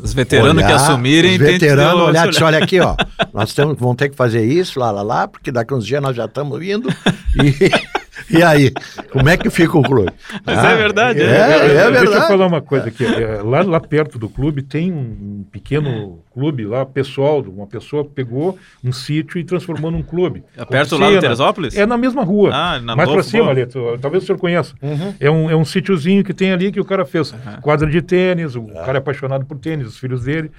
Os 0.00 0.12
veteranos 0.12 0.64
que 0.64 0.72
assumirem... 0.72 1.32
Os 1.32 1.38
veteranos 1.38 2.02
olhar 2.02 2.26
e 2.26 2.30
dizer, 2.30 2.44
olha 2.44 2.58
aqui, 2.58 2.80
ó. 2.80 2.96
Nós 3.32 3.52
temos, 3.54 3.76
vamos 3.78 3.96
ter 3.96 4.08
que 4.08 4.16
fazer 4.16 4.44
isso, 4.44 4.78
lá, 4.78 4.90
lá, 4.90 5.02
lá, 5.02 5.28
porque 5.28 5.50
daqui 5.52 5.74
uns 5.74 5.86
dias 5.86 6.02
nós 6.02 6.14
já 6.16 6.24
estamos 6.26 6.60
indo. 6.62 6.88
E, 7.36 7.70
e 8.30 8.42
aí, 8.42 8.70
como 9.10 9.28
é 9.28 9.36
que 9.36 9.48
fica 9.50 9.76
o 9.78 9.82
clube? 9.82 10.10
Mas 10.44 10.58
é 10.64 10.76
verdade, 10.76 11.20
É, 11.20 11.24
é. 11.24 11.28
é, 11.28 11.58
Deixa 11.58 11.84
eu 11.86 11.92
verdade. 11.92 12.28
falar 12.28 12.46
uma 12.46 12.60
coisa 12.60 12.88
aqui. 12.88 13.04
é, 13.04 13.42
lá, 13.42 13.62
lá 13.62 13.80
perto 13.80 14.18
do 14.18 14.28
clube 14.28 14.62
tem 14.62 14.92
um 14.92 15.44
pequeno 15.50 16.20
clube 16.32 16.64
lá, 16.64 16.84
pessoal, 16.86 17.40
uma 17.42 17.66
pessoa 17.66 18.04
pegou 18.04 18.58
um 18.82 18.92
sítio 18.92 19.38
e 19.38 19.44
transformou 19.44 19.90
num 19.90 20.02
clube. 20.02 20.42
É 20.56 20.64
perto 20.64 20.96
lá 20.96 21.10
do. 21.10 21.20
Teresópolis? 21.20 21.76
É 21.76 21.84
na 21.86 21.96
mesma 21.96 22.22
rua. 22.24 22.50
Ah, 22.52 22.80
na 22.80 22.96
mais 22.96 23.08
pra 23.08 23.18
Adolfo 23.20 23.30
cima 23.30 23.50
ali. 23.50 23.66
talvez 24.00 24.22
o 24.22 24.26
senhor 24.26 24.38
conheça. 24.38 24.74
É, 25.20 25.30
um, 25.30 25.50
é 25.50 25.56
um 25.56 25.64
sítiozinho 25.64 26.24
que 26.24 26.32
tem 26.34 26.52
ali 26.52 26.72
que 26.72 26.80
o 26.80 26.84
cara 26.84 27.04
fez. 27.04 27.34
Quadra 27.60 27.88
de 27.88 28.00
tênis, 28.02 28.56
o 28.56 28.62
cara 28.66 28.98
é 28.98 29.00
apaixonado 29.00 29.44
por 29.44 29.58
tênis, 29.58 29.86
os 29.88 29.98
filhos 29.98 30.24
dele, 30.24 30.50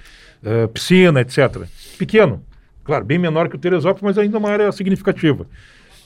eh, 0.44 0.66
piscina, 0.68 1.20
etc. 1.20 1.62
Pequeno. 1.98 2.42
Claro, 2.84 3.04
bem 3.04 3.18
menor 3.18 3.48
que 3.48 3.56
o 3.56 3.58
Teresópolis, 3.58 4.02
mas 4.02 4.18
ainda 4.18 4.36
uma 4.36 4.50
área 4.50 4.70
significativa. 4.70 5.46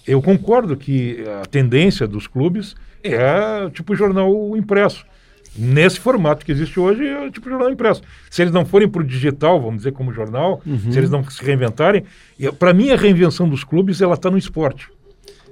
Eu 0.08 0.22
concordo 0.22 0.74
que 0.74 1.22
a 1.42 1.44
tendência 1.44 2.06
dos 2.06 2.26
clubes 2.26 2.74
é 3.04 3.68
tipo 3.70 3.94
jornal 3.94 4.56
impresso. 4.56 5.04
Nesse 5.54 6.00
formato 6.00 6.46
que 6.46 6.52
existe 6.52 6.80
hoje, 6.80 7.06
é 7.06 7.30
tipo 7.30 7.50
jornal 7.50 7.70
impresso. 7.70 8.02
Se 8.30 8.40
eles 8.40 8.52
não 8.52 8.64
forem 8.64 8.88
para 8.88 9.02
o 9.02 9.04
digital, 9.04 9.60
vamos 9.60 9.78
dizer 9.78 9.92
como 9.92 10.12
jornal, 10.12 10.62
se 10.90 10.98
eles 10.98 11.10
não 11.10 11.22
se 11.24 11.44
reinventarem, 11.44 12.04
para 12.58 12.72
mim 12.72 12.90
a 12.90 12.96
reinvenção 12.96 13.46
dos 13.46 13.64
clubes 13.64 14.00
ela 14.00 14.14
está 14.14 14.30
no 14.30 14.38
esporte. 14.38 14.88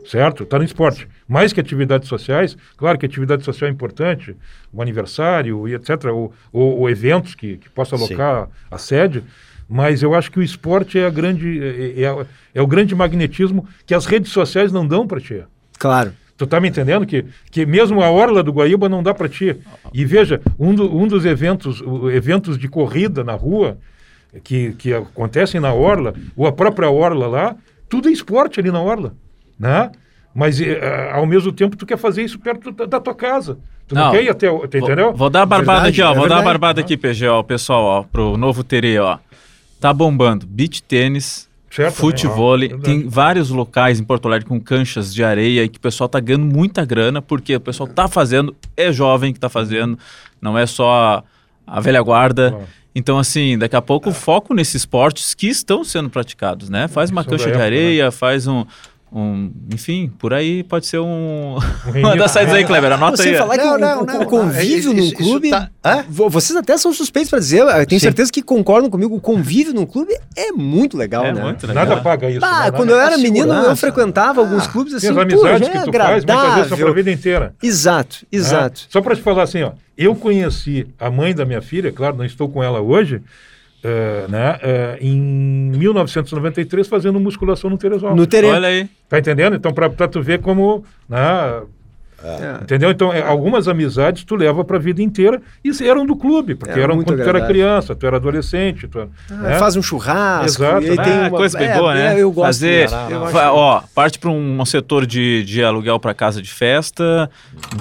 Certo? 0.06 0.44
Está 0.44 0.56
no 0.56 0.64
esporte. 0.64 1.08
Mais 1.26 1.52
que 1.52 1.60
atividades 1.60 2.08
sociais, 2.08 2.56
claro 2.76 2.96
que 2.96 3.04
atividade 3.04 3.44
social 3.44 3.68
é 3.68 3.72
importante, 3.72 4.36
o 4.72 4.80
aniversário 4.80 5.66
e 5.66 5.74
etc., 5.74 6.04
ou, 6.06 6.32
ou, 6.52 6.78
ou 6.78 6.88
eventos 6.88 7.34
que, 7.34 7.56
que 7.56 7.68
possa 7.68 7.96
alocar 7.96 8.48
a 8.70 8.78
sede, 8.78 9.24
Mas 9.68 10.02
eu 10.02 10.14
acho 10.14 10.30
que 10.30 10.38
o 10.38 10.42
esporte 10.42 10.98
é, 10.98 11.06
a 11.06 11.10
grande, 11.10 11.60
é, 11.60 12.02
é, 12.02 12.26
é 12.54 12.62
o 12.62 12.66
grande 12.66 12.94
magnetismo 12.94 13.66
que 13.84 13.94
as 13.94 14.06
redes 14.06 14.30
sociais 14.32 14.72
não 14.72 14.86
dão 14.86 15.06
para 15.06 15.20
ti. 15.20 15.42
Claro. 15.78 16.12
Tu 16.36 16.46
tá 16.46 16.60
me 16.60 16.68
entendendo 16.68 17.06
que, 17.06 17.24
que 17.50 17.64
mesmo 17.64 18.02
a 18.02 18.10
orla 18.10 18.42
do 18.42 18.52
Guaíba 18.52 18.88
não 18.88 19.02
dá 19.02 19.14
para 19.14 19.28
ti. 19.28 19.56
E 19.92 20.04
veja, 20.04 20.40
um, 20.58 20.74
do, 20.74 20.94
um 20.94 21.08
dos 21.08 21.24
eventos, 21.24 21.82
eventos 22.12 22.58
de 22.58 22.68
corrida 22.68 23.24
na 23.24 23.32
rua 23.32 23.78
que, 24.44 24.72
que 24.72 24.92
acontecem 24.92 25.60
na 25.60 25.72
orla, 25.72 26.14
ou 26.36 26.46
a 26.46 26.52
própria 26.52 26.90
orla 26.90 27.26
lá, 27.26 27.56
tudo 27.88 28.08
é 28.08 28.12
esporte 28.12 28.60
ali 28.60 28.70
na 28.70 28.80
orla, 28.80 29.14
né? 29.58 29.90
Mas 30.34 30.60
uh, 30.60 30.64
ao 31.14 31.24
mesmo 31.24 31.50
tempo 31.50 31.76
tu 31.76 31.86
quer 31.86 31.96
fazer 31.96 32.22
isso 32.22 32.38
perto 32.38 32.70
da, 32.70 32.84
da 32.84 33.00
tua 33.00 33.14
casa. 33.14 33.58
Tu 33.88 33.94
não, 33.94 34.06
não 34.06 34.12
quer 34.12 34.22
ir 34.22 34.28
até, 34.28 34.48
tu 34.48 34.76
entendeu? 34.76 35.14
Vou, 35.14 35.30
dar 35.30 35.42
a 35.42 35.46
barbada 35.46 35.84
verdade, 35.84 36.02
aqui, 36.02 36.02
ó. 36.02 36.10
É 36.10 36.14
vou 36.14 36.24
verdade. 36.24 36.42
dar 36.42 36.46
a 36.46 36.52
barbada 36.52 36.80
aqui, 36.82 36.96
PG, 36.96 37.28
ó, 37.28 37.42
pessoal, 37.42 37.82
ó, 37.82 38.02
pro 38.02 38.36
novo 38.36 38.62
Tere, 38.62 38.98
ó. 38.98 39.18
Tá 39.80 39.92
bombando. 39.92 40.46
Beach 40.46 40.82
tênis, 40.82 41.48
futebol. 41.92 42.56
Né? 42.56 42.68
tem 42.82 43.08
vários 43.08 43.50
locais 43.50 44.00
em 44.00 44.04
Porto 44.04 44.26
Alegre 44.26 44.48
com 44.48 44.60
canchas 44.60 45.12
de 45.12 45.22
areia 45.22 45.64
e 45.64 45.68
que 45.68 45.78
o 45.78 45.80
pessoal 45.80 46.08
tá 46.08 46.18
ganhando 46.20 46.46
muita 46.46 46.84
grana 46.84 47.20
porque 47.20 47.56
o 47.56 47.60
pessoal 47.60 47.88
tá 47.88 48.08
fazendo, 48.08 48.56
é 48.76 48.92
jovem 48.92 49.32
que 49.32 49.40
tá 49.40 49.48
fazendo, 49.48 49.98
não 50.40 50.56
é 50.56 50.66
só 50.66 51.22
a, 51.66 51.80
velha 51.80 52.00
guarda. 52.00 52.56
Então, 52.94 53.18
assim, 53.18 53.58
daqui 53.58 53.76
a 53.76 53.82
pouco 53.82 54.08
o 54.08 54.14
foco 54.14 54.54
nesses 54.54 54.76
esportes 54.76 55.34
que 55.34 55.48
estão 55.48 55.84
sendo 55.84 56.08
praticados, 56.08 56.70
né? 56.70 56.88
Faz 56.88 57.10
uma 57.10 57.22
cancha 57.22 57.50
de 57.50 57.60
areia, 57.60 58.10
faz 58.10 58.46
um, 58.46 58.64
um, 59.12 59.52
enfim, 59.72 60.12
por 60.18 60.34
aí 60.34 60.64
pode 60.64 60.86
ser 60.86 60.98
um. 60.98 61.56
Das 62.18 62.32
saídas 62.32 62.54
aí, 62.54 62.64
Kleber. 62.64 62.90
Anota 62.92 63.16
Você 63.16 63.30
aí. 63.30 63.36
falar 63.36 63.56
que 63.56 63.64
não, 63.64 63.74
o, 63.74 63.78
não, 63.78 64.02
o, 64.02 64.06
não, 64.06 64.22
o 64.22 64.26
convívio 64.26 64.92
num 64.92 65.10
clube. 65.12 65.50
Tá... 65.50 65.70
Vocês 66.08 66.56
até 66.56 66.76
são 66.76 66.92
suspeitos 66.92 67.30
para 67.30 67.38
dizer, 67.38 67.60
eu 67.60 67.86
tenho 67.86 68.00
Sim. 68.00 68.06
certeza 68.06 68.32
que 68.32 68.42
concordam 68.42 68.90
comigo. 68.90 69.14
O 69.14 69.20
convívio 69.20 69.72
num 69.72 69.86
clube 69.86 70.12
é 70.36 70.50
muito 70.50 70.96
legal, 70.96 71.24
é 71.24 71.32
né? 71.32 71.40
Muito 71.40 71.66
legal. 71.66 71.86
Nada 71.86 72.00
paga 72.02 72.28
isso. 72.28 72.40
Bah, 72.40 72.72
quando 72.72 72.90
eu 72.90 73.00
era 73.00 73.16
menino, 73.16 73.52
eu 73.52 73.76
frequentava 73.76 74.40
ah, 74.40 74.44
alguns 74.44 74.66
clubes 74.66 74.92
assim. 74.92 75.08
As 75.08 75.16
amizades 75.16 75.66
pô, 75.66 75.72
que 75.72 75.78
é 75.78 75.82
tu 75.82 75.88
agradável. 75.88 76.22
faz, 76.22 76.24
muitas 76.24 76.54
vezes 76.54 76.68
são 76.68 76.78
pra 76.78 76.92
vida 76.92 77.10
inteira. 77.12 77.54
Exato, 77.62 78.16
né? 78.22 78.28
exato. 78.38 78.86
Só 78.88 79.00
para 79.00 79.14
te 79.14 79.22
falar 79.22 79.44
assim, 79.44 79.62
ó. 79.62 79.72
Eu 79.96 80.14
conheci 80.14 80.86
a 80.98 81.10
mãe 81.10 81.34
da 81.34 81.46
minha 81.46 81.62
filha, 81.62 81.90
claro, 81.90 82.16
não 82.16 82.24
estou 82.24 82.48
com 82.48 82.62
ela 82.62 82.80
hoje. 82.80 83.22
Uh, 83.84 84.28
né, 84.28 84.56
uh, 84.56 85.04
em 85.04 85.20
1993 85.20 86.88
fazendo 86.88 87.20
musculação 87.20 87.70
no 87.70 87.78
Teresópolis. 87.78 88.20
No 88.20 88.26
Tere. 88.26 88.48
Olha 88.48 88.68
aí. 88.68 88.88
Tá 89.08 89.18
entendendo? 89.18 89.54
Então, 89.54 89.72
para 89.72 90.08
tu 90.08 90.20
ver 90.20 90.40
como 90.40 90.84
né, 91.08 91.62
é. 92.26 92.62
Entendeu? 92.62 92.90
Então, 92.90 93.12
é, 93.12 93.22
algumas 93.22 93.68
amizades 93.68 94.24
tu 94.24 94.34
leva 94.34 94.64
para 94.64 94.76
a 94.76 94.80
vida 94.80 95.02
inteira 95.02 95.40
e 95.64 95.70
eram 95.84 96.04
do 96.04 96.16
clube, 96.16 96.54
porque 96.54 96.72
era 96.72 96.82
eram 96.82 96.96
quando 96.96 97.12
agradável. 97.12 97.32
tu 97.32 97.36
era 97.36 97.46
criança, 97.46 97.94
tu 97.94 98.06
era 98.06 98.16
adolescente. 98.16 98.88
Tu, 98.88 98.98
ah, 98.98 99.34
né? 99.34 99.58
Faz 99.58 99.76
um 99.76 99.82
churrasco. 99.82 100.62
Exato. 100.62 100.84
E 100.84 100.96
tem 100.96 101.18
uma... 101.20 101.30
coisa 101.30 101.58
bem 101.58 101.68
é, 101.68 101.78
boa, 101.78 101.94
né? 101.94 102.20
Eu 102.20 102.32
gosto 102.32 102.46
Fazer, 102.46 102.88
ó, 103.52 103.82
parte 103.94 104.18
para 104.18 104.30
um, 104.30 104.64
setor 104.64 105.06
de, 105.06 105.44
de 105.44 105.62
aluguel 105.62 105.98
para 105.98 106.14
casa 106.14 106.40
de 106.40 106.50
festa, 106.50 107.30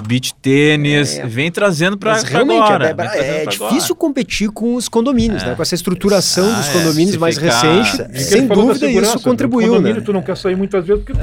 beach 0.06 0.34
tênis, 0.34 1.18
é. 1.18 1.26
vem 1.26 1.50
trazendo 1.50 1.96
para 1.96 2.16
agora. 2.16 2.94
É, 3.14 3.42
é 3.42 3.46
difícil 3.46 3.66
agora. 3.68 3.94
competir 3.94 4.50
com 4.50 4.74
os 4.74 4.88
condomínios, 4.88 5.42
né? 5.42 5.54
Com 5.54 5.62
essa 5.62 5.74
estruturação 5.74 6.48
ah, 6.52 6.58
dos 6.58 6.68
condomínios 6.68 7.16
mais 7.16 7.38
ficar... 7.38 7.60
recente. 7.60 8.22
Sem 8.22 8.46
dúvida 8.46 8.88
isso 8.88 9.20
contribuiu, 9.20 9.80
né? 9.80 9.94
Tu 10.00 10.12
não 10.12 10.22
quer 10.22 10.36
sair 10.36 10.56
muitas 10.56 10.86
vezes 10.86 11.02
porque 11.04 11.18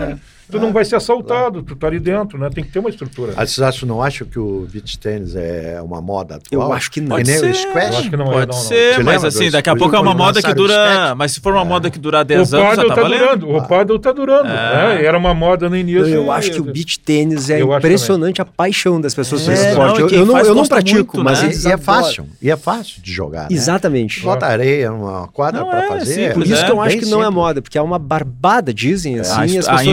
tu 0.53 0.59
não 0.59 0.71
vai 0.71 0.85
ser 0.85 0.95
assaltado, 0.95 1.63
tu 1.63 1.75
tá 1.75 1.87
ali 1.87 1.99
dentro, 1.99 2.37
né? 2.37 2.49
Tem 2.53 2.63
que 2.63 2.71
ter 2.71 2.79
uma 2.79 2.89
estrutura. 2.89 3.33
Ah, 3.35 3.45
vocês 3.45 3.59
acham, 3.59 3.87
não 3.87 4.01
acham 4.01 4.27
que 4.27 4.37
o 4.37 4.67
beach 4.71 4.99
tênis 4.99 5.35
é 5.35 5.81
uma 5.81 6.01
moda 6.01 6.35
atual? 6.35 6.69
Eu 6.69 6.73
acho 6.73 6.91
que 6.91 7.01
não. 7.01 7.09
Pode 7.09 7.27
ser. 7.27 7.49
o 7.49 7.55
squash? 7.55 7.91
Eu 7.91 7.97
acho 7.97 8.09
que 8.09 8.17
não 8.17 8.25
é, 8.27 8.33
Pode 8.33 8.51
não, 8.51 8.53
ser, 8.53 8.97
não. 8.97 9.05
mas 9.05 9.23
assim, 9.23 9.49
daqui 9.49 9.69
a 9.69 9.75
pouco 9.75 9.95
é 9.95 9.99
uma 9.99 10.13
moda 10.13 10.41
que 10.41 10.53
dura... 10.53 11.15
Mas 11.15 11.31
se 11.31 11.39
for 11.39 11.53
uma 11.53 11.63
é. 11.63 11.65
moda 11.65 11.89
que 11.89 11.97
durar 11.97 12.23
10 12.23 12.53
anos, 12.53 12.75
já 12.75 12.85
tá, 12.85 12.95
tá 12.95 13.03
durando. 13.03 13.49
O 13.49 13.67
paddle 13.67 13.99
tá 13.99 14.11
durando. 14.11 14.49
É. 14.49 14.97
Né? 14.97 15.05
Era 15.05 15.17
uma 15.17 15.33
moda 15.33 15.67
no 15.69 15.75
início. 15.75 16.07
Eu, 16.07 16.31
acho 16.31 16.51
que 16.51 16.61
o 16.61 16.63
beach 16.63 16.99
tênis 16.99 17.49
é 17.49 17.59
impressionante 17.59 18.41
a 18.41 18.45
paixão 18.45 19.01
das 19.01 19.15
pessoas 19.15 19.47
é. 19.47 19.55
pelo 19.55 19.69
esporte. 19.69 20.01
eu, 20.01 20.09
eu, 20.09 20.25
não, 20.25 20.37
eu 20.37 20.55
não 20.55 20.65
pratico, 20.65 21.23
mas 21.23 21.41
né? 21.41 21.51
e 21.51 21.73
é 21.73 21.77
fácil. 21.77 22.27
E 22.41 22.51
é 22.51 22.57
fácil 22.57 23.01
de 23.01 23.11
jogar, 23.11 23.43
né? 23.43 23.47
Exatamente. 23.51 24.21
Bota 24.21 24.45
areia, 24.45 24.91
uma 24.91 25.27
quadra 25.29 25.65
para 25.65 25.87
fazer. 25.87 26.33
Por 26.33 26.45
isso 26.45 26.63
que 26.63 26.71
eu 26.71 26.81
acho 26.81 26.97
que 26.97 27.05
não 27.05 27.23
é 27.23 27.29
moda, 27.29 27.61
porque 27.61 27.77
é 27.77 27.81
uma 27.81 27.97
barbada, 27.97 28.73
dizem 28.73 29.19
assim. 29.19 29.59
A 29.67 29.83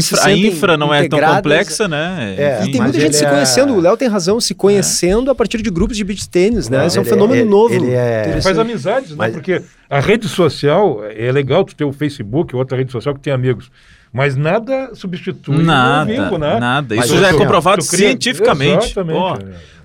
infra 0.50 0.76
não 0.76 0.92
é 0.92 1.08
tão 1.08 1.18
complexa, 1.18 1.88
né? 1.88 2.34
É, 2.36 2.64
e 2.64 2.72
tem 2.72 2.80
muita 2.80 2.98
gente 3.00 3.16
se 3.16 3.24
é... 3.24 3.30
conhecendo. 3.30 3.74
O 3.74 3.80
Léo 3.80 3.96
tem 3.96 4.08
razão, 4.08 4.40
se 4.40 4.54
conhecendo 4.54 5.28
é. 5.28 5.32
a 5.32 5.34
partir 5.34 5.62
de 5.62 5.70
grupos 5.70 5.96
de 5.96 6.04
beach 6.04 6.28
tênis, 6.28 6.68
né? 6.68 6.86
Isso 6.86 6.98
é 6.98 7.00
um 7.00 7.04
fenômeno 7.04 7.42
ele, 7.42 7.48
novo. 7.48 7.74
Ele 7.74 7.90
é... 7.90 8.40
faz 8.42 8.58
amizades, 8.58 9.10
né? 9.10 9.16
Mas... 9.18 9.32
Porque 9.32 9.62
a 9.88 10.00
rede 10.00 10.28
social, 10.28 11.02
é 11.04 11.32
legal 11.32 11.64
tu 11.64 11.74
ter 11.74 11.84
o 11.84 11.92
Facebook, 11.92 12.54
outra 12.54 12.76
rede 12.76 12.92
social 12.92 13.14
que 13.14 13.20
tem 13.20 13.32
amigos. 13.32 13.70
Mas 14.12 14.36
nada 14.36 14.94
substitui 14.94 15.62
nada, 15.62 16.10
o 16.10 16.14
vivo, 16.14 16.38
né? 16.38 16.58
Nada. 16.58 16.96
Isso 16.96 17.16
já 17.16 17.28
é 17.28 17.32
comprovado 17.32 17.84
cria... 17.86 18.08
cientificamente. 18.08 18.86
Exatamente. 18.86 19.18
Oh. 19.18 19.36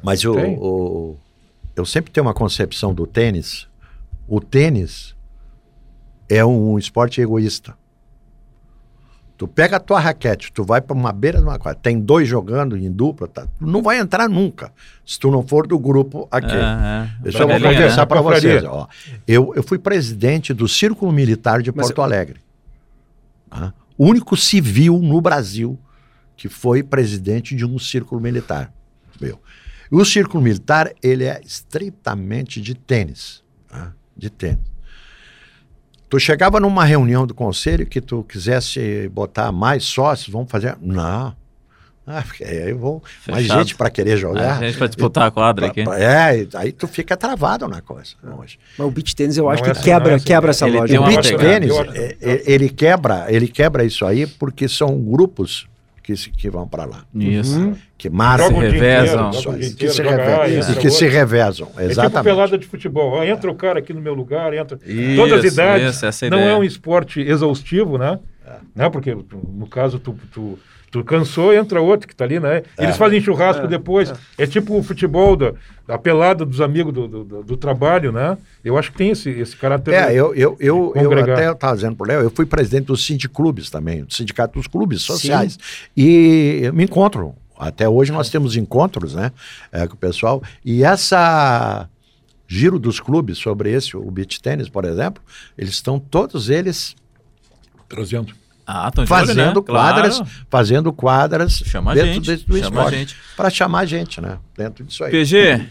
Mas 0.02 0.26
o, 0.26 0.34
o, 0.36 1.18
eu 1.76 1.86
sempre 1.86 2.12
tenho 2.12 2.26
uma 2.26 2.34
concepção 2.34 2.94
do 2.94 3.06
tênis. 3.06 3.68
O 4.28 4.42
tênis 4.42 5.16
é 6.28 6.44
um 6.44 6.78
esporte 6.80 7.22
egoísta. 7.22 7.76
Tu 9.38 9.48
pega 9.48 9.76
a 9.76 9.80
tua 9.80 10.00
raquete, 10.00 10.52
tu 10.54 10.64
vai 10.64 10.80
para 10.80 10.96
uma 10.96 11.12
beira 11.12 11.40
de 11.40 11.44
uma 11.44 11.60
quadra, 11.60 11.78
tem 11.82 12.00
dois 12.00 12.26
jogando 12.26 12.78
em 12.78 12.90
dupla, 12.90 13.28
tá? 13.28 13.46
tu 13.60 13.68
não 13.68 13.82
vai 13.82 14.00
entrar 14.00 14.30
nunca, 14.30 14.72
se 15.06 15.20
tu 15.20 15.30
não 15.30 15.46
for 15.46 15.68
do 15.68 15.78
grupo 15.78 16.26
aqui. 16.32 16.56
É, 16.56 17.10
Deixa 17.22 17.40
eu 17.40 17.48
conversar 17.48 18.04
é. 18.04 18.06
para 18.06 18.22
vocês. 18.22 18.64
Ó. 18.64 18.88
Eu, 19.28 19.52
eu 19.54 19.62
fui 19.62 19.78
presidente 19.78 20.54
do 20.54 20.70
Círculo 20.70 21.12
Militar 21.12 21.62
de 21.62 21.70
Porto 21.72 21.98
Mas 21.98 22.06
Alegre. 22.06 22.40
Tá? 23.50 23.74
O 23.98 24.06
único 24.06 24.38
civil 24.38 25.00
no 25.00 25.20
Brasil 25.20 25.78
que 26.38 26.50
foi 26.50 26.82
presidente 26.84 27.56
de 27.56 27.66
um 27.66 27.80
círculo 27.80 28.22
militar. 28.22 28.74
Meu. 29.20 29.40
O 29.92 30.04
círculo 30.04 30.44
militar, 30.44 30.92
ele 31.02 31.26
é 31.26 31.40
estritamente 31.44 32.62
de 32.62 32.74
tênis. 32.74 33.44
Tá? 33.68 33.94
De 34.16 34.30
tênis. 34.30 34.75
Tu 36.16 36.20
chegava 36.22 36.62
numa 36.62 36.86
reunião 36.86 37.28
do 37.28 37.34
conselho 37.34 37.86
que 37.86 38.00
tu 38.00 38.24
quisesse 38.24 39.10
botar 39.10 39.52
mais 39.52 39.84
sócios, 39.84 40.30
vamos 40.30 40.50
fazer. 40.50 40.78
Não. 40.82 41.36
Ah, 42.08 42.24
aí 42.40 42.72
vou 42.72 43.04
mais 43.28 43.46
gente 43.46 43.76
para 43.76 43.90
querer 43.90 44.16
jogar. 44.16 44.60
Mais 44.60 44.60
gente 44.60 44.78
para 44.78 44.88
disputar 44.88 45.28
a 45.28 45.32
quadra 45.32 45.66
aqui. 45.68 45.82
É, 45.82 46.48
aí 46.54 46.72
tu 46.72 46.88
fica 46.88 47.18
travado 47.18 47.68
na 47.68 47.82
coisa. 47.82 48.14
Hoje. 48.40 48.58
Mas 48.78 48.88
o 48.88 48.92
beach 48.92 49.14
tênis 49.14 49.36
eu 49.36 49.50
acho 49.50 49.62
não 49.62 49.74
que 49.74 49.78
é 49.78 49.84
quebra, 49.84 50.16
assim, 50.16 50.26
quebra 50.26 50.52
essa 50.52 50.66
ele 50.66 50.78
lógica. 50.78 51.02
O 51.02 51.06
beach 51.06 51.36
tênis, 51.36 51.72
é, 51.94 52.16
é, 52.22 52.44
ele 52.46 52.70
quebra, 52.70 53.26
ele 53.28 53.50
quebra 53.50 53.84
isso 53.84 54.06
aí 54.06 54.26
porque 54.26 54.70
são 54.70 54.98
grupos 54.98 55.68
que, 56.06 56.14
que 56.30 56.50
vão 56.52 56.68
para 56.68 56.86
lá. 56.86 57.04
Isso. 57.16 57.60
Uhum. 57.60 57.76
Que 57.98 58.12
marcam. 58.12 58.50
Se 58.50 58.54
revezam. 58.54 59.32
que 59.76 59.90
se 59.90 60.04
revezam. 60.04 60.74
E 60.74 60.78
que 60.78 60.90
se 60.92 61.08
revezam. 61.08 61.68
Exatamente. 61.80 62.00
É 62.00 62.10
tipo 62.10 62.24
pelada 62.24 62.58
de 62.60 62.68
futebol. 62.68 63.24
Entra 63.24 63.50
o 63.50 63.56
cara 63.56 63.80
aqui 63.80 63.92
no 63.92 64.00
meu 64.00 64.14
lugar, 64.14 64.54
entra. 64.54 64.78
Isso, 64.86 65.16
Todas 65.16 65.44
as 65.44 65.52
idades. 65.52 66.04
Isso, 66.04 66.30
não 66.30 66.38
é 66.38 66.56
um 66.56 66.64
esporte 66.64 67.20
exaustivo, 67.22 67.98
né? 67.98 68.20
É. 68.46 68.58
né? 68.76 68.90
Porque, 68.90 69.16
no 69.16 69.68
caso, 69.68 69.98
tu, 69.98 70.16
tu 70.32 70.60
Tu 70.96 71.04
cansou, 71.04 71.54
entra 71.54 71.82
outro 71.82 72.08
que 72.08 72.14
está 72.14 72.24
ali, 72.24 72.40
né? 72.40 72.64
Eles 72.78 72.96
é. 72.96 72.98
fazem 72.98 73.20
churrasco 73.20 73.66
é. 73.66 73.68
depois. 73.68 74.12
É. 74.38 74.44
é. 74.44 74.48
tipo 74.48 74.78
o 74.78 74.82
futebol, 74.82 75.36
da, 75.36 75.52
a 75.90 75.98
pelada 75.98 76.46
dos 76.46 76.62
amigos 76.62 76.94
do, 76.94 77.06
do, 77.06 77.44
do, 77.44 77.58
trabalho, 77.58 78.14
né? 78.14 78.38
Eu 78.64 78.78
acho 78.78 78.94
que 78.94 78.98
tem 78.98 79.10
esse, 79.10 79.30
esse 79.30 79.58
caráter. 79.58 79.94
É, 79.94 80.14
eu, 80.14 80.34
eu, 80.34 80.56
eu, 80.58 80.94
eu 80.96 81.12
até 81.20 81.52
estava 81.52 81.76
dizendo 81.76 81.98
para 81.98 82.06
o 82.06 82.08
Léo, 82.08 82.22
eu 82.22 82.32
fui 82.32 82.46
presidente 82.46 82.86
dos 82.86 83.06
sindiclubes 83.06 83.70
também, 83.70 84.06
do 84.06 84.14
sindicato 84.14 84.58
dos 84.58 84.68
clubes 84.68 85.02
sociais. 85.02 85.58
Sim. 85.60 85.60
E 85.98 86.72
me 86.74 86.86
encontro. 86.86 87.36
Até 87.60 87.90
hoje 87.90 88.14
nós 88.14 88.30
temos 88.30 88.56
encontros, 88.56 89.16
né? 89.16 89.34
É, 89.74 89.86
com 89.86 89.96
o 89.96 89.98
pessoal. 89.98 90.42
E 90.64 90.82
essa 90.82 91.90
giro 92.48 92.80
dos 92.80 93.02
clubes 93.02 93.38
sobre 93.38 93.70
esse, 93.70 93.98
o 93.98 94.10
beach 94.10 94.42
tênis, 94.42 94.70
por 94.70 94.86
exemplo, 94.86 95.22
eles 95.58 95.74
estão 95.74 96.00
todos 96.00 96.50
eles 96.50 96.96
trazendo 97.90 98.34
ah, 98.66 98.92
fazendo 99.06 99.40
olho, 99.40 99.60
né? 99.60 99.62
quadras, 99.66 100.18
claro. 100.18 100.32
fazendo 100.50 100.94
quadras 100.94 101.62
chama 101.66 101.94
dentro 101.94 102.14
gente, 102.14 102.26
desse, 102.26 102.46
do 102.46 102.58
esporte. 102.58 103.16
Para 103.38 103.50
chamar 103.50 103.80
a 103.80 103.86
gente, 103.86 104.20
né? 104.20 104.38
Dentro 104.58 104.84
disso 104.84 105.04
aí. 105.04 105.12
PG, 105.12 105.68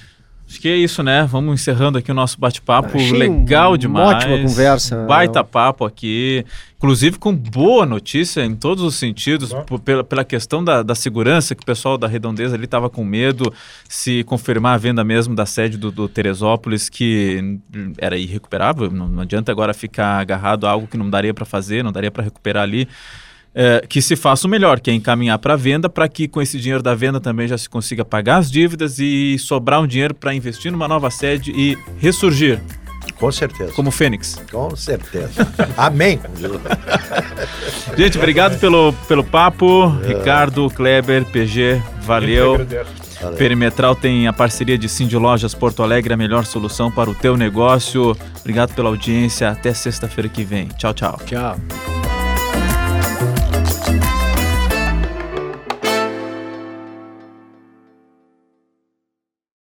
Acho 0.48 0.60
que 0.60 0.68
é 0.68 0.76
isso, 0.76 1.02
né? 1.02 1.26
Vamos 1.28 1.60
encerrando 1.60 1.98
aqui 1.98 2.10
o 2.10 2.14
nosso 2.14 2.38
bate-papo. 2.38 2.98
Legal 2.98 3.72
um, 3.72 3.76
demais. 3.78 4.24
Ótima 4.24 4.38
conversa. 4.38 5.04
Baita 5.06 5.40
eu... 5.40 5.44
papo 5.44 5.84
aqui. 5.84 6.44
Inclusive 6.76 7.18
com 7.18 7.34
boa 7.34 7.86
notícia 7.86 8.44
em 8.44 8.54
todos 8.54 8.84
os 8.84 8.94
sentidos, 8.96 9.54
por, 9.66 9.80
pela, 9.80 10.04
pela 10.04 10.22
questão 10.22 10.62
da, 10.62 10.82
da 10.82 10.94
segurança, 10.94 11.54
que 11.54 11.62
o 11.62 11.66
pessoal 11.66 11.96
da 11.96 12.06
Redondeza 12.06 12.54
ali 12.54 12.66
estava 12.66 12.90
com 12.90 13.02
medo 13.02 13.52
se 13.88 14.22
confirmar 14.24 14.74
a 14.74 14.78
venda 14.78 15.02
mesmo 15.02 15.34
da 15.34 15.46
sede 15.46 15.78
do, 15.78 15.90
do 15.90 16.06
Teresópolis, 16.08 16.90
que 16.90 17.58
era 17.96 18.18
irrecuperável. 18.18 18.90
Não, 18.90 19.08
não 19.08 19.22
adianta 19.22 19.50
agora 19.50 19.72
ficar 19.72 20.20
agarrado 20.20 20.66
a 20.66 20.70
algo 20.70 20.86
que 20.86 20.98
não 20.98 21.08
daria 21.08 21.32
para 21.32 21.46
fazer, 21.46 21.82
não 21.82 21.90
daria 21.90 22.10
para 22.10 22.22
recuperar 22.22 22.62
ali 22.62 22.86
é, 23.54 23.84
que 23.88 24.02
se 24.02 24.16
faça 24.16 24.46
o 24.46 24.50
melhor, 24.50 24.80
que 24.80 24.90
é 24.90 24.94
encaminhar 24.94 25.38
para 25.38 25.54
a 25.54 25.56
venda, 25.56 25.88
para 25.88 26.08
que 26.08 26.26
com 26.26 26.42
esse 26.42 26.58
dinheiro 26.58 26.82
da 26.82 26.94
venda 26.94 27.20
também 27.20 27.46
já 27.46 27.56
se 27.56 27.68
consiga 27.68 28.04
pagar 28.04 28.38
as 28.38 28.50
dívidas 28.50 28.98
e 28.98 29.38
sobrar 29.38 29.80
um 29.80 29.86
dinheiro 29.86 30.14
para 30.14 30.34
investir 30.34 30.72
numa 30.72 30.88
nova 30.88 31.10
sede 31.10 31.52
e 31.52 31.78
ressurgir. 31.98 32.60
Com 33.18 33.30
certeza. 33.30 33.72
Como 33.72 33.90
Fênix. 33.90 34.42
Com 34.50 34.74
certeza. 34.74 35.46
Amém. 35.76 36.18
Gente, 37.96 38.18
obrigado 38.18 38.58
pelo, 38.58 38.92
pelo 39.06 39.22
papo. 39.22 39.88
Ricardo, 40.04 40.68
Kleber, 40.70 41.24
PG, 41.26 41.80
valeu. 42.02 42.58
Valeu. 42.58 43.36
Perimetral 43.36 43.94
tem 43.94 44.26
a 44.26 44.32
parceria 44.32 44.76
de 44.76 44.88
Cindy 44.88 45.16
Lojas 45.16 45.54
Porto 45.54 45.82
Alegre, 45.82 46.12
a 46.12 46.16
melhor 46.16 46.44
solução 46.44 46.90
para 46.90 47.08
o 47.08 47.14
teu 47.14 47.36
negócio. 47.36 48.16
Obrigado 48.40 48.74
pela 48.74 48.88
audiência. 48.88 49.48
Até 49.48 49.72
sexta-feira 49.72 50.28
que 50.28 50.44
vem. 50.44 50.68
Tchau, 50.76 50.92
tchau. 50.92 51.18
Tchau. 51.24 52.13